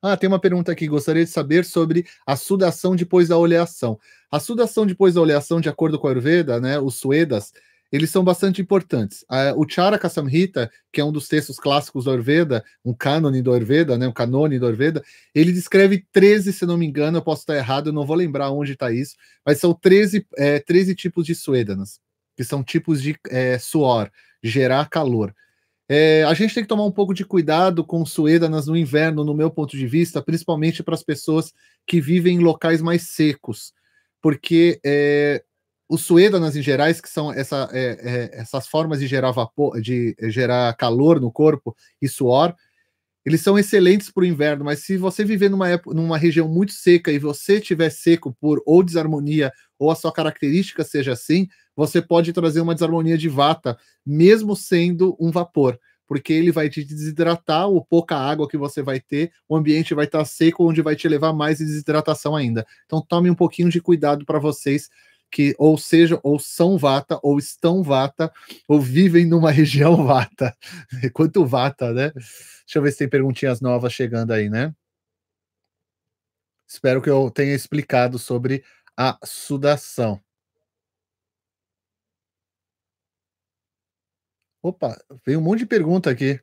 Ah, 0.00 0.16
tem 0.16 0.28
uma 0.28 0.40
pergunta 0.40 0.70
aqui. 0.72 0.86
Gostaria 0.86 1.24
de 1.24 1.30
saber 1.30 1.64
sobre 1.64 2.06
a 2.26 2.36
sudação 2.36 2.94
depois 2.94 3.28
da 3.28 3.36
oleação. 3.36 3.98
A 4.30 4.38
sudação 4.38 4.86
depois 4.86 5.14
da 5.14 5.20
oleação, 5.20 5.60
de 5.60 5.68
acordo 5.68 5.98
com 5.98 6.06
a 6.06 6.10
Ayurveda, 6.10 6.60
né, 6.60 6.78
os 6.78 6.96
Suedas, 6.96 7.52
eles 7.90 8.10
são 8.10 8.22
bastante 8.22 8.60
importantes. 8.60 9.24
O 9.56 9.66
Charaka 9.68 10.08
Samhita, 10.08 10.70
que 10.92 11.00
é 11.00 11.04
um 11.04 11.12
dos 11.12 11.26
textos 11.26 11.58
clássicos 11.58 12.04
do 12.04 12.10
Ayurveda, 12.10 12.62
um 12.84 12.92
cânone 12.92 13.40
do 13.40 13.52
Ayurveda, 13.52 13.96
né, 13.96 14.06
um 14.06 14.12
canone 14.12 14.58
do 14.58 14.66
Ayurveda, 14.66 15.02
ele 15.34 15.52
descreve 15.52 16.04
13, 16.12 16.52
se 16.52 16.66
não 16.66 16.76
me 16.76 16.86
engano, 16.86 17.18
eu 17.18 17.22
posso 17.22 17.42
estar 17.42 17.56
errado, 17.56 17.88
eu 17.88 17.92
não 17.92 18.06
vou 18.06 18.16
lembrar 18.16 18.50
onde 18.50 18.72
está 18.72 18.92
isso, 18.92 19.16
mas 19.44 19.58
são 19.58 19.72
13, 19.72 20.26
é, 20.36 20.60
13 20.60 20.94
tipos 20.94 21.24
de 21.24 21.34
suedanas 21.34 21.98
que 22.38 22.44
são 22.44 22.62
tipos 22.62 23.02
de 23.02 23.18
é, 23.30 23.58
suor, 23.58 24.08
gerar 24.40 24.88
calor. 24.88 25.34
É, 25.88 26.22
a 26.22 26.32
gente 26.34 26.54
tem 26.54 26.62
que 26.62 26.68
tomar 26.68 26.84
um 26.84 26.92
pouco 26.92 27.12
de 27.12 27.24
cuidado 27.24 27.84
com 27.84 28.06
suedanas 28.06 28.68
no 28.68 28.76
inverno, 28.76 29.24
no 29.24 29.34
meu 29.34 29.50
ponto 29.50 29.76
de 29.76 29.88
vista, 29.88 30.22
principalmente 30.22 30.80
para 30.80 30.94
as 30.94 31.02
pessoas 31.02 31.52
que 31.84 32.00
vivem 32.00 32.36
em 32.36 32.38
locais 32.40 32.80
mais 32.80 33.08
secos, 33.08 33.72
porque 34.22 34.78
é, 34.86 35.42
os 35.88 36.02
suedanas 36.02 36.54
em 36.54 36.62
gerais, 36.62 37.00
que 37.00 37.08
são 37.08 37.32
essa, 37.32 37.68
é, 37.72 38.30
é, 38.34 38.40
essas 38.40 38.66
formas 38.66 39.00
de 39.00 39.06
gerar 39.06 39.30
vapor, 39.30 39.80
de 39.80 40.14
gerar 40.24 40.74
calor 40.74 41.20
no 41.20 41.32
corpo 41.32 41.74
e 42.00 42.08
suor, 42.08 42.54
eles 43.24 43.40
são 43.40 43.58
excelentes 43.58 44.10
para 44.10 44.22
o 44.22 44.26
inverno, 44.26 44.64
mas 44.64 44.84
se 44.84 44.96
você 44.96 45.24
viver 45.24 45.50
numa, 45.50 45.68
época, 45.68 45.94
numa 45.94 46.16
região 46.16 46.48
muito 46.48 46.72
seca 46.72 47.12
e 47.12 47.18
você 47.18 47.58
estiver 47.58 47.90
seco 47.90 48.34
por 48.40 48.62
ou 48.64 48.82
desarmonia 48.82 49.52
ou 49.78 49.90
a 49.90 49.94
sua 49.94 50.12
característica 50.12 50.82
seja 50.82 51.12
assim, 51.12 51.46
você 51.76 52.00
pode 52.00 52.32
trazer 52.32 52.60
uma 52.60 52.74
desarmonia 52.74 53.18
de 53.18 53.28
vata, 53.28 53.76
mesmo 54.04 54.56
sendo 54.56 55.16
um 55.20 55.30
vapor, 55.30 55.78
porque 56.06 56.32
ele 56.32 56.50
vai 56.50 56.70
te 56.70 56.82
desidratar, 56.82 57.68
o 57.68 57.84
pouca 57.84 58.16
água 58.16 58.48
que 58.48 58.56
você 58.56 58.82
vai 58.82 58.98
ter, 58.98 59.30
o 59.46 59.54
ambiente 59.54 59.94
vai 59.94 60.06
estar 60.06 60.24
seco, 60.24 60.66
onde 60.66 60.80
vai 60.80 60.96
te 60.96 61.06
levar 61.06 61.32
mais 61.32 61.58
desidratação 61.58 62.34
ainda. 62.34 62.66
Então 62.86 63.04
tome 63.06 63.30
um 63.30 63.34
pouquinho 63.34 63.68
de 63.68 63.80
cuidado 63.80 64.24
para 64.24 64.38
vocês 64.38 64.88
que 65.30 65.54
ou 65.58 65.76
seja, 65.78 66.18
ou 66.22 66.38
são 66.38 66.78
vata, 66.78 67.18
ou 67.22 67.38
estão 67.38 67.82
vata, 67.82 68.32
ou 68.66 68.80
vivem 68.80 69.26
numa 69.26 69.50
região 69.52 70.04
vata. 70.04 70.56
Quanto 71.12 71.46
vata, 71.46 71.92
né? 71.92 72.10
Deixa 72.14 72.78
eu 72.78 72.82
ver 72.82 72.92
se 72.92 72.98
tem 72.98 73.08
perguntinhas 73.08 73.60
novas 73.60 73.92
chegando 73.92 74.32
aí, 74.32 74.48
né? 74.48 74.74
Espero 76.66 77.00
que 77.00 77.08
eu 77.08 77.30
tenha 77.30 77.54
explicado 77.54 78.18
sobre 78.18 78.62
a 78.96 79.18
sudação. 79.24 80.20
Opa, 84.62 84.98
veio 85.24 85.38
um 85.38 85.42
monte 85.42 85.60
de 85.60 85.66
pergunta 85.66 86.10
aqui. 86.10 86.40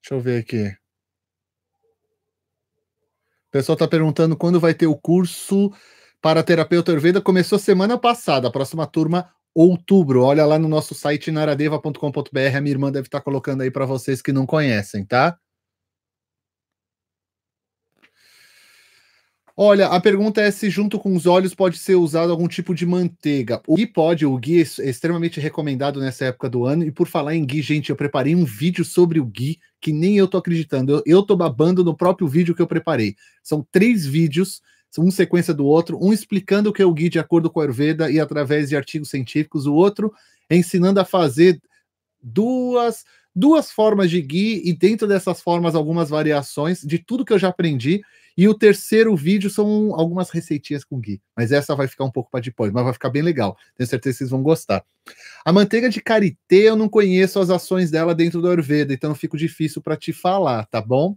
Deixa 0.00 0.14
eu 0.14 0.20
ver 0.20 0.40
aqui. 0.40 0.68
O 3.48 3.50
pessoal 3.50 3.74
está 3.74 3.86
perguntando 3.86 4.36
quando 4.36 4.58
vai 4.58 4.74
ter 4.74 4.86
o 4.86 4.96
curso 4.96 5.70
para 6.24 6.42
terapeuta 6.42 6.90
Ayurveda. 6.90 7.20
Começou 7.20 7.58
semana 7.58 7.98
passada, 7.98 8.48
a 8.48 8.50
próxima 8.50 8.86
turma, 8.86 9.28
outubro. 9.54 10.22
Olha 10.22 10.46
lá 10.46 10.58
no 10.58 10.66
nosso 10.66 10.94
site 10.94 11.30
naradeva.com.br. 11.30 12.56
A 12.56 12.60
minha 12.62 12.72
irmã 12.72 12.90
deve 12.90 13.08
estar 13.08 13.20
colocando 13.20 13.60
aí 13.60 13.70
para 13.70 13.84
vocês 13.84 14.22
que 14.22 14.32
não 14.32 14.46
conhecem, 14.46 15.04
tá? 15.04 15.36
Olha, 19.54 19.88
a 19.88 20.00
pergunta 20.00 20.40
é 20.40 20.50
se 20.50 20.70
junto 20.70 20.98
com 20.98 21.14
os 21.14 21.26
óleos 21.26 21.54
pode 21.54 21.76
ser 21.76 21.96
usado 21.96 22.32
algum 22.32 22.48
tipo 22.48 22.74
de 22.74 22.86
manteiga. 22.86 23.60
O 23.66 23.76
ghee 23.76 23.86
pode, 23.86 24.24
o 24.24 24.36
ghee 24.38 24.62
é 24.62 24.88
extremamente 24.88 25.38
recomendado 25.38 26.00
nessa 26.00 26.24
época 26.24 26.48
do 26.48 26.64
ano. 26.64 26.84
E 26.84 26.90
por 26.90 27.06
falar 27.06 27.36
em 27.36 27.44
ghee, 27.44 27.60
gente, 27.60 27.90
eu 27.90 27.96
preparei 27.96 28.34
um 28.34 28.46
vídeo 28.46 28.82
sobre 28.82 29.20
o 29.20 29.26
ghee 29.26 29.58
que 29.78 29.92
nem 29.92 30.16
eu 30.16 30.26
tô 30.26 30.38
acreditando. 30.38 30.90
Eu, 30.90 31.02
eu 31.04 31.22
tô 31.22 31.36
babando 31.36 31.84
no 31.84 31.94
próprio 31.94 32.26
vídeo 32.26 32.54
que 32.54 32.62
eu 32.62 32.66
preparei. 32.66 33.14
São 33.42 33.64
três 33.70 34.06
vídeos, 34.06 34.62
um 35.00 35.10
sequência 35.10 35.54
do 35.54 35.66
outro, 35.66 35.98
um 36.00 36.12
explicando 36.12 36.70
o 36.70 36.72
que 36.72 36.82
é 36.82 36.86
o 36.86 36.92
ghee 36.92 37.08
de 37.08 37.18
acordo 37.18 37.50
com 37.50 37.60
a 37.60 37.64
Ayurveda 37.64 38.10
e 38.10 38.20
através 38.20 38.68
de 38.68 38.76
artigos 38.76 39.10
científicos, 39.10 39.66
o 39.66 39.74
outro 39.74 40.12
ensinando 40.50 41.00
a 41.00 41.04
fazer 41.04 41.60
duas 42.22 43.04
duas 43.34 43.70
formas 43.70 44.10
de 44.10 44.20
ghee 44.20 44.62
e 44.64 44.72
dentro 44.72 45.08
dessas 45.08 45.40
formas 45.40 45.74
algumas 45.74 46.08
variações 46.08 46.80
de 46.80 46.98
tudo 46.98 47.24
que 47.24 47.32
eu 47.32 47.38
já 47.38 47.48
aprendi 47.48 48.00
e 48.36 48.48
o 48.48 48.54
terceiro 48.54 49.14
vídeo 49.16 49.48
são 49.48 49.94
algumas 49.94 50.30
receitinhas 50.30 50.84
com 50.84 51.00
ghee, 51.00 51.20
mas 51.36 51.52
essa 51.52 51.74
vai 51.74 51.86
ficar 51.86 52.04
um 52.04 52.10
pouco 52.10 52.30
para 52.30 52.40
depois, 52.40 52.72
mas 52.72 52.84
vai 52.84 52.92
ficar 52.92 53.10
bem 53.10 53.22
legal. 53.22 53.56
Tenho 53.76 53.88
certeza 53.88 54.14
que 54.14 54.18
vocês 54.18 54.30
vão 54.30 54.42
gostar. 54.42 54.84
A 55.44 55.52
manteiga 55.52 55.88
de 55.88 56.00
karité, 56.00 56.68
eu 56.68 56.76
não 56.76 56.88
conheço 56.88 57.38
as 57.38 57.50
ações 57.50 57.90
dela 57.90 58.14
dentro 58.14 58.40
do 58.40 58.48
Ayurveda, 58.48 58.92
então 58.92 59.14
fica 59.14 59.36
difícil 59.36 59.80
para 59.80 59.96
te 59.96 60.12
falar, 60.12 60.66
tá 60.66 60.80
bom? 60.80 61.16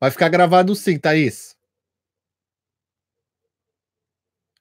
Vai 0.00 0.10
ficar 0.10 0.28
gravado 0.28 0.74
sim, 0.74 0.98
Thaís. 0.98 1.56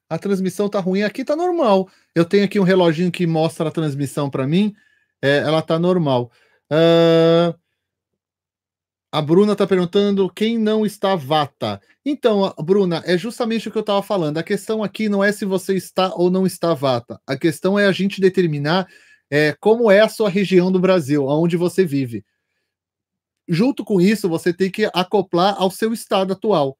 A 0.09 0.17
transmissão 0.17 0.69
tá 0.69 0.79
ruim, 0.79 1.03
aqui 1.03 1.23
tá 1.25 1.35
normal. 1.35 1.89
Eu 2.15 2.23
tenho 2.25 2.45
aqui 2.45 2.59
um 2.59 2.63
reloginho 2.63 3.11
que 3.11 3.27
mostra 3.27 3.67
a 3.67 3.71
transmissão 3.71 4.29
para 4.29 4.47
mim, 4.47 4.73
é, 5.21 5.37
ela 5.39 5.61
tá 5.61 5.77
normal. 5.77 6.31
Uh, 6.71 7.53
A 9.11 9.21
Bruna 9.21 9.53
está 9.53 9.65
perguntando 9.65 10.29
quem 10.31 10.57
não 10.57 10.85
está 10.85 11.15
vata. 11.15 11.81
Então, 12.05 12.53
Bruna, 12.63 13.01
é 13.05 13.17
justamente 13.17 13.67
o 13.67 13.71
que 13.71 13.77
eu 13.77 13.81
estava 13.81 14.03
falando. 14.03 14.37
A 14.37 14.43
questão 14.43 14.83
aqui 14.83 15.09
não 15.09 15.23
é 15.23 15.31
se 15.31 15.45
você 15.45 15.75
está 15.75 16.13
ou 16.13 16.29
não 16.29 16.45
está 16.45 16.73
vata. 16.73 17.19
A 17.25 17.37
questão 17.37 17.79
é 17.79 17.85
a 17.87 17.91
gente 17.91 18.21
determinar 18.21 18.87
é, 19.29 19.53
como 19.59 19.89
é 19.89 20.01
a 20.01 20.09
sua 20.09 20.29
região 20.29 20.71
do 20.71 20.79
Brasil, 20.79 21.25
onde 21.25 21.57
você 21.57 21.85
vive. 21.85 22.23
Junto 23.47 23.85
com 23.85 24.01
isso, 24.01 24.27
você 24.27 24.53
tem 24.53 24.69
que 24.69 24.89
acoplar 24.93 25.55
ao 25.57 25.71
seu 25.71 25.93
estado 25.93 26.33
atual. 26.33 26.77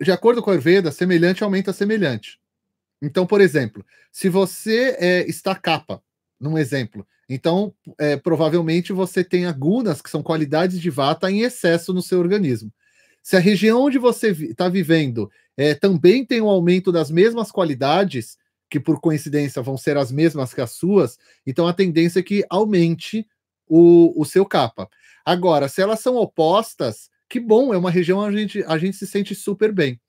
De 0.00 0.10
acordo 0.10 0.42
com 0.42 0.50
a 0.50 0.54
Ayurveda, 0.54 0.90
semelhante 0.90 1.44
aumenta 1.44 1.72
semelhante. 1.72 2.40
Então, 3.00 3.26
por 3.26 3.40
exemplo, 3.40 3.84
se 4.10 4.28
você 4.28 4.96
é, 4.98 5.28
está 5.28 5.54
capa, 5.54 6.02
num 6.40 6.56
exemplo, 6.58 7.06
então, 7.28 7.74
é, 7.98 8.16
provavelmente 8.16 8.92
você 8.92 9.24
tem 9.24 9.46
agunas, 9.46 10.02
que 10.02 10.10
são 10.10 10.22
qualidades 10.22 10.80
de 10.80 10.90
vata, 10.90 11.30
em 11.30 11.40
excesso 11.40 11.92
no 11.92 12.02
seu 12.02 12.18
organismo. 12.18 12.72
Se 13.22 13.36
a 13.36 13.40
região 13.40 13.82
onde 13.82 13.98
você 13.98 14.30
está 14.30 14.68
vivendo 14.68 15.30
é, 15.56 15.74
também 15.74 16.24
tem 16.24 16.40
um 16.40 16.48
aumento 16.48 16.92
das 16.92 17.10
mesmas 17.10 17.50
qualidades, 17.50 18.36
que 18.68 18.78
por 18.78 19.00
coincidência 19.00 19.62
vão 19.62 19.76
ser 19.76 19.96
as 19.96 20.10
mesmas 20.10 20.52
que 20.52 20.60
as 20.60 20.72
suas, 20.72 21.18
então 21.46 21.66
a 21.66 21.72
tendência 21.72 22.20
é 22.20 22.22
que 22.22 22.44
aumente 22.50 23.26
o, 23.68 24.20
o 24.20 24.24
seu 24.24 24.44
capa. 24.46 24.88
Agora, 25.24 25.68
se 25.68 25.80
elas 25.80 26.00
são 26.00 26.16
opostas, 26.16 27.08
que 27.28 27.40
bom, 27.40 27.72
é 27.72 27.78
uma 27.78 27.90
região 27.90 28.18
onde 28.18 28.36
a 28.36 28.40
gente, 28.40 28.64
a 28.64 28.78
gente 28.78 28.96
se 28.96 29.06
sente 29.06 29.34
super 29.34 29.72
bem. 29.72 30.00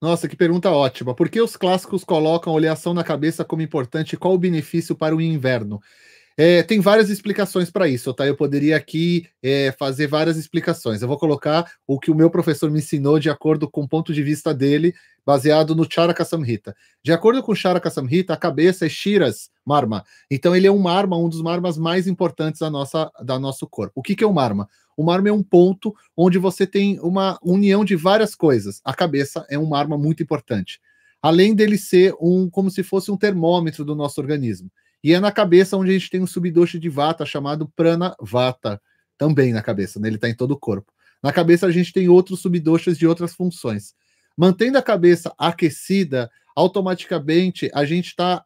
Nossa, 0.00 0.28
que 0.28 0.36
pergunta 0.36 0.70
ótima. 0.70 1.14
Por 1.14 1.30
que 1.30 1.40
os 1.40 1.56
clássicos 1.56 2.04
colocam 2.04 2.52
oleação 2.52 2.92
na 2.92 3.02
cabeça 3.02 3.44
como 3.44 3.62
importante? 3.62 4.16
Qual 4.16 4.34
o 4.34 4.38
benefício 4.38 4.94
para 4.94 5.16
o 5.16 5.20
inverno? 5.20 5.80
É, 6.36 6.64
tem 6.64 6.80
várias 6.80 7.10
explicações 7.10 7.70
para 7.70 7.88
isso, 7.88 8.12
tá? 8.12 8.26
Eu 8.26 8.36
poderia 8.36 8.76
aqui 8.76 9.28
é, 9.40 9.72
fazer 9.78 10.08
várias 10.08 10.36
explicações. 10.36 11.00
Eu 11.00 11.06
vou 11.06 11.16
colocar 11.16 11.70
o 11.86 11.98
que 11.98 12.10
o 12.10 12.14
meu 12.14 12.28
professor 12.28 12.68
me 12.70 12.80
ensinou 12.80 13.20
de 13.20 13.30
acordo 13.30 13.70
com 13.70 13.82
o 13.82 13.88
ponto 13.88 14.12
de 14.12 14.20
vista 14.20 14.52
dele, 14.52 14.92
baseado 15.24 15.76
no 15.76 15.88
Charaka 15.88 16.24
Samhita. 16.24 16.74
De 17.04 17.12
acordo 17.12 17.40
com 17.40 17.52
o 17.52 17.56
Charaka 17.56 17.88
Samhita, 17.88 18.34
a 18.34 18.36
cabeça 18.36 18.84
é 18.84 18.88
Shiras 18.88 19.48
Marma. 19.64 20.04
Então 20.28 20.56
ele 20.56 20.66
é 20.66 20.72
um 20.72 20.78
marma, 20.78 21.16
um 21.16 21.28
dos 21.28 21.40
marmas 21.40 21.78
mais 21.78 22.08
importantes 22.08 22.60
da 22.60 22.68
nossa 22.68 23.10
da 23.22 23.38
nosso 23.38 23.66
corpo. 23.68 23.92
O 23.94 24.02
que, 24.02 24.16
que 24.16 24.24
é 24.24 24.26
um 24.26 24.32
marma? 24.32 24.68
O 24.96 25.04
marma 25.04 25.28
é 25.28 25.32
um 25.32 25.42
ponto 25.42 25.94
onde 26.16 26.36
você 26.36 26.66
tem 26.66 26.98
uma 26.98 27.38
união 27.42 27.84
de 27.84 27.94
várias 27.94 28.34
coisas. 28.34 28.80
A 28.84 28.92
cabeça 28.92 29.46
é 29.48 29.58
um 29.58 29.66
marma 29.66 29.96
muito 29.96 30.22
importante. 30.22 30.80
Além 31.22 31.54
dele 31.54 31.78
ser 31.78 32.12
um 32.20 32.50
como 32.50 32.70
se 32.70 32.82
fosse 32.82 33.10
um 33.10 33.16
termômetro 33.16 33.84
do 33.84 33.94
nosso 33.94 34.20
organismo. 34.20 34.68
E 35.04 35.12
é 35.12 35.20
na 35.20 35.30
cabeça 35.30 35.76
onde 35.76 35.90
a 35.90 35.92
gente 35.92 36.08
tem 36.08 36.22
um 36.22 36.26
subdosha 36.26 36.78
de 36.78 36.88
vata 36.88 37.26
chamado 37.26 37.70
prana 37.76 38.16
vata, 38.18 38.80
também 39.18 39.52
na 39.52 39.60
cabeça, 39.60 40.00
né? 40.00 40.08
ele 40.08 40.16
está 40.16 40.30
em 40.30 40.34
todo 40.34 40.52
o 40.52 40.58
corpo. 40.58 40.90
Na 41.22 41.30
cabeça 41.30 41.66
a 41.66 41.70
gente 41.70 41.92
tem 41.92 42.08
outros 42.08 42.40
subdoshas 42.40 42.96
de 42.96 43.06
outras 43.06 43.34
funções. 43.34 43.94
Mantendo 44.34 44.78
a 44.78 44.82
cabeça 44.82 45.32
aquecida, 45.36 46.30
automaticamente 46.56 47.70
a 47.74 47.84
gente 47.84 48.06
está 48.06 48.42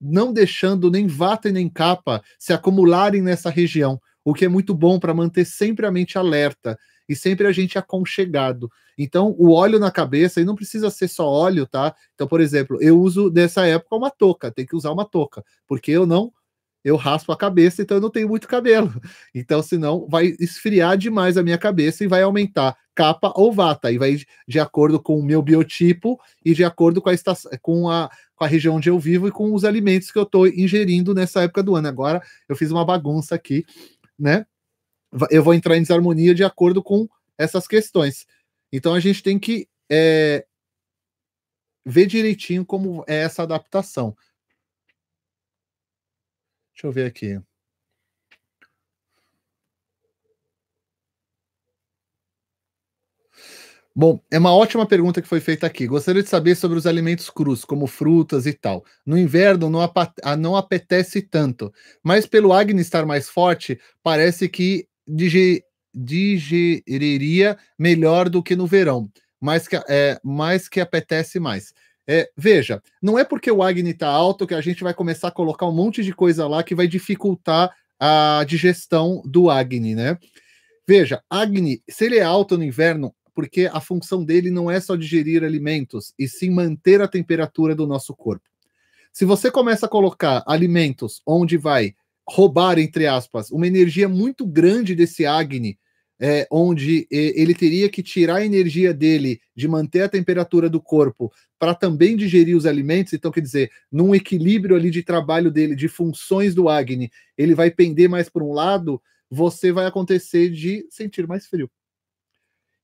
não 0.00 0.32
deixando 0.32 0.90
nem 0.90 1.06
vata 1.06 1.50
e 1.50 1.52
nem 1.52 1.68
capa 1.68 2.22
se 2.38 2.54
acumularem 2.54 3.20
nessa 3.20 3.50
região 3.50 4.00
o 4.24 4.32
que 4.32 4.46
é 4.46 4.48
muito 4.48 4.74
bom 4.74 4.98
para 4.98 5.12
manter 5.12 5.44
sempre 5.44 5.84
a 5.84 5.90
mente 5.90 6.16
alerta 6.16 6.78
e 7.10 7.16
sempre 7.16 7.44
a 7.48 7.50
gente 7.50 7.76
aconchegado. 7.76 8.70
Então, 8.96 9.34
o 9.36 9.50
óleo 9.50 9.80
na 9.80 9.90
cabeça, 9.90 10.40
e 10.40 10.44
não 10.44 10.54
precisa 10.54 10.88
ser 10.90 11.08
só 11.08 11.26
óleo, 11.26 11.66
tá? 11.66 11.92
Então, 12.14 12.28
por 12.28 12.40
exemplo, 12.40 12.78
eu 12.80 13.00
uso 13.00 13.32
nessa 13.32 13.66
época 13.66 13.96
uma 13.96 14.10
touca, 14.12 14.52
tem 14.52 14.64
que 14.64 14.76
usar 14.76 14.92
uma 14.92 15.04
touca, 15.04 15.44
porque 15.66 15.90
eu 15.90 16.06
não 16.06 16.32
eu 16.84 16.96
raspo 16.96 17.30
a 17.30 17.36
cabeça, 17.36 17.82
então 17.82 17.96
eu 17.96 18.00
não 18.00 18.08
tenho 18.08 18.28
muito 18.28 18.46
cabelo. 18.46 18.90
Então, 19.34 19.60
senão 19.60 20.06
vai 20.08 20.34
esfriar 20.38 20.96
demais 20.96 21.36
a 21.36 21.42
minha 21.42 21.58
cabeça 21.58 22.04
e 22.04 22.06
vai 22.06 22.22
aumentar 22.22 22.76
capa 22.94 23.32
ou 23.34 23.52
vata, 23.52 23.90
e 23.90 23.98
vai 23.98 24.18
de 24.46 24.60
acordo 24.60 25.00
com 25.00 25.18
o 25.18 25.22
meu 25.22 25.42
biotipo 25.42 26.18
e 26.44 26.54
de 26.54 26.62
acordo 26.62 27.02
com 27.02 27.08
a, 27.08 27.14
estação, 27.14 27.50
com 27.60 27.90
a, 27.90 28.08
com 28.36 28.44
a 28.44 28.46
região 28.46 28.76
onde 28.76 28.88
eu 28.88 28.98
vivo 29.00 29.26
e 29.26 29.32
com 29.32 29.52
os 29.52 29.64
alimentos 29.64 30.12
que 30.12 30.18
eu 30.18 30.22
estou 30.22 30.46
ingerindo 30.46 31.12
nessa 31.12 31.42
época 31.42 31.62
do 31.62 31.74
ano. 31.74 31.88
Agora 31.88 32.22
eu 32.48 32.54
fiz 32.54 32.70
uma 32.70 32.84
bagunça 32.84 33.34
aqui, 33.34 33.64
né? 34.18 34.46
Eu 35.30 35.42
vou 35.42 35.54
entrar 35.54 35.76
em 35.76 35.82
desarmonia 35.82 36.34
de 36.34 36.44
acordo 36.44 36.82
com 36.82 37.08
essas 37.36 37.66
questões. 37.66 38.26
Então 38.72 38.94
a 38.94 39.00
gente 39.00 39.22
tem 39.22 39.38
que 39.38 39.68
é, 39.90 40.46
ver 41.84 42.06
direitinho 42.06 42.64
como 42.64 43.04
é 43.08 43.16
essa 43.22 43.42
adaptação. 43.42 44.16
Deixa 46.72 46.86
eu 46.86 46.92
ver 46.92 47.06
aqui. 47.06 47.40
Bom, 53.94 54.20
é 54.30 54.38
uma 54.38 54.54
ótima 54.54 54.86
pergunta 54.86 55.20
que 55.20 55.28
foi 55.28 55.40
feita 55.40 55.66
aqui. 55.66 55.86
Gostaria 55.86 56.22
de 56.22 56.28
saber 56.28 56.54
sobre 56.54 56.78
os 56.78 56.86
alimentos 56.86 57.28
crus, 57.28 57.64
como 57.64 57.86
frutas 57.86 58.46
e 58.46 58.52
tal. 58.52 58.84
No 59.04 59.18
inverno 59.18 59.68
não, 59.68 59.80
não 60.38 60.56
apetece 60.56 61.20
tanto, 61.20 61.72
mas 62.02 62.24
pelo 62.24 62.52
Agni 62.52 62.80
estar 62.80 63.04
mais 63.04 63.28
forte, 63.28 63.80
parece 64.02 64.48
que 64.48 64.88
digeriria 65.94 67.56
melhor 67.78 68.28
do 68.28 68.42
que 68.42 68.54
no 68.54 68.66
verão, 68.66 69.10
mas 69.40 69.66
que, 69.66 69.76
é, 69.88 70.20
mais 70.22 70.68
que 70.68 70.80
apetece 70.80 71.40
mais. 71.40 71.72
É, 72.06 72.30
veja, 72.36 72.82
não 73.00 73.18
é 73.18 73.24
porque 73.24 73.50
o 73.50 73.62
Agni 73.62 73.90
está 73.90 74.08
alto 74.08 74.46
que 74.46 74.54
a 74.54 74.60
gente 74.60 74.82
vai 74.82 74.92
começar 74.92 75.28
a 75.28 75.32
colocar 75.32 75.66
um 75.66 75.72
monte 75.72 76.02
de 76.02 76.12
coisa 76.12 76.46
lá 76.48 76.62
que 76.62 76.74
vai 76.74 76.88
dificultar 76.88 77.70
a 77.98 78.44
digestão 78.46 79.22
do 79.24 79.50
Agni, 79.50 79.94
né? 79.94 80.18
Veja, 80.88 81.22
Agni, 81.30 81.82
se 81.88 82.06
ele 82.06 82.18
é 82.18 82.22
alto 82.22 82.56
no 82.58 82.64
inverno, 82.64 83.14
porque 83.34 83.70
a 83.72 83.80
função 83.80 84.24
dele 84.24 84.50
não 84.50 84.70
é 84.70 84.80
só 84.80 84.96
digerir 84.96 85.44
alimentos, 85.44 86.12
e 86.18 86.26
sim 86.26 86.50
manter 86.50 87.00
a 87.00 87.08
temperatura 87.08 87.74
do 87.74 87.86
nosso 87.86 88.14
corpo. 88.14 88.44
Se 89.12 89.24
você 89.24 89.50
começa 89.50 89.86
a 89.86 89.88
colocar 89.88 90.42
alimentos 90.46 91.22
onde 91.26 91.56
vai 91.56 91.94
roubar, 92.30 92.78
entre 92.78 93.08
aspas, 93.08 93.50
uma 93.50 93.66
energia 93.66 94.08
muito 94.08 94.46
grande 94.46 94.94
desse 94.94 95.26
Agni, 95.26 95.76
é, 96.22 96.46
onde 96.50 97.08
ele 97.10 97.54
teria 97.54 97.88
que 97.88 98.02
tirar 98.02 98.36
a 98.36 98.44
energia 98.44 98.92
dele 98.92 99.40
de 99.56 99.66
manter 99.66 100.02
a 100.02 100.08
temperatura 100.08 100.68
do 100.68 100.80
corpo 100.80 101.32
para 101.58 101.74
também 101.74 102.16
digerir 102.16 102.56
os 102.56 102.66
alimentos, 102.66 103.14
então 103.14 103.32
quer 103.32 103.40
dizer, 103.40 103.70
num 103.90 104.14
equilíbrio 104.14 104.76
ali 104.76 104.90
de 104.90 105.02
trabalho 105.02 105.50
dele, 105.50 105.74
de 105.74 105.88
funções 105.88 106.54
do 106.54 106.68
Agni, 106.68 107.10
ele 107.36 107.54
vai 107.54 107.70
pender 107.70 108.08
mais 108.08 108.28
para 108.28 108.44
um 108.44 108.52
lado, 108.52 109.00
você 109.30 109.72
vai 109.72 109.86
acontecer 109.86 110.50
de 110.50 110.86
sentir 110.90 111.26
mais 111.26 111.46
frio. 111.46 111.70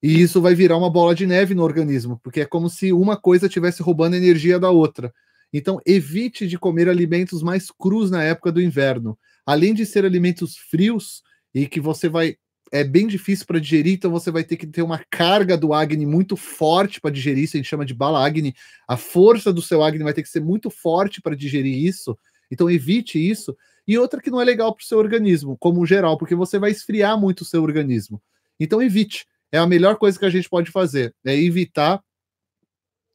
E 0.03 0.21
isso 0.21 0.41
vai 0.41 0.55
virar 0.55 0.77
uma 0.77 0.91
bola 0.91 1.15
de 1.15 1.27
neve 1.27 1.55
no 1.55 1.63
organismo, 1.63 2.19
porque 2.23 2.41
é 2.41 2.47
como 2.47 2.69
se 2.69 2.93
uma 2.93 3.17
coisa 3.17 3.47
estivesse 3.47 3.83
roubando 3.83 4.17
energia 4.17 4.59
da 4.59 4.71
outra. 4.71 5.13
Então, 5.53 5.81
evite 5.87 6.47
de 6.47 6.59
comer 6.59 6.89
alimentos 6.89 7.43
mais 7.43 7.71
crus 7.71 8.11
na 8.11 8.23
época 8.23 8.51
do 8.51 8.61
inverno. 8.61 9.19
Além 9.47 9.73
de 9.73 9.87
ser 9.87 10.05
alimentos 10.05 10.57
frios 10.57 11.23
e 11.55 11.67
que 11.67 11.81
você 11.81 12.09
vai 12.09 12.37
é 12.73 12.83
bem 12.83 13.07
difícil 13.07 13.47
para 13.47 13.61
digerir, 13.61 13.95
então 13.95 14.11
você 14.11 14.29
vai 14.29 14.43
ter 14.43 14.57
que 14.57 14.67
ter 14.67 14.83
uma 14.83 15.01
carga 15.09 15.57
do 15.57 15.73
Agni 15.73 16.05
muito 16.05 16.37
forte 16.37 17.01
para 17.01 17.13
digerir 17.13 17.45
isso, 17.45 17.57
a 17.57 17.59
gente 17.59 17.69
chama 17.69 17.87
de 17.87 17.95
bala 17.95 18.25
Agni. 18.25 18.55
A 18.89 18.97
força 18.97 19.53
do 19.53 19.63
seu 19.63 19.85
Agni 19.85 20.03
vai 20.03 20.13
ter 20.13 20.23
que 20.23 20.29
ser 20.29 20.41
muito 20.41 20.69
forte 20.69 21.23
para 21.23 21.37
digerir 21.37 21.87
isso. 21.87 22.19
Então 22.51 22.71
evite 22.71 23.19
isso. 23.19 23.57
E 23.87 23.97
outra 23.97 24.21
que 24.21 24.31
não 24.31 24.41
é 24.41 24.45
legal 24.45 24.75
para 24.75 24.83
o 24.83 24.87
seu 24.87 24.99
organismo, 24.99 25.57
como 25.59 25.87
geral, 25.87 26.19
porque 26.19 26.35
você 26.35 26.59
vai 26.59 26.73
esfriar 26.73 27.19
muito 27.19 27.43
o 27.43 27.45
seu 27.45 27.63
organismo. 27.63 28.21
Então 28.59 28.83
evite 28.83 29.27
é 29.53 29.59
a 29.59 29.67
melhor 29.67 29.97
coisa 29.97 30.19
que 30.19 30.25
a 30.25 30.31
gente 30.31 30.49
pode 30.49 30.71
fazer, 30.71 31.15
é 31.25 31.37
evitar. 31.37 32.03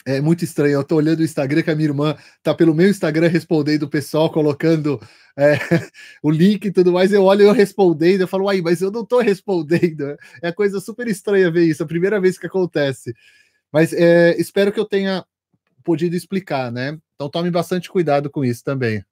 É 0.06 0.20
muito 0.20 0.44
estranho, 0.44 0.74
eu 0.74 0.84
tô 0.84 0.96
olhando 0.96 1.20
o 1.20 1.24
Instagram 1.24 1.62
que 1.62 1.70
a 1.70 1.76
minha 1.76 1.90
irmã 1.90 2.16
tá 2.42 2.56
pelo 2.56 2.74
meu 2.74 2.90
Instagram 2.90 3.28
respondendo 3.28 3.84
o 3.84 3.90
pessoal, 3.90 4.32
colocando 4.32 5.00
é, 5.38 5.54
o 6.24 6.32
link 6.32 6.66
e 6.66 6.72
tudo 6.72 6.92
mais. 6.92 7.14
Eu 7.14 7.24
olho 7.24 7.44
eu 7.44 7.52
respondendo, 7.52 8.22
eu 8.22 8.28
falo, 8.28 8.50
ai, 8.50 8.62
mas 8.62 8.82
eu 8.82 8.92
não 8.92 9.06
tô 9.06 9.20
respondendo. 9.20 10.18
É 10.42 10.52
coisa 10.52 10.80
super 10.80 11.08
estranha 11.08 11.52
ver 11.52 11.66
isso, 11.66 11.84
é 11.84 11.86
a 11.86 11.88
primeira 11.88 12.20
vez 12.20 12.38
que 12.38 12.48
acontece. 12.48 13.14
Mas 13.72 13.94
é, 13.94 14.36
espero 14.40 14.72
que 14.72 14.80
eu 14.80 14.86
tenha 14.86 15.24
podido 15.84 16.16
explicar, 16.16 16.72
né? 16.72 16.98
Então 17.16 17.30
tome 17.30 17.52
bastante 17.52 17.90
cuidado 17.90 18.30
com 18.30 18.44
isso 18.44 18.64
também. 18.64 19.04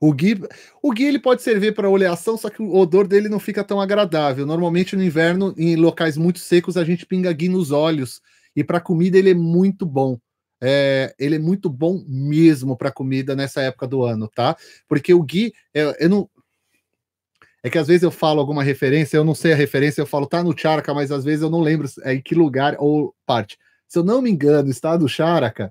O 0.00 0.12
ghee, 0.12 0.40
o 0.82 0.92
ghee 0.92 1.06
ele 1.06 1.18
pode 1.18 1.42
servir 1.42 1.74
para 1.74 1.88
oleação, 1.88 2.36
só 2.36 2.48
que 2.48 2.62
o 2.62 2.76
odor 2.76 3.06
dele 3.06 3.28
não 3.28 3.40
fica 3.40 3.64
tão 3.64 3.80
agradável. 3.80 4.46
Normalmente 4.46 4.94
no 4.94 5.02
inverno, 5.02 5.54
em 5.56 5.76
locais 5.76 6.16
muito 6.16 6.38
secos, 6.38 6.76
a 6.76 6.84
gente 6.84 7.04
pinga 7.04 7.32
ghee 7.32 7.48
nos 7.48 7.70
olhos. 7.70 8.20
E 8.54 8.62
para 8.62 8.80
comida 8.80 9.18
ele 9.18 9.30
é 9.30 9.34
muito 9.34 9.84
bom. 9.84 10.18
É, 10.60 11.14
ele 11.18 11.36
é 11.36 11.38
muito 11.38 11.70
bom 11.70 12.02
mesmo 12.06 12.76
para 12.76 12.90
comida 12.90 13.36
nessa 13.36 13.60
época 13.60 13.86
do 13.86 14.02
ano, 14.02 14.28
tá? 14.28 14.56
Porque 14.88 15.14
o 15.14 15.22
ghee, 15.22 15.52
é, 15.72 16.04
eu 16.04 16.08
não, 16.08 16.28
é 17.62 17.70
que 17.70 17.78
às 17.78 17.86
vezes 17.86 18.02
eu 18.02 18.10
falo 18.10 18.40
alguma 18.40 18.62
referência, 18.62 19.16
eu 19.16 19.24
não 19.24 19.34
sei 19.34 19.52
a 19.52 19.56
referência, 19.56 20.00
eu 20.00 20.06
falo 20.06 20.26
tá 20.26 20.42
no 20.42 20.56
Charaka, 20.56 20.94
mas 20.94 21.10
às 21.10 21.24
vezes 21.24 21.42
eu 21.42 21.50
não 21.50 21.60
lembro 21.60 21.88
é, 22.02 22.14
em 22.14 22.22
que 22.22 22.34
lugar 22.34 22.76
ou 22.78 23.14
parte. 23.26 23.58
Se 23.86 23.98
eu 23.98 24.04
não 24.04 24.22
me 24.22 24.30
engano, 24.30 24.70
está 24.70 24.98
no 24.98 25.08
Charaka 25.08 25.70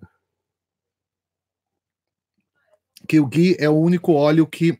que 3.07 3.19
o 3.19 3.25
ghee 3.25 3.55
é 3.59 3.69
o 3.69 3.75
único 3.77 4.13
óleo 4.13 4.45
que 4.45 4.79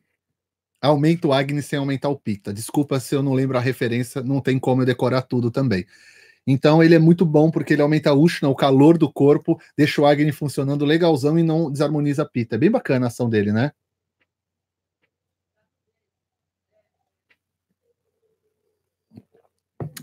aumenta 0.82 1.28
o 1.28 1.34
Agni 1.34 1.61
sem 1.61 1.80
aumentar 1.80 2.09
o 2.09 2.19
Pita. 2.19 2.53
Desculpa 2.53 2.99
se 2.99 3.15
eu 3.15 3.23
não 3.23 3.34
lembro 3.34 3.57
a 3.57 3.61
referência, 3.61 4.21
não 4.21 4.41
tem 4.41 4.59
como 4.59 4.82
eu 4.82 4.86
decorar 4.86 5.23
tudo 5.23 5.49
também. 5.49 5.86
Então 6.45 6.82
ele 6.82 6.95
é 6.95 6.99
muito 6.99 7.25
bom 7.25 7.51
porque 7.51 7.73
ele 7.73 7.82
aumenta 7.82 8.09
a 8.09 8.13
Ushna, 8.13 8.47
o 8.47 8.55
calor 8.55 8.97
do 8.97 9.11
corpo, 9.11 9.59
deixa 9.78 10.01
o 10.01 10.05
Agni 10.05 10.32
funcionando 10.32 10.86
legalzão 10.86 11.38
e 11.38 11.43
não 11.43 11.71
desarmoniza 11.71 12.23
a 12.23 12.25
Pita. 12.25 12.55
É 12.55 12.57
bem 12.57 12.71
bacana 12.71 13.05
a 13.05 13.09
ação 13.09 13.30
dele, 13.30 13.51
né? 13.51 13.71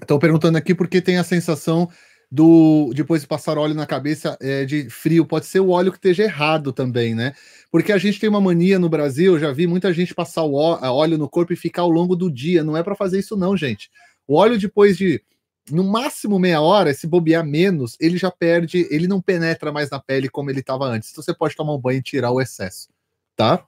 Estão 0.01 0.18
perguntando 0.18 0.59
aqui 0.59 0.75
porque 0.75 1.01
tem 1.01 1.16
a 1.16 1.25
sensação 1.25 1.89
do 2.35 2.91
depois 2.93 3.20
de 3.20 3.28
passar 3.28 3.57
óleo 3.57 3.74
na 3.74 3.87
cabeça 3.87 4.37
é, 4.41 4.64
de 4.64 4.91
frio. 4.91 5.24
Pode 5.24 5.47
ser 5.47 5.61
o 5.61 5.68
óleo 5.68 5.93
que 5.93 5.99
esteja 5.99 6.24
errado 6.24 6.72
também, 6.72 7.14
né? 7.14 7.32
Porque 7.70 7.93
a 7.93 7.99
gente 7.99 8.18
tem 8.18 8.28
uma 8.28 8.41
mania 8.41 8.76
no 8.76 8.89
Brasil, 8.89 9.39
já 9.39 9.53
vi 9.53 9.68
muita 9.68 9.93
gente 9.93 10.12
passar 10.12 10.43
o 10.43 10.53
óleo 10.53 11.16
no 11.16 11.28
corpo 11.28 11.53
e 11.53 11.57
ficar 11.57 11.82
ao 11.82 11.91
longo 11.91 12.16
do 12.16 12.28
dia. 12.28 12.64
Não 12.64 12.76
é 12.76 12.82
para 12.82 12.97
fazer 12.97 13.20
isso, 13.20 13.37
não, 13.37 13.57
gente. 13.57 13.89
O 14.26 14.35
óleo, 14.35 14.59
depois 14.59 14.99
de 14.99 15.22
no 15.70 15.85
máximo 15.85 16.37
meia 16.41 16.61
hora, 16.61 16.93
se 16.93 17.07
bobear 17.07 17.47
menos, 17.47 17.97
ele 18.01 18.18
já 18.18 18.32
perde, 18.32 18.87
ele 18.91 19.07
não 19.07 19.22
penetra 19.22 19.70
mais 19.70 19.89
na 19.89 20.01
pele 20.01 20.28
como 20.28 20.51
ele 20.51 20.59
estava 20.59 20.87
antes. 20.87 21.12
Então 21.12 21.22
você 21.22 21.32
pode 21.32 21.55
tomar 21.55 21.72
um 21.72 21.80
banho 21.80 22.01
e 22.01 22.03
tirar 22.03 22.32
o 22.32 22.41
excesso, 22.41 22.89
tá? 23.37 23.64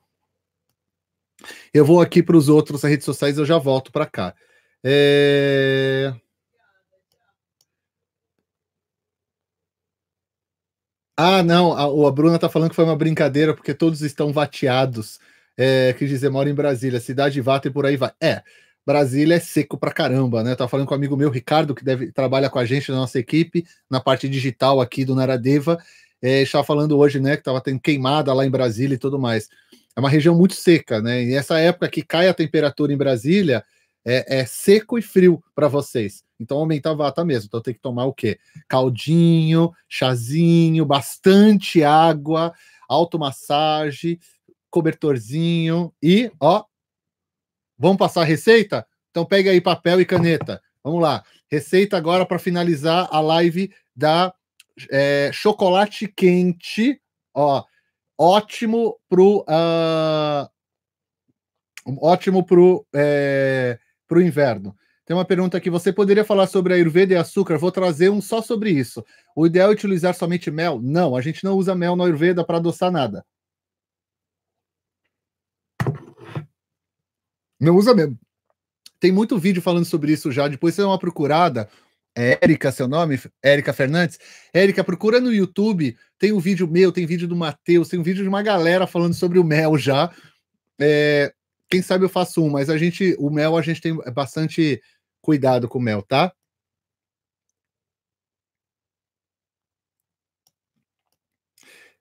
Eu 1.72 1.84
vou 1.84 2.00
aqui 2.00 2.20
para 2.20 2.36
os 2.36 2.48
outros 2.48 2.82
redes 2.82 3.04
sociais, 3.04 3.38
eu 3.38 3.46
já 3.46 3.58
volto 3.58 3.92
para 3.92 4.06
cá. 4.06 4.34
É... 4.82 6.12
Ah, 11.16 11.42
não, 11.42 11.72
a, 11.72 12.08
a 12.08 12.10
Bruna 12.12 12.38
tá 12.38 12.48
falando 12.48 12.70
que 12.70 12.76
foi 12.76 12.84
uma 12.84 12.96
brincadeira 12.96 13.54
porque 13.54 13.72
todos 13.72 14.02
estão 14.02 14.32
vateados. 14.32 15.18
É, 15.56 15.94
quer 15.94 16.04
dizer, 16.06 16.28
mora 16.28 16.50
em 16.50 16.54
Brasília, 16.54 17.00
cidade 17.00 17.40
vata 17.40 17.68
e 17.68 17.70
por 17.70 17.86
aí 17.86 17.96
vai. 17.96 18.12
É, 18.22 18.42
Brasília 18.86 19.36
é 19.36 19.40
seco 19.40 19.78
pra 19.78 19.90
caramba, 19.92 20.44
né? 20.44 20.52
Eu 20.52 20.56
tava 20.56 20.68
falando 20.68 20.86
com 20.86 20.94
um 20.94 20.96
amigo 20.96 21.16
meu, 21.16 21.30
Ricardo, 21.30 21.74
que 21.74 21.82
deve 21.84 22.12
trabalha 22.12 22.50
com 22.50 22.58
a 22.58 22.66
gente 22.66 22.90
na 22.90 22.98
nossa 22.98 23.18
equipe, 23.18 23.64
na 23.90 23.98
parte 24.00 24.28
digital 24.28 24.80
aqui 24.80 25.04
do 25.04 25.14
Naradeva. 25.14 25.78
É, 26.22 26.42
estava 26.42 26.64
falando 26.64 26.98
hoje, 26.98 27.18
né, 27.20 27.36
que 27.36 27.42
tava 27.42 27.60
tendo 27.60 27.80
queimada 27.80 28.32
lá 28.34 28.44
em 28.46 28.50
Brasília 28.50 28.94
e 28.94 28.98
tudo 28.98 29.18
mais. 29.18 29.48
É 29.96 30.00
uma 30.00 30.10
região 30.10 30.34
muito 30.36 30.54
seca, 30.54 31.00
né? 31.00 31.24
E 31.24 31.34
essa 31.34 31.58
época 31.58 31.88
que 31.88 32.02
cai 32.02 32.28
a 32.28 32.34
temperatura 32.34 32.92
em 32.92 32.96
Brasília, 32.96 33.64
é, 34.04 34.40
é 34.40 34.46
seco 34.46 34.98
e 34.98 35.02
frio 35.02 35.42
para 35.54 35.68
vocês. 35.68 36.26
Então 36.39 36.59
aumenta 36.59 36.91
a 36.91 36.95
vata 36.95 37.24
mesmo. 37.24 37.47
Então 37.47 37.61
tem 37.61 37.74
que 37.74 37.80
tomar 37.80 38.05
o 38.05 38.12
quê? 38.12 38.39
Caldinho, 38.68 39.72
chazinho, 39.89 40.84
bastante 40.84 41.82
água, 41.82 42.53
automassagem, 42.89 44.18
cobertorzinho 44.70 45.93
e, 46.03 46.30
ó, 46.41 46.64
vamos 47.78 47.97
passar 47.97 48.22
a 48.22 48.24
receita? 48.24 48.87
Então 49.11 49.24
pega 49.24 49.51
aí 49.51 49.61
papel 49.61 50.01
e 50.01 50.05
caneta. 50.05 50.62
Vamos 50.84 51.01
lá. 51.01 51.24
Receita 51.51 51.97
agora 51.97 52.26
para 52.26 52.39
finalizar 52.39 53.09
a 53.11 53.20
live 53.20 53.72
da 53.95 54.34
é, 54.91 55.30
chocolate 55.32 56.07
quente, 56.07 57.01
ó, 57.34 57.64
ótimo 58.18 58.99
pro 59.09 59.39
uh, 59.41 60.49
ótimo 62.01 62.45
pro 62.45 62.87
é, 62.95 63.78
para 64.07 64.18
o 64.18 64.22
inverno. 64.22 64.76
Tem 65.07 65.16
uma 65.16 65.24
pergunta 65.24 65.57
aqui: 65.57 65.70
você 65.70 65.92
poderia 65.92 66.24
falar 66.24 66.48
sobre 66.48 66.72
a 66.72 66.76
Ayurveda 66.76 67.14
e 67.14 67.16
açúcar? 67.16 67.57
Vou 67.57 67.70
trazer 67.70 68.11
um 68.11 68.20
só 68.20 68.42
sobre 68.42 68.70
isso. 68.70 69.04
O 69.36 69.46
ideal 69.46 69.70
é 69.70 69.72
utilizar 69.72 70.14
somente 70.14 70.50
mel? 70.50 70.80
Não, 70.82 71.14
a 71.14 71.22
gente 71.22 71.44
não 71.44 71.54
usa 71.54 71.76
mel 71.76 71.94
na 71.94 72.04
Ayurveda 72.04 72.44
para 72.44 72.57
adoçar 72.57 72.90
nada. 72.90 73.24
Não 77.59 77.76
usa 77.76 77.94
mesmo. 77.94 78.18
Tem 78.98 79.12
muito 79.12 79.38
vídeo 79.38 79.62
falando 79.62 79.84
sobre 79.84 80.12
isso 80.12 80.32
já. 80.32 80.48
Depois 80.48 80.74
você 80.74 80.82
dá 80.82 80.88
uma 80.88 80.98
procurada. 80.98 81.68
É 82.18 82.38
Érica, 82.42 82.72
seu 82.72 82.88
nome? 82.88 83.20
Érica 83.42 83.72
Fernandes. 83.72 84.18
Érica, 84.52 84.82
procura 84.82 85.20
no 85.20 85.32
YouTube. 85.32 85.96
Tem 86.18 86.32
um 86.32 86.40
vídeo 86.40 86.66
meu, 86.66 86.90
tem 86.90 87.07
vídeo 87.07 87.28
do 87.28 87.36
Matheus, 87.36 87.88
tem 87.88 88.00
um 88.00 88.02
vídeo 88.02 88.22
de 88.22 88.28
uma 88.28 88.42
galera 88.42 88.86
falando 88.86 89.14
sobre 89.14 89.38
o 89.38 89.44
mel 89.44 89.76
já. 89.76 90.11
É, 90.80 91.32
quem 91.68 91.82
sabe 91.82 92.04
eu 92.04 92.09
faço 92.09 92.42
um, 92.42 92.48
mas 92.48 92.70
a 92.70 92.78
gente, 92.78 93.14
o 93.18 93.28
mel, 93.28 93.57
a 93.57 93.62
gente 93.62 93.80
tem 93.80 93.94
bastante 94.12 94.80
cuidado 95.27 95.68
com 95.68 95.81
o 95.81 95.83
mel, 95.83 96.03
tá? 96.03 96.33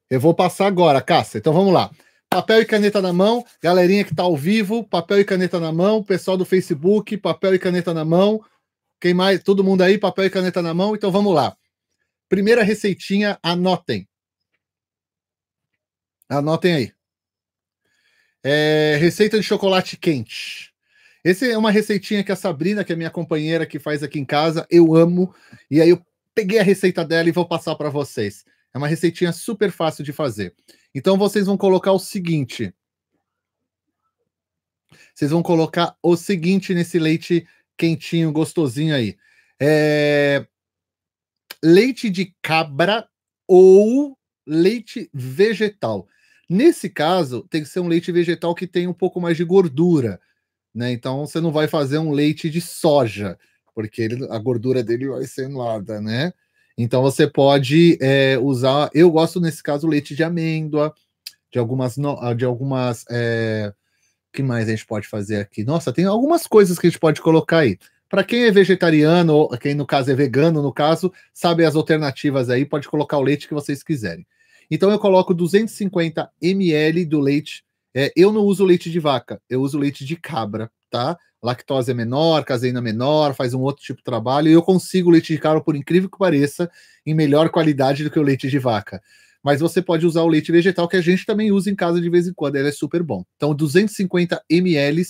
Eu 0.08 0.20
vou 0.20 0.36
passar 0.36 0.68
agora, 0.68 1.02
Cássia. 1.02 1.40
Então 1.40 1.52
vamos 1.52 1.74
lá. 1.74 1.90
Papel 2.30 2.62
e 2.62 2.66
caneta 2.66 3.02
na 3.02 3.12
mão, 3.12 3.44
galerinha 3.60 4.04
que 4.04 4.12
está 4.12 4.22
ao 4.22 4.38
vivo, 4.38 4.84
papel 4.84 5.22
e 5.22 5.26
caneta 5.26 5.60
na 5.60 5.72
mão, 5.72 6.04
pessoal 6.04 6.38
do 6.38 6.46
Facebook, 6.46 7.18
papel 7.18 7.56
e 7.56 7.60
caneta 7.60 7.96
na 7.96 8.06
mão. 8.06 8.46
Quem 9.02 9.16
mais? 9.16 9.42
Todo 9.42 9.64
mundo 9.64 9.82
aí, 9.82 9.98
papel 9.98 10.26
e 10.26 10.30
caneta 10.30 10.62
na 10.62 10.76
mão. 10.76 10.94
Então 10.94 11.12
vamos 11.12 11.34
lá. 11.34 11.58
Primeira 12.30 12.62
receitinha, 12.62 13.40
anotem. 13.42 14.08
Anotem 16.30 16.74
aí. 16.76 16.94
É, 18.44 18.98
receita 19.00 19.40
de 19.40 19.44
chocolate 19.44 19.98
quente. 19.98 20.75
Essa 21.26 21.48
é 21.48 21.58
uma 21.58 21.72
receitinha 21.72 22.24
que 22.24 22.32
a 22.32 22.36
Sabrina, 22.36 22.84
que 22.84 22.94
é 22.94 22.96
minha 22.96 23.10
companheira 23.10 23.66
que 23.66 23.80
faz 23.80 24.04
aqui 24.04 24.20
em 24.20 24.26
casa, 24.26 24.68
eu 24.70 24.94
amo. 24.94 25.34
E 25.72 25.82
aí 25.82 25.90
eu 25.90 26.00
peguei 26.36 26.60
a 26.60 26.64
receita 26.64 27.04
dela 27.04 27.28
e 27.28 27.32
vou 27.32 27.48
passar 27.48 27.74
para 27.74 27.90
vocês. 27.90 28.46
É 28.72 28.78
uma 28.78 28.88
receitinha 28.88 29.34
super 29.34 29.72
fácil 29.72 30.04
de 30.04 30.14
fazer. 30.14 30.54
Então 30.94 31.18
vocês 31.18 31.48
vão 31.48 31.58
colocar 31.58 31.94
o 31.94 31.98
seguinte. 31.98 32.72
Vocês 35.16 35.32
vão 35.32 35.42
colocar 35.42 35.98
o 36.04 36.16
seguinte 36.16 36.76
nesse 36.76 37.00
leite 37.00 37.48
quentinho, 37.76 38.32
gostosinho 38.32 38.94
aí. 38.94 39.18
É... 39.60 40.46
Leite 41.64 42.08
de 42.08 42.36
cabra 42.40 43.10
ou 43.48 44.16
leite 44.46 45.10
vegetal. 45.12 46.08
Nesse 46.48 46.88
caso, 46.88 47.48
tem 47.50 47.64
que 47.64 47.70
ser 47.70 47.80
um 47.80 47.88
leite 47.88 48.12
vegetal 48.12 48.54
que 48.54 48.68
tem 48.68 48.86
um 48.88 48.94
pouco 48.94 49.20
mais 49.20 49.36
de 49.36 49.44
gordura, 49.44 50.22
né? 50.76 50.92
Então 50.92 51.26
você 51.26 51.40
não 51.40 51.52
vai 51.52 51.68
fazer 51.68 51.98
um 51.98 52.12
leite 52.12 52.50
de 52.50 52.60
soja, 52.60 53.40
porque 53.74 54.02
ele, 54.02 54.28
a 54.30 54.38
gordura 54.38 54.84
dele 54.84 55.08
vai 55.08 55.26
ser 55.26 55.48
nada, 55.48 56.02
né? 56.02 56.34
Então 56.78 57.02
você 57.02 57.26
pode 57.26 57.98
é, 58.02 58.38
usar. 58.38 58.90
Eu 58.94 59.10
gosto 59.10 59.40
nesse 59.40 59.64
caso 59.64 59.88
leite 59.88 60.14
de 60.14 60.24
amêndoa, 60.24 60.94
de 61.52 61.58
algumas, 61.58 61.96
de 62.36 62.46
algumas. 62.46 63.06
É, 63.10 63.74
que 64.34 64.44
mais 64.44 64.68
a 64.68 64.72
gente 64.72 64.86
pode 64.86 65.08
fazer 65.08 65.38
aqui? 65.38 65.64
Nossa, 65.64 65.94
tem 65.94 66.06
algumas 66.06 66.46
coisas 66.46 66.78
que 66.78 66.86
a 66.86 66.90
gente 66.90 67.00
pode 67.00 67.22
colocar 67.22 67.60
aí. 67.60 67.80
Para 68.10 68.24
quem 68.24 68.44
é 68.44 68.52
vegetariano, 68.52 69.34
ou 69.34 69.50
quem 69.58 69.74
no 69.74 69.86
caso 69.86 70.12
é 70.12 70.14
vegano, 70.14 70.62
no 70.62 70.74
caso, 70.74 71.12
sabe 71.34 71.66
as 71.66 71.76
alternativas 71.76 72.50
aí, 72.50 72.66
pode 72.66 72.88
colocar 72.88 73.18
o 73.18 73.24
leite 73.24 73.48
que 73.48 73.54
vocês 73.54 73.82
quiserem. 73.82 74.28
Então 74.70 74.92
eu 74.92 75.00
coloco 75.00 75.34
250 75.34 76.30
ml 76.42 77.06
do 77.06 77.20
leite. 77.20 77.64
É, 77.98 78.12
eu 78.14 78.34
não 78.34 78.42
uso 78.42 78.66
leite 78.66 78.92
de 78.92 79.00
vaca, 79.00 79.42
eu 79.50 79.62
uso 79.62 79.78
leite 79.78 80.04
de 80.04 80.18
cabra, 80.18 80.70
tá? 80.92 81.18
Lactose 81.42 81.92
é 81.92 81.94
menor, 81.94 82.44
caseína 82.44 82.82
menor, 82.82 83.34
faz 83.34 83.54
um 83.54 83.62
outro 83.62 83.82
tipo 83.82 84.00
de 84.00 84.04
trabalho. 84.04 84.50
E 84.50 84.52
eu 84.52 84.62
consigo 84.62 85.10
leite 85.10 85.32
de 85.32 85.40
cabra, 85.40 85.62
por 85.62 85.78
incrível 85.78 86.10
que 86.10 86.18
pareça, 86.18 86.70
em 87.06 87.14
melhor 87.14 87.50
qualidade 87.50 88.04
do 88.04 88.12
que 88.12 88.20
o 88.20 88.24
leite 88.24 88.50
de 88.50 88.60
vaca. 88.60 89.02
Mas 89.42 89.62
você 89.62 89.82
pode 89.82 90.06
usar 90.06 90.24
o 90.24 90.28
leite 90.28 90.52
vegetal, 90.52 90.90
que 90.90 90.98
a 90.98 91.02
gente 91.02 91.26
também 91.26 91.54
usa 91.54 91.70
em 91.72 91.76
casa 91.76 92.02
de 92.02 92.10
vez 92.10 92.28
em 92.28 92.34
quando, 92.34 92.58
ele 92.58 92.68
é 92.68 92.72
super 92.72 93.02
bom. 93.02 93.24
Então, 93.38 93.56
250 93.56 94.44
ml 94.50 95.04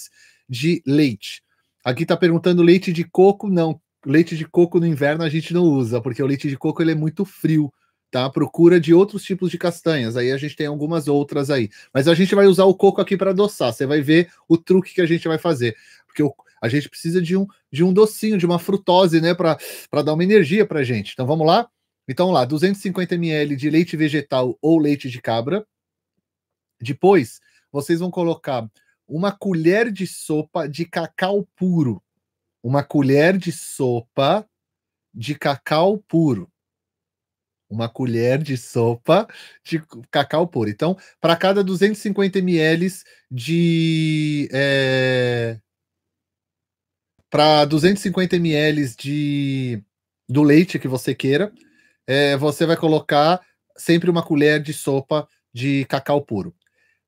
de 0.48 0.84
leite. 0.86 1.42
Aqui 1.84 2.04
está 2.04 2.16
perguntando 2.16 2.62
leite 2.62 2.94
de 2.94 3.04
coco, 3.04 3.50
não. 3.50 3.80
Leite 4.06 4.38
de 4.38 4.46
coco 4.46 4.80
no 4.80 4.86
inverno 4.86 5.24
a 5.24 5.30
gente 5.30 5.54
não 5.54 5.64
usa, 5.64 6.00
porque 6.00 6.22
o 6.22 6.28
leite 6.28 6.48
de 6.48 6.58
coco 6.58 6.84
ele 6.84 6.92
é 6.92 6.96
muito 6.96 7.26
frio 7.26 7.72
tá? 8.16 8.30
Procura 8.30 8.80
de 8.80 8.94
outros 8.94 9.26
tipos 9.26 9.52
de 9.52 9.58
castanhas. 9.58 10.16
Aí 10.16 10.32
a 10.32 10.38
gente 10.38 10.56
tem 10.56 10.68
algumas 10.68 11.10
outras 11.10 11.50
aí. 11.50 11.70
Mas 11.94 12.08
a 12.08 12.14
gente 12.14 12.34
vai 12.34 12.46
usar 12.48 12.64
o 12.64 12.74
coco 12.74 13.02
aqui 13.02 13.18
para 13.18 13.32
adoçar. 13.32 13.74
Você 13.74 13.86
vai 13.86 14.00
ver 14.00 14.32
o 14.48 14.58
truque 14.58 14.94
que 14.94 15.02
a 15.02 15.06
gente 15.06 15.28
vai 15.28 15.38
fazer. 15.38 15.76
Porque 16.08 16.24
o, 16.24 16.34
a 16.62 16.70
gente 16.70 16.88
precisa 16.88 17.22
de 17.22 17.36
um, 17.36 17.46
de 17.70 17.84
um 17.84 17.92
docinho, 17.92 18.38
de 18.38 18.46
uma 18.46 18.58
frutose, 18.58 19.20
né? 19.20 19.34
Para 19.34 20.02
dar 20.02 20.14
uma 20.14 20.24
energia 20.24 20.66
para 20.66 20.82
gente. 20.82 21.12
Então 21.12 21.28
vamos 21.28 21.46
lá? 21.46 21.70
Então 22.08 22.32
lá, 22.32 22.46
250 22.46 23.16
ml 23.16 23.54
de 23.58 23.70
leite 23.70 23.98
vegetal 23.98 24.58
ou 24.62 24.80
leite 24.80 25.10
de 25.10 25.22
cabra. 25.22 25.68
Depois, 26.80 27.42
vocês 27.70 28.00
vão 28.00 28.10
colocar 28.10 28.66
uma 29.06 29.34
colher 29.34 29.92
de 29.92 30.08
sopa 30.08 30.70
de 30.70 30.86
cacau 30.86 31.46
puro. 31.54 32.02
Uma 32.64 32.82
colher 32.82 33.38
de 33.38 33.52
sopa 33.52 34.48
de 35.14 35.36
cacau 35.36 35.98
puro 36.08 36.50
uma 37.76 37.90
colher 37.90 38.42
de 38.42 38.58
sopa 38.58 39.28
de 39.64 39.82
cacau 40.10 40.48
puro. 40.48 40.70
Então, 40.70 40.98
para 41.20 41.36
cada 41.36 41.64
250 41.64 42.40
ml 42.40 42.88
de. 43.30 44.50
É, 44.52 45.60
para 47.30 47.66
250 47.66 48.38
ml 48.38 48.96
de, 48.98 49.84
do 50.28 50.42
leite 50.42 50.80
que 50.80 50.88
você 50.88 51.14
queira, 51.14 51.52
é, 52.08 52.38
você 52.38 52.66
vai 52.66 52.78
colocar 52.78 53.42
sempre 53.76 54.10
uma 54.10 54.24
colher 54.24 54.62
de 54.62 54.72
sopa 54.72 55.28
de 55.54 55.86
cacau 55.86 56.22
puro. 56.22 56.56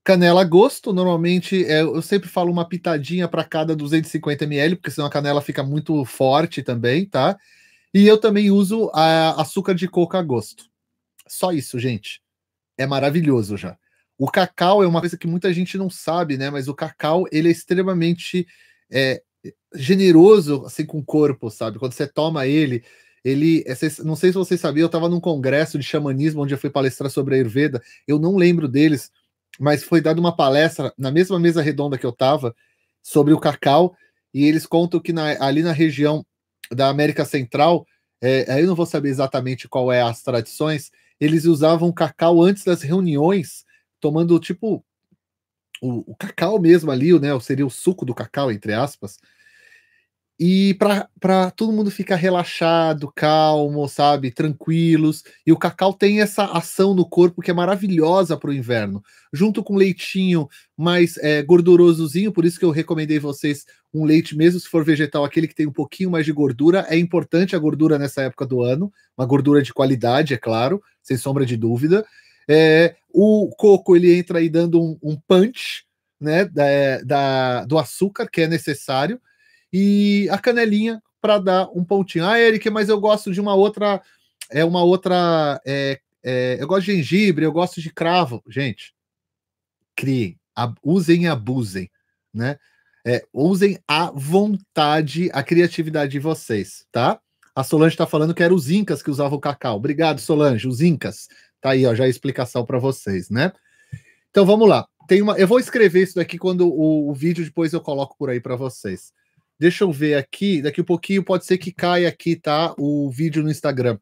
Canela 0.04 0.42
a 0.42 0.46
gosto, 0.46 0.94
normalmente 0.94 1.66
é, 1.66 1.82
eu 1.82 2.02
sempre 2.02 2.30
falo 2.30 2.52
uma 2.52 2.68
pitadinha 2.68 3.28
para 3.28 3.44
cada 3.44 3.76
250 3.76 4.46
ml, 4.46 4.76
porque 4.78 4.92
senão 4.92 5.08
a 5.08 5.12
canela 5.12 5.42
fica 5.42 5.64
muito 5.64 6.04
forte 6.06 6.64
também, 6.64 7.06
tá? 7.06 7.38
E 7.98 8.06
eu 8.06 8.20
também 8.20 8.52
uso 8.52 8.92
açúcar 8.94 9.74
de 9.74 9.88
coco 9.88 10.16
a 10.16 10.22
gosto. 10.22 10.66
Só 11.28 11.52
isso, 11.52 11.80
gente. 11.80 12.22
É 12.78 12.86
maravilhoso 12.86 13.58
já. 13.58 13.76
O 14.20 14.30
cacau 14.30 14.84
é 14.84 14.88
uma 14.88 15.00
coisa 15.00 15.18
que 15.18 15.26
muita 15.26 15.52
gente 15.52 15.80
não 15.80 15.90
sabe, 15.90 16.38
né? 16.38 16.52
Mas 16.52 16.68
o 16.68 16.76
cacau 16.76 17.26
ele 17.32 17.48
é 17.48 17.52
extremamente 17.52 18.48
é, 18.88 19.24
generoso 19.74 20.64
assim 20.64 20.86
com 20.86 21.00
o 21.00 21.04
corpo, 21.04 21.50
sabe? 21.50 21.80
Quando 21.80 21.94
você 21.94 22.06
toma 22.06 22.46
ele, 22.46 22.84
ele, 23.26 23.64
é, 23.66 23.74
não 24.04 24.16
sei 24.16 24.30
se 24.30 24.38
vocês 24.38 24.62
sabiam, 24.62 24.84
eu 24.84 24.86
estava 24.86 25.10
num 25.10 25.20
congresso 25.20 25.80
de 25.80 25.84
xamanismo 25.84 26.44
onde 26.44 26.54
eu 26.54 26.60
fui 26.60 26.70
palestrar 26.70 27.10
sobre 27.10 27.34
a 27.34 27.38
Ayurveda. 27.40 27.82
Eu 28.08 28.20
não 28.20 28.36
lembro 28.36 28.68
deles, 28.68 29.12
mas 29.60 29.84
foi 29.84 30.02
dada 30.02 30.20
uma 30.20 30.36
palestra 30.36 30.94
na 31.00 31.10
mesma 31.10 31.40
mesa 31.40 31.64
redonda 31.64 31.98
que 31.98 32.06
eu 32.06 32.12
estava 32.12 32.56
sobre 33.02 33.34
o 33.34 33.40
cacau 33.40 33.98
e 34.32 34.46
eles 34.46 34.68
contam 34.68 35.00
que 35.00 35.12
na, 35.12 35.44
ali 35.44 35.64
na 35.64 35.72
região 35.72 36.24
da 36.72 36.90
América 36.90 37.26
Central, 37.26 37.86
é, 38.22 38.52
aí 38.52 38.62
eu 38.62 38.68
não 38.68 38.76
vou 38.76 38.86
saber 38.86 39.10
exatamente 39.10 39.68
qual 39.68 39.92
é 39.92 40.02
as 40.02 40.24
tradições, 40.24 40.92
eles 41.20 41.46
usavam 41.46 41.92
cacau 41.92 42.42
antes 42.42 42.64
das 42.64 42.82
reuniões, 42.82 43.64
tomando 44.00 44.40
tipo 44.40 44.84
o, 45.82 46.12
o 46.12 46.16
cacau 46.16 46.60
mesmo 46.60 46.92
ali, 46.92 47.18
né? 47.20 47.38
Seria 47.40 47.66
o 47.66 47.70
suco 47.70 48.06
do 48.06 48.16
cacau, 48.16 48.52
entre 48.52 48.74
aspas, 48.74 49.18
e 50.40 50.76
para 50.76 51.50
todo 51.52 51.74
mundo 51.74 51.90
ficar 51.90 52.16
relaxado, 52.16 53.12
calmo, 53.16 53.88
sabe, 53.88 54.30
tranquilos. 54.30 55.24
E 55.46 55.52
o 55.52 55.58
cacau 55.58 55.92
tem 55.92 56.22
essa 56.22 56.46
ação 56.46 56.94
no 56.94 57.10
corpo 57.10 57.42
que 57.42 57.50
é 57.50 57.54
maravilhosa 57.54 58.38
para 58.38 58.52
o 58.52 58.54
inverno, 58.54 59.04
junto 59.34 59.64
com 59.64 59.76
leitinho 59.76 60.48
mais 60.78 61.18
é, 61.18 61.42
gordurosozinho. 61.42 62.32
Por 62.32 62.46
isso 62.46 62.60
que 62.60 62.66
eu 62.66 62.70
recomendei 62.70 63.18
vocês 63.18 63.66
um 63.92 64.06
leite, 64.06 64.38
mesmo 64.38 64.60
se 64.60 64.68
for 64.68 64.86
vegetal, 64.86 65.26
aquele 65.26 65.48
que 65.48 65.56
tem 65.56 65.66
um 65.66 65.74
pouquinho 65.74 66.12
mais 66.12 66.24
de 66.24 66.32
gordura. 66.32 66.86
É 66.88 66.98
importante 66.98 67.56
a 67.56 67.60
gordura 67.60 67.98
nessa 67.98 68.22
época 68.22 68.46
do 68.46 68.62
ano, 68.62 68.94
uma 69.18 69.26
gordura 69.26 69.64
de 69.64 69.74
qualidade, 69.74 70.36
é 70.36 70.38
claro, 70.38 70.84
sem 71.02 71.18
sombra 71.18 71.48
de 71.48 71.58
dúvida. 71.58 72.06
É, 72.48 72.96
o 73.12 73.50
coco 73.58 73.96
ele 73.96 74.14
entra 74.14 74.38
aí 74.38 74.50
dando 74.50 74.80
um, 74.80 75.00
um 75.02 75.18
punch, 75.28 75.84
né, 76.22 76.46
da, 76.46 77.02
da, 77.04 77.66
do 77.66 77.78
açúcar 77.78 78.28
que 78.32 78.42
é 78.42 78.48
necessário 78.48 79.20
e 79.72 80.28
a 80.32 80.38
canelinha 80.38 81.02
para 81.22 81.40
dar 81.40 81.70
um 81.74 81.84
pontinho. 81.84 82.26
Ah, 82.26 82.40
Eric, 82.40 82.70
mas 82.70 82.90
eu 82.90 83.00
gosto 83.00 83.32
de 83.32 83.42
uma 83.42 83.56
outra. 83.56 84.02
É 84.50 84.64
uma 84.64 84.84
outra. 84.84 85.62
É, 85.66 86.00
é, 86.24 86.58
eu 86.60 86.68
gosto 86.68 86.86
de 86.86 86.96
gengibre, 86.96 87.46
eu 87.46 87.52
gosto 87.52 87.82
de 87.82 87.92
cravo. 87.92 88.42
Gente, 88.48 88.94
criem, 89.96 90.40
usem 90.84 91.24
e 91.24 91.28
abusem, 91.28 91.90
né? 92.34 92.58
É, 93.06 93.26
usem 93.32 93.80
à 93.88 94.12
vontade 94.12 95.30
a 95.32 95.42
criatividade 95.42 96.12
de 96.12 96.20
vocês, 96.20 96.86
tá? 96.92 97.20
A 97.56 97.64
Solange 97.64 97.96
está 97.96 98.06
falando 98.06 98.36
que 98.36 98.44
eram 98.44 98.56
os 98.56 98.70
Incas 98.70 99.02
que 99.02 99.10
usavam 99.10 99.38
o 99.38 99.42
cacau. 99.42 99.78
Obrigado, 99.78 100.20
Solange, 100.20 100.68
os 100.68 100.82
Incas. 100.82 101.28
Tá 101.60 101.72
aí, 101.72 101.86
ó, 101.86 101.96
já 101.96 102.04
a 102.04 102.10
explicação 102.10 102.66
para 102.66 102.78
vocês, 102.78 103.30
né? 103.30 103.52
Então 104.30 104.46
vamos 104.46 104.70
lá. 104.70 104.88
Tem 105.08 105.22
uma, 105.22 105.38
eu 105.38 105.48
vou 105.48 105.60
escrever 105.60 106.04
isso 106.04 106.16
daqui 106.16 106.38
quando 106.38 106.68
o, 106.68 107.10
o 107.10 107.14
vídeo 107.14 107.44
depois 107.44 107.74
eu 107.74 107.82
coloco 107.82 108.16
por 108.18 108.30
aí 108.30 108.40
para 108.40 108.56
vocês. 108.56 109.12
Deixa 109.60 109.84
eu 109.84 109.92
ver 109.92 110.16
aqui. 110.16 110.62
Daqui 110.62 110.82
um 110.82 110.86
pouquinho 110.86 111.24
pode 111.24 111.46
ser 111.46 111.58
que 111.58 111.72
caia 111.72 112.08
aqui, 112.10 112.36
tá? 112.36 112.74
O 112.78 113.10
vídeo 113.12 113.44
no 113.44 113.50
Instagram. 113.50 113.98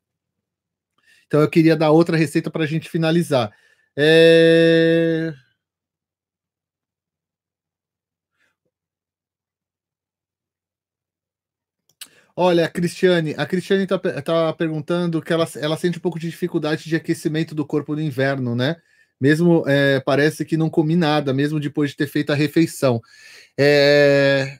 Então 1.27 1.41
eu 1.41 1.49
queria 1.49 1.75
dar 1.75 1.91
outra 1.91 2.17
receita 2.17 2.49
para 2.51 2.63
a 2.63 2.67
gente 2.67 2.89
finalizar. 2.89 3.51
É... 3.97 5.33
Olha, 12.35 12.65
a 12.65 12.69
Cristiane, 12.69 13.33
a 13.37 13.45
Cristiane 13.45 13.83
está 13.83 13.97
tá 14.21 14.53
perguntando 14.53 15.21
que 15.21 15.31
ela, 15.31 15.47
ela 15.55 15.77
sente 15.77 15.97
um 15.97 16.01
pouco 16.01 16.19
de 16.19 16.29
dificuldade 16.29 16.83
de 16.83 16.95
aquecimento 16.95 17.55
do 17.55 17.65
corpo 17.65 17.95
no 17.95 18.01
inverno, 18.01 18.53
né? 18.55 18.75
Mesmo 19.19 19.63
é, 19.67 20.01
parece 20.01 20.43
que 20.43 20.57
não 20.57 20.69
comi 20.69 20.95
nada, 20.97 21.33
mesmo 21.33 21.59
depois 21.59 21.91
de 21.91 21.95
ter 21.97 22.07
feito 22.07 22.31
a 22.33 22.35
refeição. 22.35 23.01
É, 23.57 24.59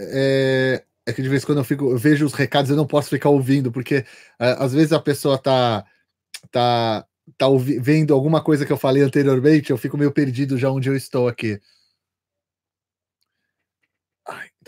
é, 0.00 0.84
é 1.06 1.12
que 1.12 1.22
de 1.22 1.28
vez 1.28 1.42
em 1.42 1.46
quando 1.46 1.58
eu, 1.58 1.64
fico, 1.64 1.90
eu 1.90 1.98
vejo 1.98 2.26
os 2.26 2.34
recados 2.34 2.70
eu 2.70 2.76
não 2.76 2.86
posso 2.86 3.10
ficar 3.10 3.30
ouvindo, 3.30 3.72
porque 3.72 4.04
é, 4.38 4.56
às 4.58 4.72
vezes 4.72 4.92
a 4.92 5.00
pessoa 5.00 5.38
tá, 5.38 5.84
tá, 6.50 7.06
tá 7.36 7.46
vendo 7.80 8.14
alguma 8.14 8.42
coisa 8.42 8.66
que 8.66 8.72
eu 8.72 8.76
falei 8.76 9.02
anteriormente, 9.02 9.70
eu 9.70 9.78
fico 9.78 9.98
meio 9.98 10.12
perdido 10.12 10.58
já 10.58 10.70
onde 10.70 10.88
eu 10.88 10.96
estou 10.96 11.28
aqui. 11.28 11.60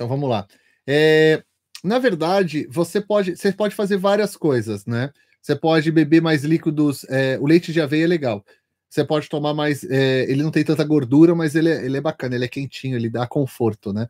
Então 0.00 0.08
vamos 0.08 0.30
lá. 0.30 0.48
É, 0.86 1.44
na 1.84 1.98
verdade, 1.98 2.66
você 2.70 3.02
pode, 3.02 3.36
você 3.36 3.52
pode 3.52 3.74
fazer 3.74 3.98
várias 3.98 4.34
coisas, 4.34 4.86
né? 4.86 5.12
Você 5.42 5.54
pode 5.54 5.92
beber 5.92 6.22
mais 6.22 6.42
líquidos. 6.42 7.04
É, 7.10 7.38
o 7.38 7.46
leite 7.46 7.70
de 7.70 7.82
aveia 7.82 8.04
é 8.04 8.06
legal. 8.06 8.42
Você 8.88 9.04
pode 9.04 9.28
tomar 9.28 9.52
mais. 9.52 9.84
É, 9.84 10.22
ele 10.30 10.42
não 10.42 10.50
tem 10.50 10.64
tanta 10.64 10.84
gordura, 10.84 11.34
mas 11.34 11.54
ele 11.54 11.68
é, 11.68 11.84
ele 11.84 11.98
é 11.98 12.00
bacana, 12.00 12.34
ele 12.34 12.46
é 12.46 12.48
quentinho, 12.48 12.96
ele 12.96 13.10
dá 13.10 13.26
conforto, 13.26 13.92
né? 13.92 14.08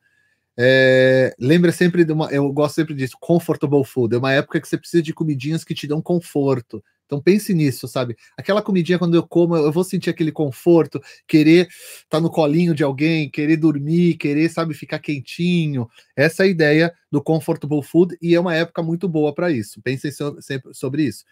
É, 0.62 1.34
lembra 1.38 1.72
sempre 1.72 2.04
de 2.04 2.12
uma. 2.12 2.30
Eu 2.30 2.52
gosto 2.52 2.74
sempre 2.74 2.94
disso, 2.94 3.16
comfortable 3.18 3.82
food. 3.82 4.14
É 4.14 4.18
uma 4.18 4.32
época 4.32 4.60
que 4.60 4.68
você 4.68 4.76
precisa 4.76 5.02
de 5.02 5.14
comidinhas 5.14 5.64
que 5.64 5.74
te 5.74 5.86
dão 5.86 6.02
conforto. 6.02 6.84
Então 7.06 7.18
pense 7.18 7.54
nisso, 7.54 7.88
sabe? 7.88 8.14
Aquela 8.36 8.60
comidinha 8.60 8.98
quando 8.98 9.14
eu 9.14 9.26
como, 9.26 9.56
eu 9.56 9.72
vou 9.72 9.82
sentir 9.82 10.10
aquele 10.10 10.30
conforto, 10.30 11.00
querer 11.26 11.66
estar 11.66 12.18
tá 12.18 12.20
no 12.20 12.30
colinho 12.30 12.74
de 12.74 12.84
alguém, 12.84 13.30
querer 13.30 13.56
dormir, 13.56 14.18
querer, 14.18 14.50
sabe, 14.50 14.74
ficar 14.74 14.98
quentinho. 14.98 15.88
Essa 16.14 16.44
é 16.44 16.46
a 16.46 16.50
ideia 16.50 16.94
do 17.10 17.22
comfortable 17.22 17.82
food 17.82 18.16
e 18.20 18.34
é 18.34 18.38
uma 18.38 18.54
época 18.54 18.82
muito 18.82 19.08
boa 19.08 19.34
para 19.34 19.50
isso. 19.50 19.80
Pensem 19.82 20.12
sempre 20.40 20.74
sobre 20.74 21.04
isso. 21.04 21.24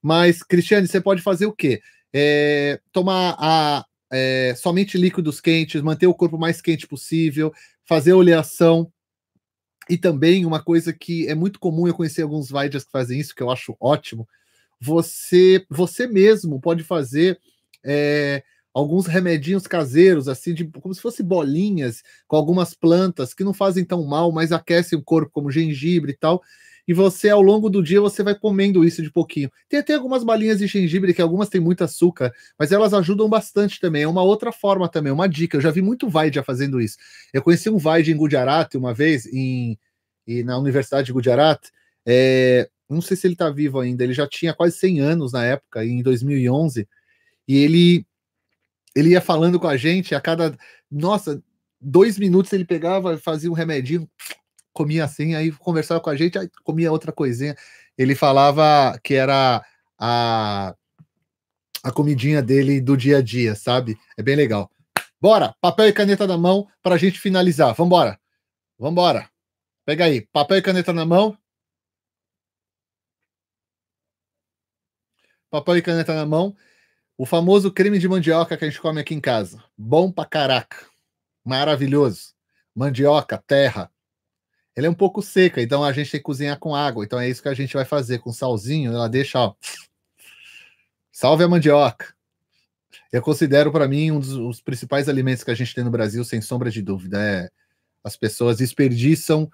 Mas, 0.00 0.44
Cristiane, 0.44 0.86
você 0.86 1.00
pode 1.00 1.22
fazer 1.22 1.46
o 1.46 1.52
quê? 1.52 1.82
É, 2.14 2.80
tomar 2.92 3.36
a, 3.38 3.84
é, 4.10 4.54
somente 4.56 4.98
líquidos 4.98 5.40
quentes, 5.40 5.82
manter 5.82 6.06
o 6.06 6.14
corpo 6.14 6.38
mais 6.38 6.60
quente 6.60 6.86
possível, 6.86 7.52
fazer 7.90 8.12
oleação. 8.12 8.88
E 9.88 9.98
também 9.98 10.46
uma 10.46 10.62
coisa 10.62 10.92
que 10.92 11.26
é 11.26 11.34
muito 11.34 11.58
comum, 11.58 11.88
eu 11.88 11.94
conheci 11.94 12.22
alguns 12.22 12.48
Vaidyas 12.48 12.84
que 12.84 12.92
fazem 12.92 13.18
isso, 13.18 13.34
que 13.34 13.42
eu 13.42 13.50
acho 13.50 13.76
ótimo. 13.80 14.28
Você, 14.80 15.66
você 15.68 16.06
mesmo 16.06 16.60
pode 16.60 16.84
fazer 16.84 17.40
é, 17.84 18.44
alguns 18.72 19.06
remedinhos 19.06 19.66
caseiros, 19.66 20.28
assim, 20.28 20.54
de, 20.54 20.64
como 20.66 20.94
se 20.94 21.00
fossem 21.00 21.26
bolinhas, 21.26 22.04
com 22.28 22.36
algumas 22.36 22.74
plantas 22.74 23.34
que 23.34 23.42
não 23.42 23.52
fazem 23.52 23.84
tão 23.84 24.04
mal, 24.04 24.30
mas 24.30 24.52
aquecem 24.52 24.96
o 24.96 25.02
corpo, 25.02 25.32
como 25.32 25.50
gengibre 25.50 26.12
e 26.12 26.16
tal 26.16 26.40
e 26.90 26.92
você, 26.92 27.30
ao 27.30 27.40
longo 27.40 27.70
do 27.70 27.80
dia, 27.80 28.00
você 28.00 28.20
vai 28.20 28.34
comendo 28.34 28.84
isso 28.84 29.00
de 29.00 29.12
pouquinho. 29.12 29.48
Tem 29.68 29.78
até 29.78 29.94
algumas 29.94 30.24
balinhas 30.24 30.58
de 30.58 30.66
gengibre, 30.66 31.14
que 31.14 31.22
algumas 31.22 31.48
têm 31.48 31.60
muito 31.60 31.84
açúcar, 31.84 32.34
mas 32.58 32.72
elas 32.72 32.92
ajudam 32.92 33.28
bastante 33.28 33.78
também. 33.78 34.02
É 34.02 34.08
uma 34.08 34.24
outra 34.24 34.50
forma 34.50 34.88
também, 34.88 35.12
uma 35.12 35.28
dica. 35.28 35.56
Eu 35.56 35.60
já 35.60 35.70
vi 35.70 35.80
muito 35.82 36.08
Vaidya 36.08 36.42
fazendo 36.42 36.80
isso. 36.80 36.96
Eu 37.32 37.42
conheci 37.42 37.70
um 37.70 37.78
Vaidya 37.78 38.12
em 38.12 38.16
Gujarat 38.16 38.74
uma 38.74 38.92
vez, 38.92 39.24
em, 39.26 39.78
na 40.44 40.58
Universidade 40.58 41.06
de 41.06 41.12
Gujarat. 41.12 41.60
É, 42.04 42.68
não 42.88 43.00
sei 43.00 43.16
se 43.16 43.24
ele 43.24 43.34
está 43.34 43.48
vivo 43.50 43.78
ainda, 43.78 44.02
ele 44.02 44.12
já 44.12 44.26
tinha 44.26 44.52
quase 44.52 44.76
100 44.76 44.98
anos 44.98 45.32
na 45.32 45.44
época, 45.44 45.84
em 45.84 46.02
2011, 46.02 46.88
e 47.46 47.56
ele, 47.56 48.04
ele 48.96 49.10
ia 49.10 49.20
falando 49.20 49.60
com 49.60 49.68
a 49.68 49.76
gente 49.76 50.12
a 50.12 50.20
cada, 50.20 50.58
nossa, 50.90 51.40
dois 51.80 52.18
minutos 52.18 52.52
ele 52.52 52.64
pegava, 52.64 53.16
fazia 53.16 53.48
um 53.48 53.54
remedinho, 53.54 54.10
comia 54.80 55.04
assim, 55.04 55.34
aí 55.34 55.52
conversava 55.52 56.00
com 56.00 56.08
a 56.08 56.16
gente, 56.16 56.38
aí 56.38 56.48
comia 56.64 56.90
outra 56.90 57.12
coisinha. 57.12 57.54
Ele 57.98 58.14
falava 58.14 58.98
que 59.04 59.12
era 59.12 59.62
a, 59.98 60.74
a 61.84 61.92
comidinha 61.92 62.42
dele 62.42 62.80
do 62.80 62.96
dia 62.96 63.18
a 63.18 63.22
dia, 63.22 63.54
sabe? 63.54 63.98
É 64.16 64.22
bem 64.22 64.34
legal. 64.34 64.70
Bora, 65.20 65.54
papel 65.60 65.88
e 65.88 65.92
caneta 65.92 66.26
na 66.26 66.38
mão 66.38 66.66
para 66.82 66.94
a 66.94 66.98
gente 66.98 67.20
finalizar. 67.20 67.74
Vambora. 67.74 68.18
Vambora. 68.78 69.28
Pega 69.84 70.06
aí, 70.06 70.22
papel 70.32 70.56
e 70.56 70.62
caneta 70.62 70.94
na 70.94 71.04
mão. 71.04 71.36
Papel 75.50 75.76
e 75.76 75.82
caneta 75.82 76.14
na 76.14 76.24
mão. 76.24 76.56
O 77.18 77.26
famoso 77.26 77.70
creme 77.70 77.98
de 77.98 78.08
mandioca 78.08 78.56
que 78.56 78.64
a 78.64 78.68
gente 78.70 78.80
come 78.80 78.98
aqui 78.98 79.14
em 79.14 79.20
casa. 79.20 79.62
Bom 79.76 80.10
pra 80.10 80.24
caraca. 80.24 80.86
Maravilhoso. 81.44 82.32
Mandioca, 82.74 83.36
terra, 83.46 83.90
ela 84.76 84.86
é 84.86 84.90
um 84.90 84.94
pouco 84.94 85.20
seca, 85.20 85.60
então 85.60 85.82
a 85.84 85.92
gente 85.92 86.10
tem 86.10 86.20
que 86.20 86.24
cozinhar 86.24 86.58
com 86.58 86.74
água. 86.74 87.04
Então 87.04 87.18
é 87.18 87.28
isso 87.28 87.42
que 87.42 87.48
a 87.48 87.54
gente 87.54 87.74
vai 87.74 87.84
fazer 87.84 88.18
com 88.18 88.32
salzinho. 88.32 88.92
Ela 88.92 89.08
deixa, 89.08 89.38
ó. 89.38 89.54
Salve 91.12 91.44
a 91.44 91.48
mandioca. 91.48 92.14
Eu 93.12 93.20
considero 93.20 93.72
para 93.72 93.88
mim 93.88 94.10
um 94.10 94.20
dos 94.20 94.60
principais 94.60 95.08
alimentos 95.08 95.42
que 95.42 95.50
a 95.50 95.54
gente 95.54 95.74
tem 95.74 95.82
no 95.82 95.90
Brasil, 95.90 96.24
sem 96.24 96.40
sombra 96.40 96.70
de 96.70 96.80
dúvida. 96.80 97.20
É 97.20 97.50
as 98.02 98.16
pessoas 98.16 98.58
desperdiçam 98.58 99.50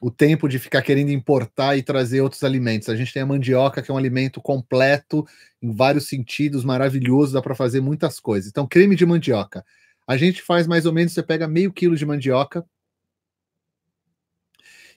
o 0.00 0.10
tempo 0.10 0.48
de 0.48 0.58
ficar 0.58 0.82
querendo 0.82 1.10
importar 1.10 1.76
e 1.76 1.82
trazer 1.82 2.20
outros 2.20 2.42
alimentos. 2.42 2.88
A 2.88 2.96
gente 2.96 3.12
tem 3.12 3.22
a 3.22 3.26
mandioca, 3.26 3.80
que 3.80 3.90
é 3.90 3.94
um 3.94 3.98
alimento 3.98 4.40
completo, 4.40 5.24
em 5.60 5.70
vários 5.72 6.08
sentidos, 6.08 6.64
maravilhoso, 6.64 7.34
dá 7.34 7.42
para 7.42 7.54
fazer 7.54 7.80
muitas 7.80 8.18
coisas. 8.18 8.50
Então, 8.50 8.66
creme 8.66 8.96
de 8.96 9.06
mandioca. 9.06 9.64
A 10.06 10.16
gente 10.16 10.42
faz 10.42 10.66
mais 10.66 10.86
ou 10.86 10.92
menos, 10.92 11.12
você 11.12 11.22
pega 11.22 11.46
meio 11.46 11.72
quilo 11.72 11.96
de 11.96 12.04
mandioca 12.04 12.64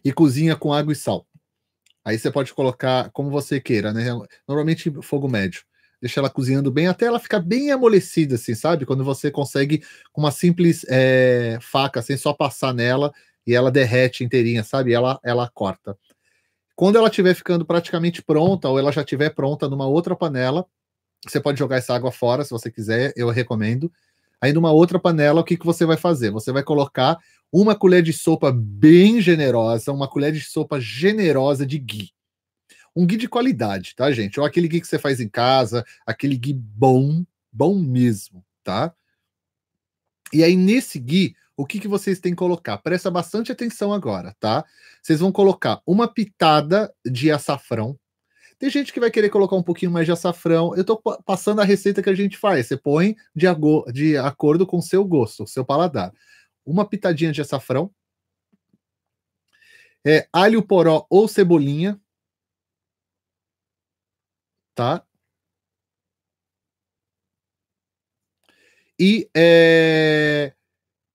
e 0.06 0.14
cozinha 0.14 0.56
com 0.56 0.72
água 0.72 0.93
e 0.93 0.95
sal. 0.95 1.26
Aí 2.06 2.20
você 2.20 2.30
pode 2.30 2.53
colocar 2.53 3.10
como 3.10 3.32
você 3.32 3.60
queira, 3.60 3.91
né? 3.91 4.06
Normalmente 4.47 4.93
fogo 5.01 5.28
médio. 5.28 5.64
Deixa 5.99 6.20
ela 6.20 6.30
cozinhando 6.30 6.72
bem 6.72 6.88
até 6.88 7.08
ela 7.08 7.20
ficar 7.20 7.39
bem 7.39 7.72
amolecida, 7.72 8.36
assim, 8.36 8.53
sabe? 8.53 8.86
Quando 8.86 9.03
você 9.03 9.32
consegue, 9.32 9.84
com 10.14 10.22
uma 10.22 10.30
simples 10.30 10.86
é, 10.88 11.58
faca, 11.60 11.99
assim, 11.99 12.16
só 12.16 12.32
passar 12.32 12.76
nela 12.76 13.12
e 13.47 13.56
ela 13.56 13.72
derrete 13.72 14.24
inteirinha, 14.24 14.64
sabe? 14.64 14.93
Ela, 14.93 15.20
ela 15.24 15.49
corta. 15.51 15.97
Quando 16.76 16.97
ela 16.97 17.08
estiver 17.08 17.34
ficando 17.34 17.66
praticamente 17.66 18.22
pronta, 18.22 18.70
ou 18.70 18.78
ela 18.78 18.91
já 18.91 19.01
estiver 19.01 19.32
pronta 19.32 19.68
numa 19.68 19.88
outra 19.88 20.16
panela, 20.16 20.68
você 21.26 21.39
pode 21.39 21.58
jogar 21.58 21.78
essa 21.78 21.95
água 21.95 22.12
fora, 22.12 22.43
se 22.43 22.51
você 22.51 22.70
quiser, 22.70 23.12
eu 23.16 23.30
recomendo. 23.32 23.91
Aí 24.46 24.54
numa 24.54 24.72
outra 24.72 25.00
panela, 25.00 25.41
o 25.41 25.43
que, 25.43 25.58
que 25.58 25.66
você 25.66 25.88
vai 25.88 25.98
fazer? 25.98 26.30
Você 26.30 26.52
vai 26.52 26.62
colocar 26.62 27.18
uma 27.52 27.74
colher 27.74 28.04
de 28.04 28.14
sopa 28.14 28.52
bem 28.52 29.20
generosa, 29.20 29.91
uma 29.91 30.08
colher 30.08 30.32
de 30.32 30.39
sopa 30.39 30.80
generosa 30.80 31.66
de 31.66 31.80
ghee. 31.80 32.12
Um 32.96 33.08
ghee 33.08 33.18
de 33.18 33.28
qualidade, 33.28 33.96
tá, 33.96 34.12
gente? 34.12 34.39
Ou 34.39 34.46
aquele 34.46 34.68
ghee 34.68 34.82
que 34.82 34.86
você 34.86 35.00
faz 35.00 35.20
em 35.20 35.28
casa, 35.28 35.84
aquele 36.06 36.38
ghee 36.38 36.54
bom, 36.54 37.26
bom 37.52 37.80
mesmo, 37.80 38.46
tá? 38.64 38.93
E 40.32 40.43
aí 40.43 40.56
nesse 40.56 41.00
ghee, 41.00 41.36
o 41.58 41.66
que, 41.66 41.80
que 41.80 41.88
vocês 41.88 42.20
têm 42.20 42.34
que 42.34 42.38
colocar? 42.38 42.78
Presta 42.78 43.10
bastante 43.10 43.52
atenção 43.52 43.91
agora, 43.91 44.36
tá? 44.39 44.64
Vocês 45.02 45.22
vão 45.22 45.32
colocar 45.32 45.82
uma 45.88 46.08
pitada 46.08 46.93
de 47.04 47.32
açafrão. 47.32 47.98
Tem 48.58 48.70
gente 48.70 48.93
que 48.93 48.99
vai 48.99 49.12
querer 49.12 49.30
colocar 49.30 49.56
um 49.56 49.64
pouquinho 49.64 49.91
mais 49.91 50.06
de 50.06 50.12
açafrão. 50.12 50.76
Eu 50.76 50.86
tô 50.86 50.97
passando 50.97 51.62
a 51.62 51.66
receita 51.66 52.01
que 52.01 52.10
a 52.10 52.16
gente 52.16 52.38
faz. 52.38 52.68
Você 52.68 52.78
põe 52.78 53.16
de, 53.36 53.47
de 53.91 54.18
acordo 54.18 54.66
com 54.66 54.78
o 54.78 54.82
seu 54.82 55.03
gosto, 55.06 55.43
o 55.43 55.47
seu 55.47 55.66
paladar. 55.66 56.14
Uma 56.66 56.88
pitadinha 56.88 57.32
de 57.32 57.41
açafrão. 57.41 57.91
É, 60.06 60.28
alho 60.32 60.64
poró 60.64 61.06
ou 61.10 61.28
cebolinha. 61.28 61.99
Tá? 64.74 65.06
E 68.99 69.30
é, 69.36 70.53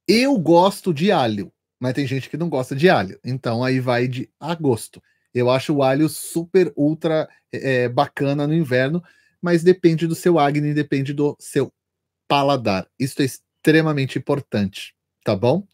eu 0.06 0.38
gosto 0.38 0.92
de 0.92 1.10
alho, 1.10 1.52
mas 1.78 1.94
tem 1.94 2.06
gente 2.06 2.28
que 2.28 2.36
não 2.36 2.48
gosta 2.48 2.76
de 2.76 2.88
alho. 2.90 3.18
Então 3.24 3.64
aí 3.64 3.80
vai 3.80 4.06
de 4.06 4.30
a 4.38 4.54
gosto. 4.54 5.02
Eu 5.34 5.50
acho 5.50 5.74
o 5.74 5.82
alho 5.82 6.08
super, 6.08 6.72
ultra 6.76 7.28
é, 7.52 7.88
bacana 7.88 8.46
no 8.46 8.54
inverno, 8.54 9.02
mas 9.40 9.62
depende 9.62 10.06
do 10.06 10.14
seu 10.14 10.38
acne, 10.38 10.74
depende 10.74 11.12
do 11.12 11.36
seu 11.38 11.72
paladar. 12.28 12.86
Isso 12.98 13.20
é 13.22 13.24
extremamente 13.24 14.18
importante, 14.18 14.94
tá 15.24 15.34
bom? 15.34 15.58
O 15.58 15.66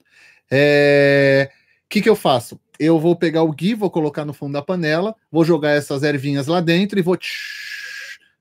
é... 0.50 1.50
que, 1.88 2.00
que 2.00 2.08
eu 2.08 2.16
faço? 2.16 2.60
Eu 2.78 2.98
vou 2.98 3.16
pegar 3.16 3.42
o 3.42 3.52
gui, 3.52 3.74
vou 3.74 3.90
colocar 3.90 4.24
no 4.24 4.34
fundo 4.34 4.52
da 4.52 4.62
panela, 4.62 5.14
vou 5.30 5.44
jogar 5.44 5.70
essas 5.70 6.02
ervinhas 6.02 6.46
lá 6.46 6.60
dentro 6.60 6.98
e 6.98 7.02
vou 7.02 7.16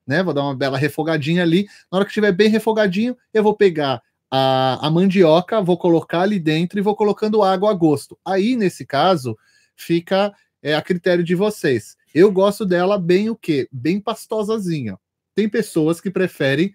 né? 0.06 0.22
Vou 0.22 0.34
dar 0.34 0.44
uma 0.44 0.56
bela 0.56 0.78
refogadinha 0.78 1.42
ali. 1.42 1.68
Na 1.92 1.98
hora 1.98 2.06
que 2.06 2.12
estiver 2.12 2.32
bem 2.32 2.50
refogadinho, 2.50 3.18
eu 3.34 3.42
vou 3.42 3.56
pegar 3.56 4.02
a, 4.30 4.86
a 4.86 4.92
mandioca, 4.92 5.62
vou 5.62 5.78
colocar 5.78 6.22
ali 6.22 6.40
dentro 6.40 6.78
e 6.78 6.82
vou 6.82 6.96
colocando 6.96 7.44
água 7.44 7.72
a 7.72 7.74
gosto. 7.74 8.18
Aí, 8.24 8.56
nesse 8.56 8.86
caso, 8.86 9.38
fica 9.76 10.34
é, 10.66 10.74
a 10.74 10.82
critério 10.82 11.24
de 11.24 11.36
vocês. 11.36 11.96
Eu 12.14 12.32
gosto 12.32 12.66
dela 12.66 12.98
bem 12.98 13.30
o 13.30 13.36
quê? 13.36 13.70
Bem 13.72 14.00
pastosazinha. 14.00 14.98
Tem 15.36 15.48
pessoas 15.48 16.02
que 16.02 16.10
preferem. 16.10 16.74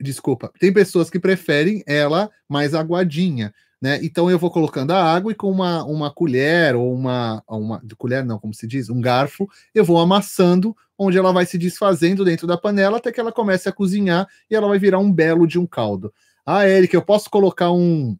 Desculpa, 0.00 0.52
tem 0.60 0.72
pessoas 0.72 1.10
que 1.10 1.18
preferem 1.18 1.82
ela 1.88 2.30
mais 2.48 2.72
aguadinha. 2.72 3.52
Né? 3.82 3.98
Então 4.00 4.30
eu 4.30 4.38
vou 4.38 4.48
colocando 4.48 4.92
a 4.92 5.02
água 5.02 5.32
e 5.32 5.34
com 5.34 5.50
uma, 5.50 5.82
uma 5.84 6.08
colher 6.08 6.76
ou 6.76 6.94
uma, 6.94 7.42
uma 7.48 7.82
colher 7.98 8.24
não, 8.24 8.38
como 8.38 8.54
se 8.54 8.66
diz, 8.66 8.88
um 8.88 9.00
garfo, 9.00 9.48
eu 9.74 9.84
vou 9.84 9.98
amassando, 9.98 10.74
onde 10.96 11.18
ela 11.18 11.32
vai 11.32 11.44
se 11.46 11.58
desfazendo 11.58 12.24
dentro 12.24 12.46
da 12.46 12.56
panela 12.56 12.98
até 12.98 13.10
que 13.10 13.18
ela 13.18 13.32
comece 13.32 13.68
a 13.68 13.72
cozinhar 13.72 14.28
e 14.48 14.54
ela 14.54 14.68
vai 14.68 14.78
virar 14.78 15.00
um 15.00 15.12
belo 15.12 15.48
de 15.48 15.58
um 15.58 15.66
caldo. 15.66 16.14
Ah, 16.44 16.68
Eric, 16.68 16.94
eu 16.94 17.02
posso 17.02 17.28
colocar 17.28 17.72
um, 17.72 18.16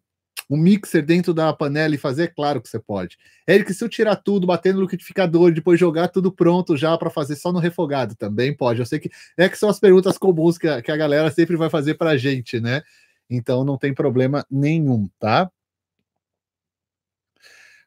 um 0.49 0.57
mixer 0.57 1.05
dentro 1.05 1.35
da 1.35 1.53
panela 1.53 1.95
e 1.95 1.99
fazer? 1.99 2.35
Claro 2.35 2.61
que 2.61 2.69
você 2.69 2.79
pode. 2.79 3.19
Eric, 3.49 3.73
se 3.75 3.83
eu 3.85 3.89
tirar 3.89 4.17
tudo, 4.17 4.47
bater 4.47 4.75
no 4.75 4.83
liquidificador, 4.83 5.53
depois 5.53 5.79
jogar 5.79 6.09
tudo 6.09 6.33
pronto 6.33 6.77
já 6.77 6.97
para 6.97 7.11
fazer 7.11 7.37
só 7.37 7.53
no 7.53 7.59
refogado, 7.59 8.15
também 8.15 8.55
pode. 8.55 8.81
Eu 8.81 8.87
sei 8.87 8.99
que 8.99 9.11
é 9.37 9.49
que 9.49 9.59
são 9.59 9.69
as 9.69 9.81
perguntas 9.81 10.17
comuns 10.19 10.57
que 10.59 10.69
a, 10.69 10.81
que 10.81 10.91
a 10.91 10.97
galera 10.97 11.31
sempre 11.31 11.57
vai 11.57 11.69
fazer 11.69 11.95
para 11.95 12.11
a 12.11 12.17
gente, 12.17 12.61
né? 12.61 12.83
Então 13.29 13.65
não 13.65 13.77
tem 13.77 13.93
problema 13.93 14.47
nenhum, 14.51 15.09
tá? 15.19 15.51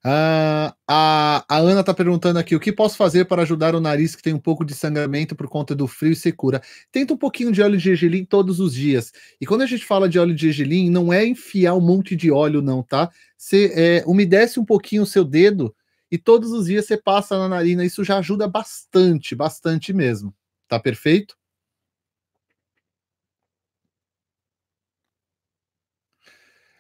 Ah, 0.04 0.74
a, 0.88 1.43
a 1.50 1.58
Ana 1.58 1.82
está 1.82 1.93
perguntando 1.93 2.39
aqui: 2.39 2.56
o 2.56 2.60
que 2.60 2.72
posso 2.72 2.95
fazer 2.95 3.26
para 3.26 3.41
ajudar 3.41 3.76
o 3.76 3.82
nariz 3.82 4.16
que 4.16 4.22
tem 4.24 4.34
um 4.34 4.39
pouco 4.39 4.64
de 4.64 4.74
sangramento 4.74 5.36
por 5.36 5.47
conta 5.50 5.76
do 5.76 5.88
frio 5.88 6.14
e 6.14 6.16
secura? 6.16 6.62
Tenta 6.91 7.14
um 7.14 7.18
pouquinho 7.18 7.52
de 7.52 7.62
óleo 7.62 7.78
de 7.78 7.84
gergelim 7.84 8.24
todos 8.24 8.60
os 8.62 8.74
dias. 8.74 9.12
E 9.41 9.45
quando 9.45 9.62
a 9.62 9.66
gente 9.66 9.86
fala 9.86 10.08
de 10.08 10.18
óleo 10.18 10.34
de 10.34 10.43
gergelim, 10.52 10.89
não 10.89 11.12
é 11.12 11.26
enfiar 11.26 11.76
um 11.76 11.82
monte 11.82 12.16
de 12.16 12.32
óleo, 12.32 12.62
não, 12.62 12.82
tá? 12.82 13.10
Você 13.38 13.74
é, 13.76 14.04
umedece 14.08 14.58
um 14.60 14.66
pouquinho 14.66 15.04
o 15.04 15.06
seu 15.06 15.26
dedo 15.26 15.76
e 16.10 16.18
todos 16.18 16.52
os 16.52 16.68
dias 16.68 16.86
você 16.86 16.95
passa 16.97 17.38
na 17.38 17.50
narina. 17.50 17.84
Isso 17.84 18.04
já 18.04 18.18
ajuda 18.20 18.47
bastante, 18.47 19.36
bastante 19.36 19.91
mesmo. 19.93 20.34
Tá 20.68 20.80
perfeito? 20.80 21.39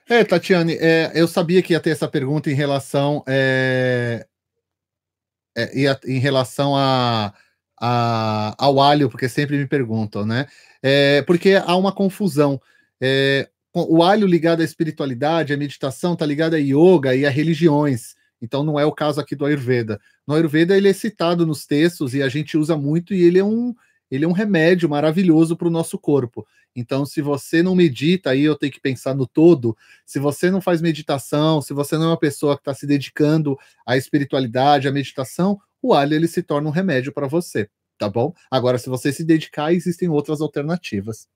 É, 0.09 0.23
Tatiane, 0.23 0.73
é, 0.73 1.11
eu 1.13 1.27
sabia 1.27 1.61
que 1.61 1.73
ia 1.73 1.79
ter 1.79 1.91
essa 1.91 2.07
pergunta 2.07 2.49
em 2.49 2.55
relação 2.55 3.23
é, 3.27 4.25
é, 5.55 5.65
em 6.07 6.17
relação 6.17 6.75
a, 6.75 7.31
a, 7.79 8.55
ao 8.57 8.81
alho, 8.81 9.07
porque 9.07 9.29
sempre 9.29 9.55
me 9.55 9.67
perguntam, 9.67 10.25
né? 10.25 10.47
É, 10.81 11.21
porque 11.21 11.53
há 11.55 11.75
uma 11.75 11.91
confusão. 11.91 12.59
É, 12.99 13.47
o 13.71 14.01
alho 14.01 14.25
ligado 14.25 14.61
à 14.61 14.63
espiritualidade, 14.63 15.53
à 15.53 15.57
meditação, 15.57 16.13
está 16.13 16.25
ligado 16.25 16.55
a 16.55 16.57
yoga 16.57 17.15
e 17.15 17.23
a 17.23 17.29
religiões. 17.29 18.15
Então 18.41 18.63
não 18.63 18.79
é 18.79 18.85
o 18.85 18.91
caso 18.91 19.21
aqui 19.21 19.35
do 19.35 19.45
Ayurveda. 19.45 19.99
No 20.25 20.33
Ayurveda 20.33 20.75
ele 20.75 20.89
é 20.89 20.93
citado 20.93 21.45
nos 21.45 21.67
textos 21.67 22.15
e 22.15 22.23
a 22.23 22.29
gente 22.29 22.57
usa 22.57 22.75
muito 22.75 23.13
e 23.13 23.21
ele 23.21 23.37
é 23.37 23.43
um, 23.43 23.75
ele 24.09 24.25
é 24.25 24.27
um 24.27 24.31
remédio 24.31 24.89
maravilhoso 24.89 25.55
para 25.55 25.67
o 25.67 25.71
nosso 25.71 25.99
corpo. 25.99 26.47
Então, 26.75 27.05
se 27.05 27.21
você 27.21 27.61
não 27.63 27.75
medita, 27.75 28.31
aí 28.31 28.41
eu 28.41 28.55
tenho 28.55 28.71
que 28.71 28.79
pensar 28.79 29.13
no 29.15 29.27
todo. 29.27 29.75
Se 30.05 30.19
você 30.19 30.49
não 30.51 30.61
faz 30.61 30.81
meditação, 30.81 31.61
se 31.61 31.73
você 31.73 31.97
não 31.97 32.05
é 32.05 32.07
uma 32.09 32.19
pessoa 32.19 32.55
que 32.55 32.61
está 32.61 32.73
se 32.73 32.85
dedicando 32.87 33.57
à 33.85 33.97
espiritualidade, 33.97 34.87
à 34.87 34.91
meditação, 34.91 35.59
o 35.81 35.93
alho 35.93 36.13
ele 36.13 36.27
se 36.27 36.43
torna 36.43 36.67
um 36.67 36.71
remédio 36.71 37.13
para 37.13 37.27
você, 37.27 37.69
tá 37.97 38.09
bom? 38.09 38.33
Agora, 38.49 38.77
se 38.77 38.89
você 38.89 39.11
se 39.11 39.23
dedicar, 39.23 39.73
existem 39.73 40.09
outras 40.09 40.41
alternativas. 40.41 41.27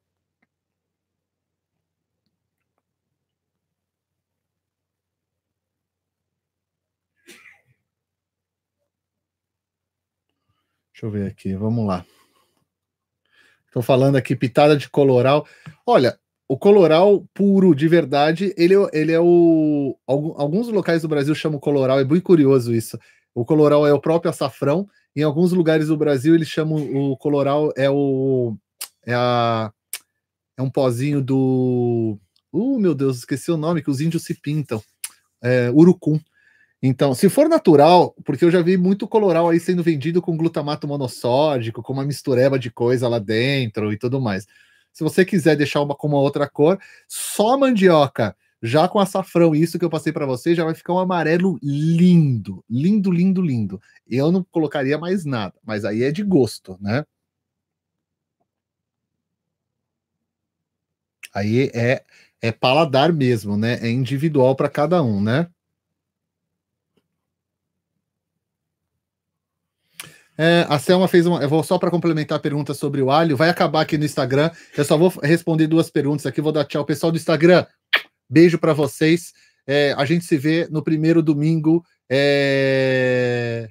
Deixa 10.94 11.06
eu 11.06 11.12
ver 11.12 11.28
aqui, 11.30 11.54
vamos 11.56 11.86
lá. 11.86 12.06
Estou 13.74 13.82
falando 13.82 14.18
aqui 14.18 14.36
pitada 14.36 14.78
de 14.78 14.88
coloral. 14.88 15.48
Olha, 15.84 16.16
o 16.48 16.56
coloral 16.56 17.28
puro, 17.34 17.74
de 17.74 17.88
verdade, 17.88 18.54
ele, 18.56 18.76
é 18.76 18.90
ele 18.94 19.12
é 19.12 19.20
o. 19.20 19.98
Alguns 20.06 20.68
locais 20.68 21.02
do 21.02 21.08
Brasil 21.08 21.34
chamam 21.34 21.60
coloral, 21.60 22.00
é 22.00 22.06
muito 22.06 22.22
curioso 22.22 22.72
isso. 22.72 23.00
O 23.34 23.44
coloral 23.44 23.88
é 23.88 23.92
o 23.92 24.00
próprio 24.00 24.30
açafrão. 24.30 24.88
Em 25.16 25.24
alguns 25.24 25.54
lugares 25.54 25.88
do 25.88 25.98
Brasil, 25.98 26.36
eles 26.36 26.48
chamam 26.48 26.78
o 26.96 27.18
coloral, 27.18 27.74
é 27.76 27.90
o. 27.90 28.56
É, 29.08 29.16
a, 29.16 29.74
é 30.56 30.62
um 30.62 30.70
pozinho 30.70 31.20
do. 31.20 32.20
Uh, 32.54 32.80
meu 32.80 32.94
Deus, 32.94 33.18
esqueci 33.18 33.50
o 33.50 33.58
nome, 33.58 33.82
que 33.82 33.90
os 33.90 34.02
índios 34.02 34.24
se 34.24 34.36
pintam. 34.36 34.84
É, 35.42 35.72
urucum. 35.72 36.20
Então, 36.86 37.16
se 37.16 37.30
for 37.30 37.48
natural, 37.48 38.14
porque 38.26 38.44
eu 38.44 38.52
já 38.52 38.62
vi 38.62 38.76
muito 38.78 39.08
coloral 39.08 39.48
aí 39.50 39.58
sendo 39.60 39.82
vendido 39.82 40.22
com 40.22 40.36
glutamato 40.36 40.86
monossódico, 40.88 41.82
com 41.82 41.94
uma 41.94 42.04
mistureba 42.06 42.60
de 42.60 42.70
coisa 42.70 43.08
lá 43.08 43.20
dentro 43.20 43.94
e 43.94 43.98
tudo 43.98 44.20
mais. 44.20 44.46
Se 44.92 45.02
você 45.04 45.24
quiser 45.26 45.56
deixar 45.56 45.82
uma 45.82 45.96
com 45.96 46.08
uma 46.10 46.20
outra 46.20 46.48
cor, 46.50 46.78
só 47.08 47.58
mandioca, 47.58 48.36
já 48.62 48.86
com 48.90 49.00
açafrão, 49.00 49.56
isso 49.56 49.80
que 49.80 49.86
eu 49.86 49.90
passei 49.90 50.12
para 50.12 50.26
você, 50.26 50.54
já 50.54 50.66
vai 50.66 50.76
ficar 50.76 50.94
um 50.94 51.00
amarelo 51.00 51.58
lindo, 51.64 52.64
lindo, 52.70 53.12
lindo, 53.12 53.42
lindo. 53.42 53.82
Eu 54.08 54.30
não 54.32 54.44
colocaria 54.52 54.98
mais 54.98 55.24
nada, 55.26 55.54
mas 55.66 55.86
aí 55.86 56.04
é 56.04 56.12
de 56.12 56.22
gosto, 56.24 56.78
né? 56.82 57.06
Aí 61.34 61.70
é 61.74 62.04
é 62.42 62.52
paladar 62.52 63.14
mesmo, 63.14 63.56
né? 63.56 63.76
É 63.82 63.90
individual 63.90 64.54
para 64.56 64.70
cada 64.70 65.02
um, 65.02 65.22
né? 65.22 65.48
É, 70.38 70.66
a 70.68 70.80
Selma 70.80 71.08
fez 71.08 71.26
uma. 71.26 71.42
Eu 71.42 71.50
vou 71.50 71.64
só 71.64 71.78
para 71.78 71.92
complementar 71.92 72.38
a 72.38 72.42
pergunta 72.42 72.74
sobre 72.74 73.02
o 73.02 73.12
alho. 73.12 73.38
Vai 73.38 73.50
acabar 73.50 73.82
aqui 73.82 73.98
no 73.98 74.06
Instagram. 74.06 74.50
Eu 74.76 74.84
só 74.84 74.98
vou 74.98 75.14
responder 75.22 75.68
duas 75.68 75.90
perguntas 75.90 76.26
aqui. 76.26 76.42
Vou 76.42 76.52
dar 76.52 76.66
tchau, 76.66 76.86
pessoal 76.86 77.12
do 77.12 77.18
Instagram. 77.18 77.66
Beijo 78.30 78.58
para 78.58 78.74
vocês. 78.74 79.32
É, 79.68 79.94
a 79.98 80.06
gente 80.06 80.26
se 80.26 80.38
vê 80.38 80.68
no 80.72 80.84
primeiro 80.84 81.22
domingo. 81.22 81.84
É 82.10 83.70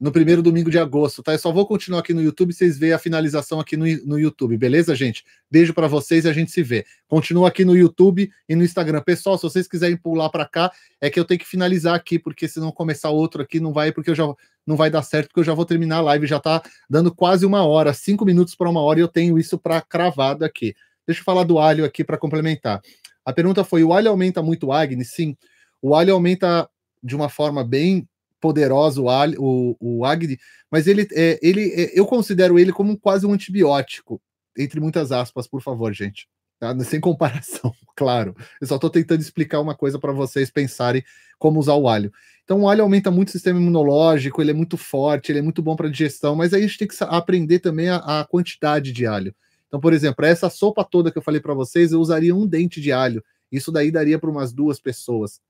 no 0.00 0.10
primeiro 0.10 0.42
domingo 0.42 0.70
de 0.70 0.78
agosto, 0.78 1.22
tá? 1.22 1.32
Eu 1.32 1.38
só 1.38 1.52
vou 1.52 1.66
continuar 1.66 2.00
aqui 2.00 2.14
no 2.14 2.22
YouTube, 2.22 2.54
vocês 2.54 2.78
veem 2.78 2.94
a 2.94 2.98
finalização 2.98 3.60
aqui 3.60 3.76
no, 3.76 3.84
no 4.06 4.18
YouTube, 4.18 4.56
beleza, 4.56 4.94
gente? 4.94 5.22
Beijo 5.50 5.74
para 5.74 5.86
vocês 5.86 6.24
e 6.24 6.28
a 6.28 6.32
gente 6.32 6.50
se 6.50 6.62
vê. 6.62 6.86
Continua 7.06 7.48
aqui 7.48 7.66
no 7.66 7.76
YouTube 7.76 8.32
e 8.48 8.56
no 8.56 8.64
Instagram. 8.64 9.02
Pessoal, 9.02 9.36
se 9.36 9.42
vocês 9.42 9.68
quiserem 9.68 9.98
pular 9.98 10.30
para 10.30 10.46
cá, 10.46 10.72
é 11.02 11.10
que 11.10 11.20
eu 11.20 11.24
tenho 11.24 11.38
que 11.38 11.46
finalizar 11.46 11.94
aqui, 11.94 12.18
porque 12.18 12.48
se 12.48 12.58
não 12.58 12.72
começar 12.72 13.10
outro 13.10 13.42
aqui, 13.42 13.60
não 13.60 13.74
vai, 13.74 13.92
porque 13.92 14.08
eu 14.08 14.14
já 14.14 14.24
não 14.66 14.74
vai 14.74 14.90
dar 14.90 15.02
certo, 15.02 15.28
porque 15.28 15.40
eu 15.40 15.44
já 15.44 15.52
vou 15.52 15.66
terminar 15.66 15.98
a 15.98 16.02
live, 16.02 16.26
já 16.26 16.40
tá 16.40 16.62
dando 16.88 17.14
quase 17.14 17.44
uma 17.44 17.66
hora, 17.66 17.92
cinco 17.92 18.24
minutos 18.24 18.54
para 18.54 18.70
uma 18.70 18.80
hora, 18.80 19.00
e 19.00 19.02
eu 19.02 19.08
tenho 19.08 19.38
isso 19.38 19.58
para 19.58 19.82
cravado 19.82 20.46
aqui. 20.46 20.74
Deixa 21.06 21.20
eu 21.20 21.24
falar 21.24 21.44
do 21.44 21.58
alho 21.58 21.84
aqui 21.84 22.02
para 22.02 22.16
complementar. 22.16 22.80
A 23.22 23.34
pergunta 23.34 23.64
foi: 23.64 23.84
o 23.84 23.92
alho 23.92 24.08
aumenta 24.08 24.42
muito 24.42 24.68
o 24.68 24.72
Agni? 24.72 25.04
Sim, 25.04 25.36
o 25.82 25.94
alho 25.94 26.14
aumenta 26.14 26.66
de 27.02 27.14
uma 27.14 27.28
forma 27.28 27.62
bem 27.62 28.08
poderoso 28.40 29.04
o, 29.38 29.76
o 29.80 30.04
Agni, 30.04 30.38
mas 30.70 30.86
ele, 30.86 31.06
é, 31.12 31.38
ele 31.42 31.72
é, 31.74 31.98
eu 31.98 32.06
considero 32.06 32.58
ele 32.58 32.72
como 32.72 32.98
quase 32.98 33.26
um 33.26 33.32
antibiótico, 33.32 34.20
entre 34.56 34.80
muitas 34.80 35.12
aspas, 35.12 35.46
por 35.46 35.62
favor, 35.62 35.92
gente. 35.92 36.28
Tá? 36.58 36.78
Sem 36.80 37.00
comparação, 37.00 37.72
claro. 37.96 38.34
Eu 38.60 38.66
só 38.66 38.76
estou 38.76 38.90
tentando 38.90 39.20
explicar 39.20 39.60
uma 39.60 39.74
coisa 39.74 39.98
para 39.98 40.12
vocês 40.12 40.50
pensarem 40.50 41.02
como 41.38 41.58
usar 41.58 41.74
o 41.74 41.88
alho. 41.88 42.12
Então, 42.44 42.62
o 42.62 42.68
alho 42.68 42.82
aumenta 42.82 43.10
muito 43.10 43.28
o 43.28 43.32
sistema 43.32 43.60
imunológico, 43.60 44.42
ele 44.42 44.50
é 44.50 44.54
muito 44.54 44.76
forte, 44.76 45.32
ele 45.32 45.38
é 45.38 45.42
muito 45.42 45.62
bom 45.62 45.76
para 45.76 45.88
digestão, 45.88 46.34
mas 46.34 46.52
aí 46.52 46.60
a 46.60 46.66
gente 46.66 46.78
tem 46.78 46.88
que 46.88 46.96
aprender 47.00 47.60
também 47.60 47.88
a, 47.88 47.96
a 47.96 48.24
quantidade 48.24 48.92
de 48.92 49.06
alho. 49.06 49.34
Então, 49.68 49.80
por 49.80 49.92
exemplo, 49.92 50.24
essa 50.24 50.50
sopa 50.50 50.84
toda 50.84 51.12
que 51.12 51.18
eu 51.18 51.22
falei 51.22 51.40
para 51.40 51.54
vocês, 51.54 51.92
eu 51.92 52.00
usaria 52.00 52.34
um 52.34 52.46
dente 52.46 52.80
de 52.80 52.90
alho. 52.90 53.24
Isso 53.52 53.70
daí 53.70 53.90
daria 53.90 54.18
para 54.18 54.28
umas 54.28 54.52
duas 54.52 54.80
pessoas. 54.80 55.40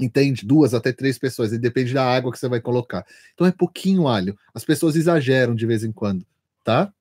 Entende? 0.00 0.44
Duas 0.46 0.74
até 0.74 0.92
três 0.92 1.18
pessoas, 1.18 1.52
e 1.52 1.58
depende 1.58 1.94
da 1.94 2.04
água 2.04 2.32
que 2.32 2.38
você 2.38 2.48
vai 2.48 2.60
colocar. 2.60 3.06
Então 3.34 3.46
é 3.46 3.52
pouquinho 3.52 4.08
alho. 4.08 4.36
As 4.54 4.64
pessoas 4.64 4.96
exageram 4.96 5.54
de 5.54 5.66
vez 5.66 5.84
em 5.84 5.92
quando, 5.92 6.26
tá? 6.64 6.92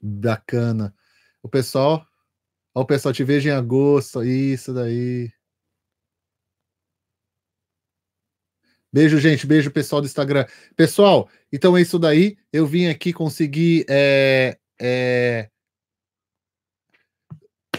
Bacana. 0.00 0.94
O 1.42 1.48
pessoal, 1.48 2.06
ó, 2.74 2.82
o 2.82 2.86
pessoal 2.86 3.12
te 3.12 3.24
vejo 3.24 3.48
em 3.48 3.52
agosto, 3.52 4.22
isso 4.24 4.72
daí. 4.74 5.30
Beijo, 8.92 9.18
gente. 9.18 9.46
Beijo, 9.46 9.70
pessoal 9.70 10.00
do 10.00 10.06
Instagram. 10.06 10.46
Pessoal, 10.74 11.28
então 11.52 11.76
é 11.76 11.82
isso 11.82 11.98
daí. 11.98 12.38
Eu 12.52 12.66
vim 12.66 12.86
aqui 12.86 13.12
conseguir 13.12 13.84
é, 13.88 14.58
é, 14.80 15.50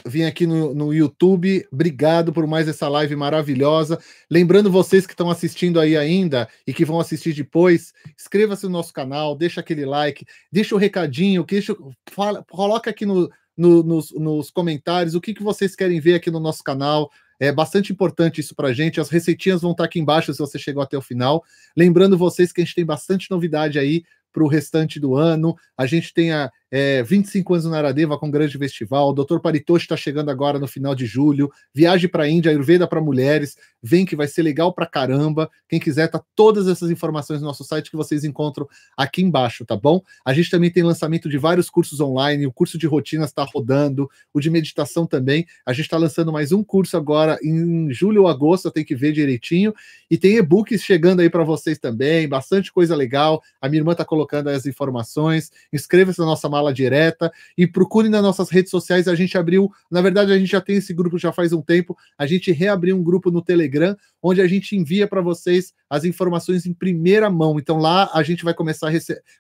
vim 0.08 0.24
aqui 0.24 0.48
no, 0.48 0.74
no 0.74 0.94
YouTube. 0.94 1.68
Obrigado 1.72 2.32
por 2.32 2.48
mais 2.48 2.68
essa 2.68 2.88
live 2.88 3.16
maravilhosa. 3.16 4.00
Lembrando 4.30 4.72
vocês 4.72 5.06
que 5.06 5.14
estão 5.14 5.30
assistindo 5.30 5.80
aí 5.80 5.98
ainda 5.98 6.48
e 6.66 6.74
que 6.74 6.86
vão 6.86 7.00
assistir 7.00 7.34
depois, 7.34 7.94
inscreva-se 8.18 8.64
no 8.66 8.72
nosso 8.72 8.94
canal, 8.94 9.36
deixa 9.36 9.62
aquele 9.62 9.86
like, 9.86 10.26
deixa 10.52 10.74
o 10.74 10.78
um 10.78 10.82
recadinho, 10.82 11.44
deixa, 11.44 11.76
fala, 12.12 12.44
coloca 12.50 12.90
aqui 12.90 13.06
no, 13.06 13.30
no, 13.56 13.84
nos, 13.84 14.12
nos 14.12 14.50
comentários 14.50 15.16
o 15.16 15.22
que, 15.22 15.34
que 15.34 15.44
vocês 15.44 15.76
querem 15.76 16.00
ver 16.00 16.16
aqui 16.16 16.32
no 16.32 16.40
nosso 16.40 16.64
canal. 16.64 17.12
É 17.40 17.52
bastante 17.52 17.92
importante 17.92 18.42
isso 18.42 18.56
para 18.56 18.74
gente. 18.74 19.00
As 19.00 19.10
receitinhas 19.10 19.62
vão 19.62 19.72
estar 19.72 19.84
aqui 19.84 20.00
embaixo 20.00 20.34
se 20.34 20.40
você 20.40 20.58
chegou 20.58 20.82
até 20.82 20.98
o 20.98 21.02
final. 21.02 21.44
Lembrando 21.76 22.18
vocês 22.18 22.52
que 22.52 22.62
a 22.62 22.64
gente 22.64 22.76
tem 22.76 22.86
bastante 22.86 23.30
novidade 23.30 23.78
aí 23.78 24.04
para 24.32 24.44
o 24.44 24.48
restante 24.48 25.00
do 25.00 25.16
ano. 25.16 25.56
A 25.78 25.86
gente 25.86 26.14
tem 26.14 26.32
a 26.32 26.52
é, 26.72 27.02
25 27.04 27.54
anos 27.54 27.66
no 27.66 27.72
Naradeva 27.72 28.18
com 28.18 28.30
grande 28.30 28.58
festival. 28.58 29.10
O 29.10 29.14
Dr. 29.14 29.40
Paritoshi 29.40 29.86
está 29.86 29.96
chegando 29.96 30.30
agora 30.30 30.60
no 30.60 30.68
final 30.68 30.94
de 30.94 31.06
julho. 31.06 31.52
Viagem 31.74 32.10
para 32.10 32.24
a 32.24 32.30
Índia, 32.30 32.52
Ayurveda 32.52 32.88
para 32.88 33.00
mulheres. 33.00 33.56
Vem 33.82 34.06
que 34.06 34.16
vai 34.16 34.28
ser 34.28 34.44
legal 34.44 34.74
para 34.74 34.86
caramba. 34.86 35.50
Quem 35.70 35.80
quiser, 35.80 36.08
tá 36.08 36.22
todas 36.36 36.68
essas 36.68 36.90
informações 36.90 37.42
no 37.42 37.48
nosso 37.48 37.64
site 37.64 37.90
que 37.90 37.96
vocês 37.96 38.24
encontram 38.24 38.68
aqui 38.98 39.22
embaixo, 39.22 39.66
tá 39.66 39.76
bom? 39.76 40.02
A 40.26 40.34
gente 40.34 40.50
também 40.50 40.72
tem 40.72 40.84
lançamento 40.84 41.30
de 41.30 41.38
vários 41.38 41.70
cursos 41.70 42.00
online. 42.00 42.46
O 42.46 42.52
curso 42.52 42.78
de 42.78 42.86
rotinas 42.86 43.30
está 43.30 43.44
rodando, 43.44 44.10
o 44.34 44.40
de 44.40 44.50
meditação 44.50 45.06
também. 45.06 45.46
A 45.66 45.72
gente 45.72 45.86
está 45.86 45.98
lançando 45.98 46.32
mais 46.32 46.52
um 46.52 46.64
curso 46.64 46.98
agora 46.98 47.38
em 47.42 47.92
julho 47.94 48.24
ou 48.24 48.28
agosto, 48.28 48.72
tem 48.72 48.84
que 48.84 48.96
ver 48.96 49.14
direitinho. 49.14 49.74
E 50.10 50.18
tem 50.18 50.38
e-books 50.38 50.82
chegando 50.82 51.22
aí 51.22 51.30
para 51.30 51.44
vocês 51.44 51.78
também, 51.78 52.28
bastante 52.28 52.72
coisa 52.72 52.96
legal. 52.96 53.42
A 53.62 53.70
minha 53.70 53.80
irmã 53.80 53.94
está 53.94 54.04
colocando 54.04 54.50
as 54.50 54.66
informações. 54.66 55.52
Inscreva-se 55.72 56.20
na 56.20 56.26
nossa 56.26 56.50
mala 56.58 56.74
direta 56.74 57.32
e 57.58 57.68
procure 57.68 58.10
nas 58.10 58.22
nossas 58.22 58.50
redes 58.50 58.72
sociais. 58.72 59.08
A 59.08 59.16
gente 59.16 59.38
abriu, 59.38 59.72
na 59.90 60.02
verdade, 60.02 60.32
a 60.32 60.38
gente 60.38 60.52
já 60.52 60.62
tem 60.62 60.78
esse 60.78 60.94
grupo 60.94 61.18
já 61.18 61.32
faz 61.32 61.54
um 61.54 61.62
tempo. 61.62 61.96
A 62.18 62.26
gente 62.26 62.52
reabriu 62.52 62.96
um 62.98 63.04
grupo 63.04 63.30
no 63.30 63.42
Telegram, 63.42 63.96
onde 64.22 64.42
a 64.42 64.48
gente 64.48 64.76
envia 64.76 65.08
para 65.08 65.22
vocês 65.22 65.74
as 65.90 66.04
informações 66.04 66.66
em 66.66 66.74
primeira 66.74 67.30
mão. 67.30 67.58
Então 67.60 67.78
lá 67.78 68.10
a 68.14 68.24
gente 68.24 68.44
vai 68.44 68.54
começar 68.54 68.90
a 68.90 68.92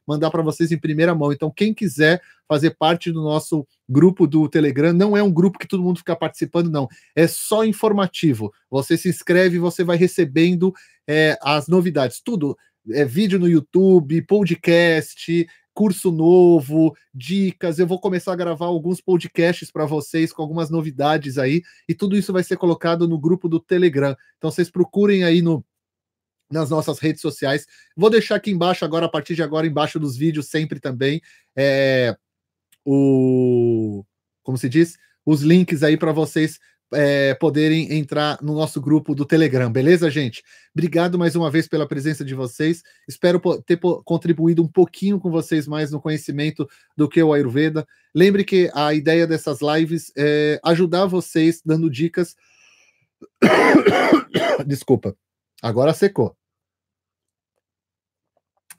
mandar 0.07 0.29
para 0.29 0.43
vocês 0.43 0.71
em 0.71 0.77
primeira 0.77 1.13
mão. 1.15 1.31
Então, 1.31 1.51
quem 1.51 1.73
quiser 1.73 2.21
fazer 2.47 2.71
parte 2.71 3.11
do 3.11 3.21
nosso 3.21 3.67
grupo 3.89 4.25
do 4.25 4.47
Telegram, 4.47 4.93
não 4.93 5.17
é 5.17 5.23
um 5.23 5.31
grupo 5.31 5.59
que 5.59 5.67
todo 5.67 5.83
mundo 5.83 5.97
fica 5.97 6.15
participando, 6.15 6.69
não. 6.69 6.87
É 7.15 7.27
só 7.27 7.65
informativo. 7.65 8.53
Você 8.69 8.95
se 8.97 9.09
inscreve, 9.09 9.59
você 9.59 9.83
vai 9.83 9.97
recebendo 9.97 10.73
é, 11.07 11.37
as 11.41 11.67
novidades. 11.67 12.21
Tudo. 12.23 12.57
É 12.89 13.03
vídeo 13.03 13.37
no 13.37 13.49
YouTube, 13.49 14.21
podcast, 14.21 15.45
curso 15.77 16.11
novo, 16.11 16.97
dicas. 17.13 17.77
Eu 17.77 17.85
vou 17.85 17.99
começar 17.99 18.33
a 18.33 18.35
gravar 18.35 18.65
alguns 18.65 18.99
podcasts 18.99 19.69
para 19.69 19.85
vocês 19.85 20.33
com 20.33 20.41
algumas 20.41 20.71
novidades 20.71 21.37
aí, 21.37 21.61
e 21.87 21.93
tudo 21.93 22.17
isso 22.17 22.33
vai 22.33 22.43
ser 22.43 22.57
colocado 22.57 23.07
no 23.07 23.19
grupo 23.19 23.47
do 23.47 23.59
Telegram. 23.59 24.17
Então 24.39 24.49
vocês 24.49 24.71
procurem 24.71 25.23
aí 25.23 25.39
no 25.39 25.63
nas 26.49 26.71
nossas 26.71 26.97
redes 26.97 27.21
sociais. 27.21 27.67
Vou 27.95 28.09
deixar 28.09 28.37
aqui 28.37 28.49
embaixo 28.49 28.83
agora, 28.85 29.05
a 29.05 29.09
partir 29.09 29.35
de 29.35 29.43
agora, 29.43 29.67
embaixo 29.67 29.99
dos 29.99 30.17
vídeos, 30.17 30.47
sempre 30.47 30.79
também, 30.79 31.21
é, 31.55 32.17
o 32.83 34.03
como 34.41 34.57
se 34.57 34.67
diz, 34.67 34.97
os 35.23 35.41
links 35.41 35.83
aí 35.83 35.95
para 35.95 36.11
vocês 36.11 36.57
é, 36.93 37.33
poderem 37.35 37.93
entrar 37.97 38.37
no 38.41 38.53
nosso 38.53 38.79
grupo 38.79 39.13
do 39.13 39.25
Telegram, 39.25 39.71
beleza, 39.71 40.09
gente? 40.09 40.43
Obrigado 40.73 41.17
mais 41.17 41.35
uma 41.35 41.51
vez 41.51 41.67
pela 41.67 41.87
presença 41.87 42.23
de 42.23 42.33
vocês. 42.33 42.81
Espero 43.07 43.41
ter 43.63 43.79
contribuído 44.05 44.63
um 44.63 44.67
pouquinho 44.67 45.19
com 45.19 45.29
vocês 45.29 45.67
mais 45.67 45.91
no 45.91 46.01
conhecimento 46.01 46.67
do 46.95 47.09
que 47.09 47.21
o 47.21 47.33
Ayurveda. 47.33 47.85
Lembre 48.15 48.43
que 48.43 48.71
a 48.73 48.93
ideia 48.93 49.27
dessas 49.27 49.59
lives 49.61 50.11
é 50.17 50.59
ajudar 50.63 51.05
vocês 51.05 51.61
dando 51.65 51.89
dicas. 51.89 52.35
Desculpa, 54.65 55.15
agora 55.61 55.93
secou. 55.93 56.35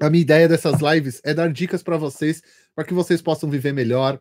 A 0.00 0.08
minha 0.08 0.22
ideia 0.22 0.48
dessas 0.48 0.80
lives 0.80 1.20
é 1.24 1.34
dar 1.34 1.52
dicas 1.52 1.82
para 1.82 1.96
vocês, 1.96 2.40
para 2.74 2.84
que 2.84 2.94
vocês 2.94 3.20
possam 3.20 3.50
viver 3.50 3.72
melhor 3.72 4.20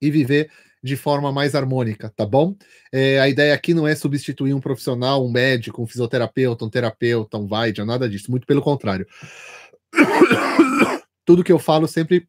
e 0.00 0.10
viver 0.10 0.50
de 0.86 0.96
forma 0.96 1.32
mais 1.32 1.56
harmônica, 1.56 2.12
tá 2.16 2.24
bom? 2.24 2.56
É, 2.92 3.18
a 3.18 3.28
ideia 3.28 3.52
aqui 3.52 3.74
não 3.74 3.88
é 3.88 3.94
substituir 3.96 4.54
um 4.54 4.60
profissional, 4.60 5.26
um 5.26 5.30
médico, 5.30 5.82
um 5.82 5.86
fisioterapeuta, 5.86 6.64
um 6.64 6.70
terapeuta, 6.70 7.36
um 7.36 7.46
vaidya, 7.46 7.84
nada 7.84 8.08
disso, 8.08 8.30
muito 8.30 8.46
pelo 8.46 8.62
contrário. 8.62 9.04
Tudo 11.26 11.42
que 11.42 11.50
eu 11.50 11.58
falo 11.58 11.88
sempre 11.88 12.28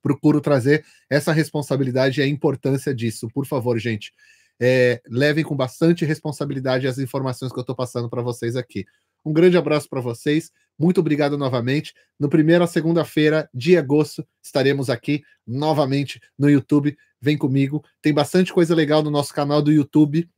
procuro 0.00 0.40
trazer 0.40 0.84
essa 1.10 1.32
responsabilidade 1.32 2.20
e 2.20 2.22
a 2.22 2.26
importância 2.28 2.94
disso. 2.94 3.28
Por 3.34 3.44
favor, 3.44 3.76
gente, 3.80 4.12
é, 4.60 5.02
levem 5.08 5.42
com 5.42 5.56
bastante 5.56 6.04
responsabilidade 6.04 6.86
as 6.86 6.98
informações 6.98 7.52
que 7.52 7.58
eu 7.58 7.62
estou 7.62 7.74
passando 7.74 8.08
para 8.08 8.22
vocês 8.22 8.54
aqui. 8.54 8.86
Um 9.24 9.32
grande 9.32 9.58
abraço 9.58 9.88
para 9.88 10.00
vocês. 10.00 10.52
Muito 10.78 11.00
obrigado 11.00 11.38
novamente. 11.38 11.94
No 12.18 12.28
primeira 12.28 12.66
segunda-feira 12.66 13.48
de 13.52 13.76
agosto 13.76 14.26
estaremos 14.42 14.90
aqui 14.90 15.22
novamente 15.46 16.20
no 16.38 16.50
YouTube. 16.50 16.96
Vem 17.20 17.36
comigo. 17.36 17.82
Tem 18.02 18.12
bastante 18.12 18.52
coisa 18.52 18.74
legal 18.74 19.02
no 19.02 19.10
nosso 19.10 19.32
canal 19.32 19.62
do 19.62 19.72
YouTube. 19.72 20.28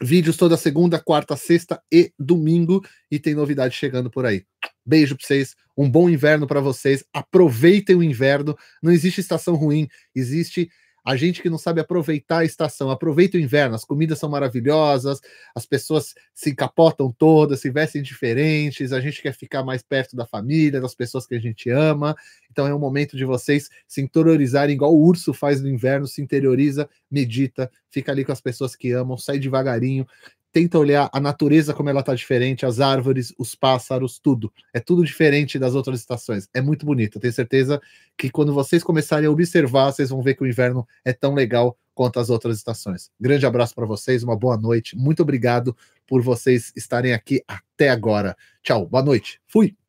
Vídeos 0.00 0.36
toda 0.36 0.56
segunda, 0.56 1.00
quarta, 1.00 1.36
sexta 1.36 1.82
e 1.92 2.12
domingo. 2.18 2.84
E 3.10 3.18
tem 3.18 3.34
novidade 3.34 3.74
chegando 3.74 4.10
por 4.10 4.24
aí. 4.24 4.44
Beijo 4.86 5.16
para 5.16 5.26
vocês. 5.26 5.56
Um 5.76 5.90
bom 5.90 6.08
inverno 6.08 6.46
para 6.46 6.60
vocês. 6.60 7.04
Aproveitem 7.12 7.96
o 7.96 8.02
inverno. 8.02 8.56
Não 8.82 8.92
existe 8.92 9.20
estação 9.20 9.56
ruim. 9.56 9.88
Existe 10.14 10.70
a 11.04 11.16
gente 11.16 11.40
que 11.40 11.50
não 11.50 11.58
sabe 11.58 11.80
aproveitar 11.80 12.38
a 12.38 12.44
estação, 12.44 12.90
aproveita 12.90 13.36
o 13.36 13.40
inverno, 13.40 13.74
as 13.74 13.84
comidas 13.84 14.18
são 14.18 14.28
maravilhosas, 14.28 15.20
as 15.54 15.64
pessoas 15.64 16.14
se 16.34 16.50
encapotam 16.50 17.10
todas, 17.10 17.60
se 17.60 17.70
vestem 17.70 18.02
diferentes, 18.02 18.92
a 18.92 19.00
gente 19.00 19.22
quer 19.22 19.32
ficar 19.32 19.62
mais 19.62 19.82
perto 19.82 20.14
da 20.16 20.26
família, 20.26 20.80
das 20.80 20.94
pessoas 20.94 21.26
que 21.26 21.34
a 21.34 21.40
gente 21.40 21.70
ama. 21.70 22.14
Então 22.50 22.66
é 22.66 22.74
um 22.74 22.78
momento 22.78 23.16
de 23.16 23.24
vocês 23.24 23.68
se 23.86 24.00
interiorizarem, 24.00 24.74
igual 24.74 24.94
o 24.94 25.02
urso 25.02 25.32
faz 25.32 25.60
no 25.60 25.68
inverno, 25.68 26.06
se 26.06 26.20
interioriza, 26.20 26.88
medita, 27.10 27.70
fica 27.90 28.12
ali 28.12 28.24
com 28.24 28.32
as 28.32 28.40
pessoas 28.40 28.76
que 28.76 28.92
amam, 28.92 29.16
sai 29.16 29.38
devagarinho, 29.38 30.06
tenta 30.52 30.78
olhar 30.78 31.10
a 31.12 31.20
natureza 31.20 31.74
como 31.74 31.88
ela 31.88 32.00
está 32.00 32.14
diferente, 32.14 32.66
as 32.66 32.80
árvores, 32.80 33.34
os 33.38 33.54
pássaros, 33.54 34.18
tudo. 34.18 34.52
É 34.72 34.80
tudo 34.80 35.04
diferente 35.04 35.58
das 35.58 35.74
outras 35.74 36.00
estações. 36.00 36.48
É 36.54 36.60
muito 36.60 36.86
bonito. 36.86 37.20
Tenho 37.20 37.32
certeza 37.32 37.80
que 38.16 38.30
quando 38.30 38.52
vocês 38.52 38.82
começarem 38.82 39.26
a 39.26 39.30
observar, 39.30 39.92
vocês 39.92 40.10
vão 40.10 40.22
ver 40.22 40.34
que 40.34 40.42
o 40.42 40.46
inverno 40.46 40.86
é 41.04 41.12
tão 41.12 41.34
legal 41.34 41.76
quanto 41.94 42.20
as 42.20 42.30
outras 42.30 42.56
estações. 42.56 43.10
Grande 43.20 43.44
abraço 43.44 43.74
para 43.74 43.86
vocês, 43.86 44.22
uma 44.22 44.36
boa 44.36 44.56
noite. 44.56 44.96
Muito 44.96 45.22
obrigado 45.22 45.76
por 46.06 46.22
vocês 46.22 46.72
estarem 46.76 47.12
aqui 47.12 47.42
até 47.48 47.90
agora. 47.90 48.36
Tchau, 48.62 48.86
boa 48.86 49.02
noite. 49.02 49.40
Fui. 49.46 49.87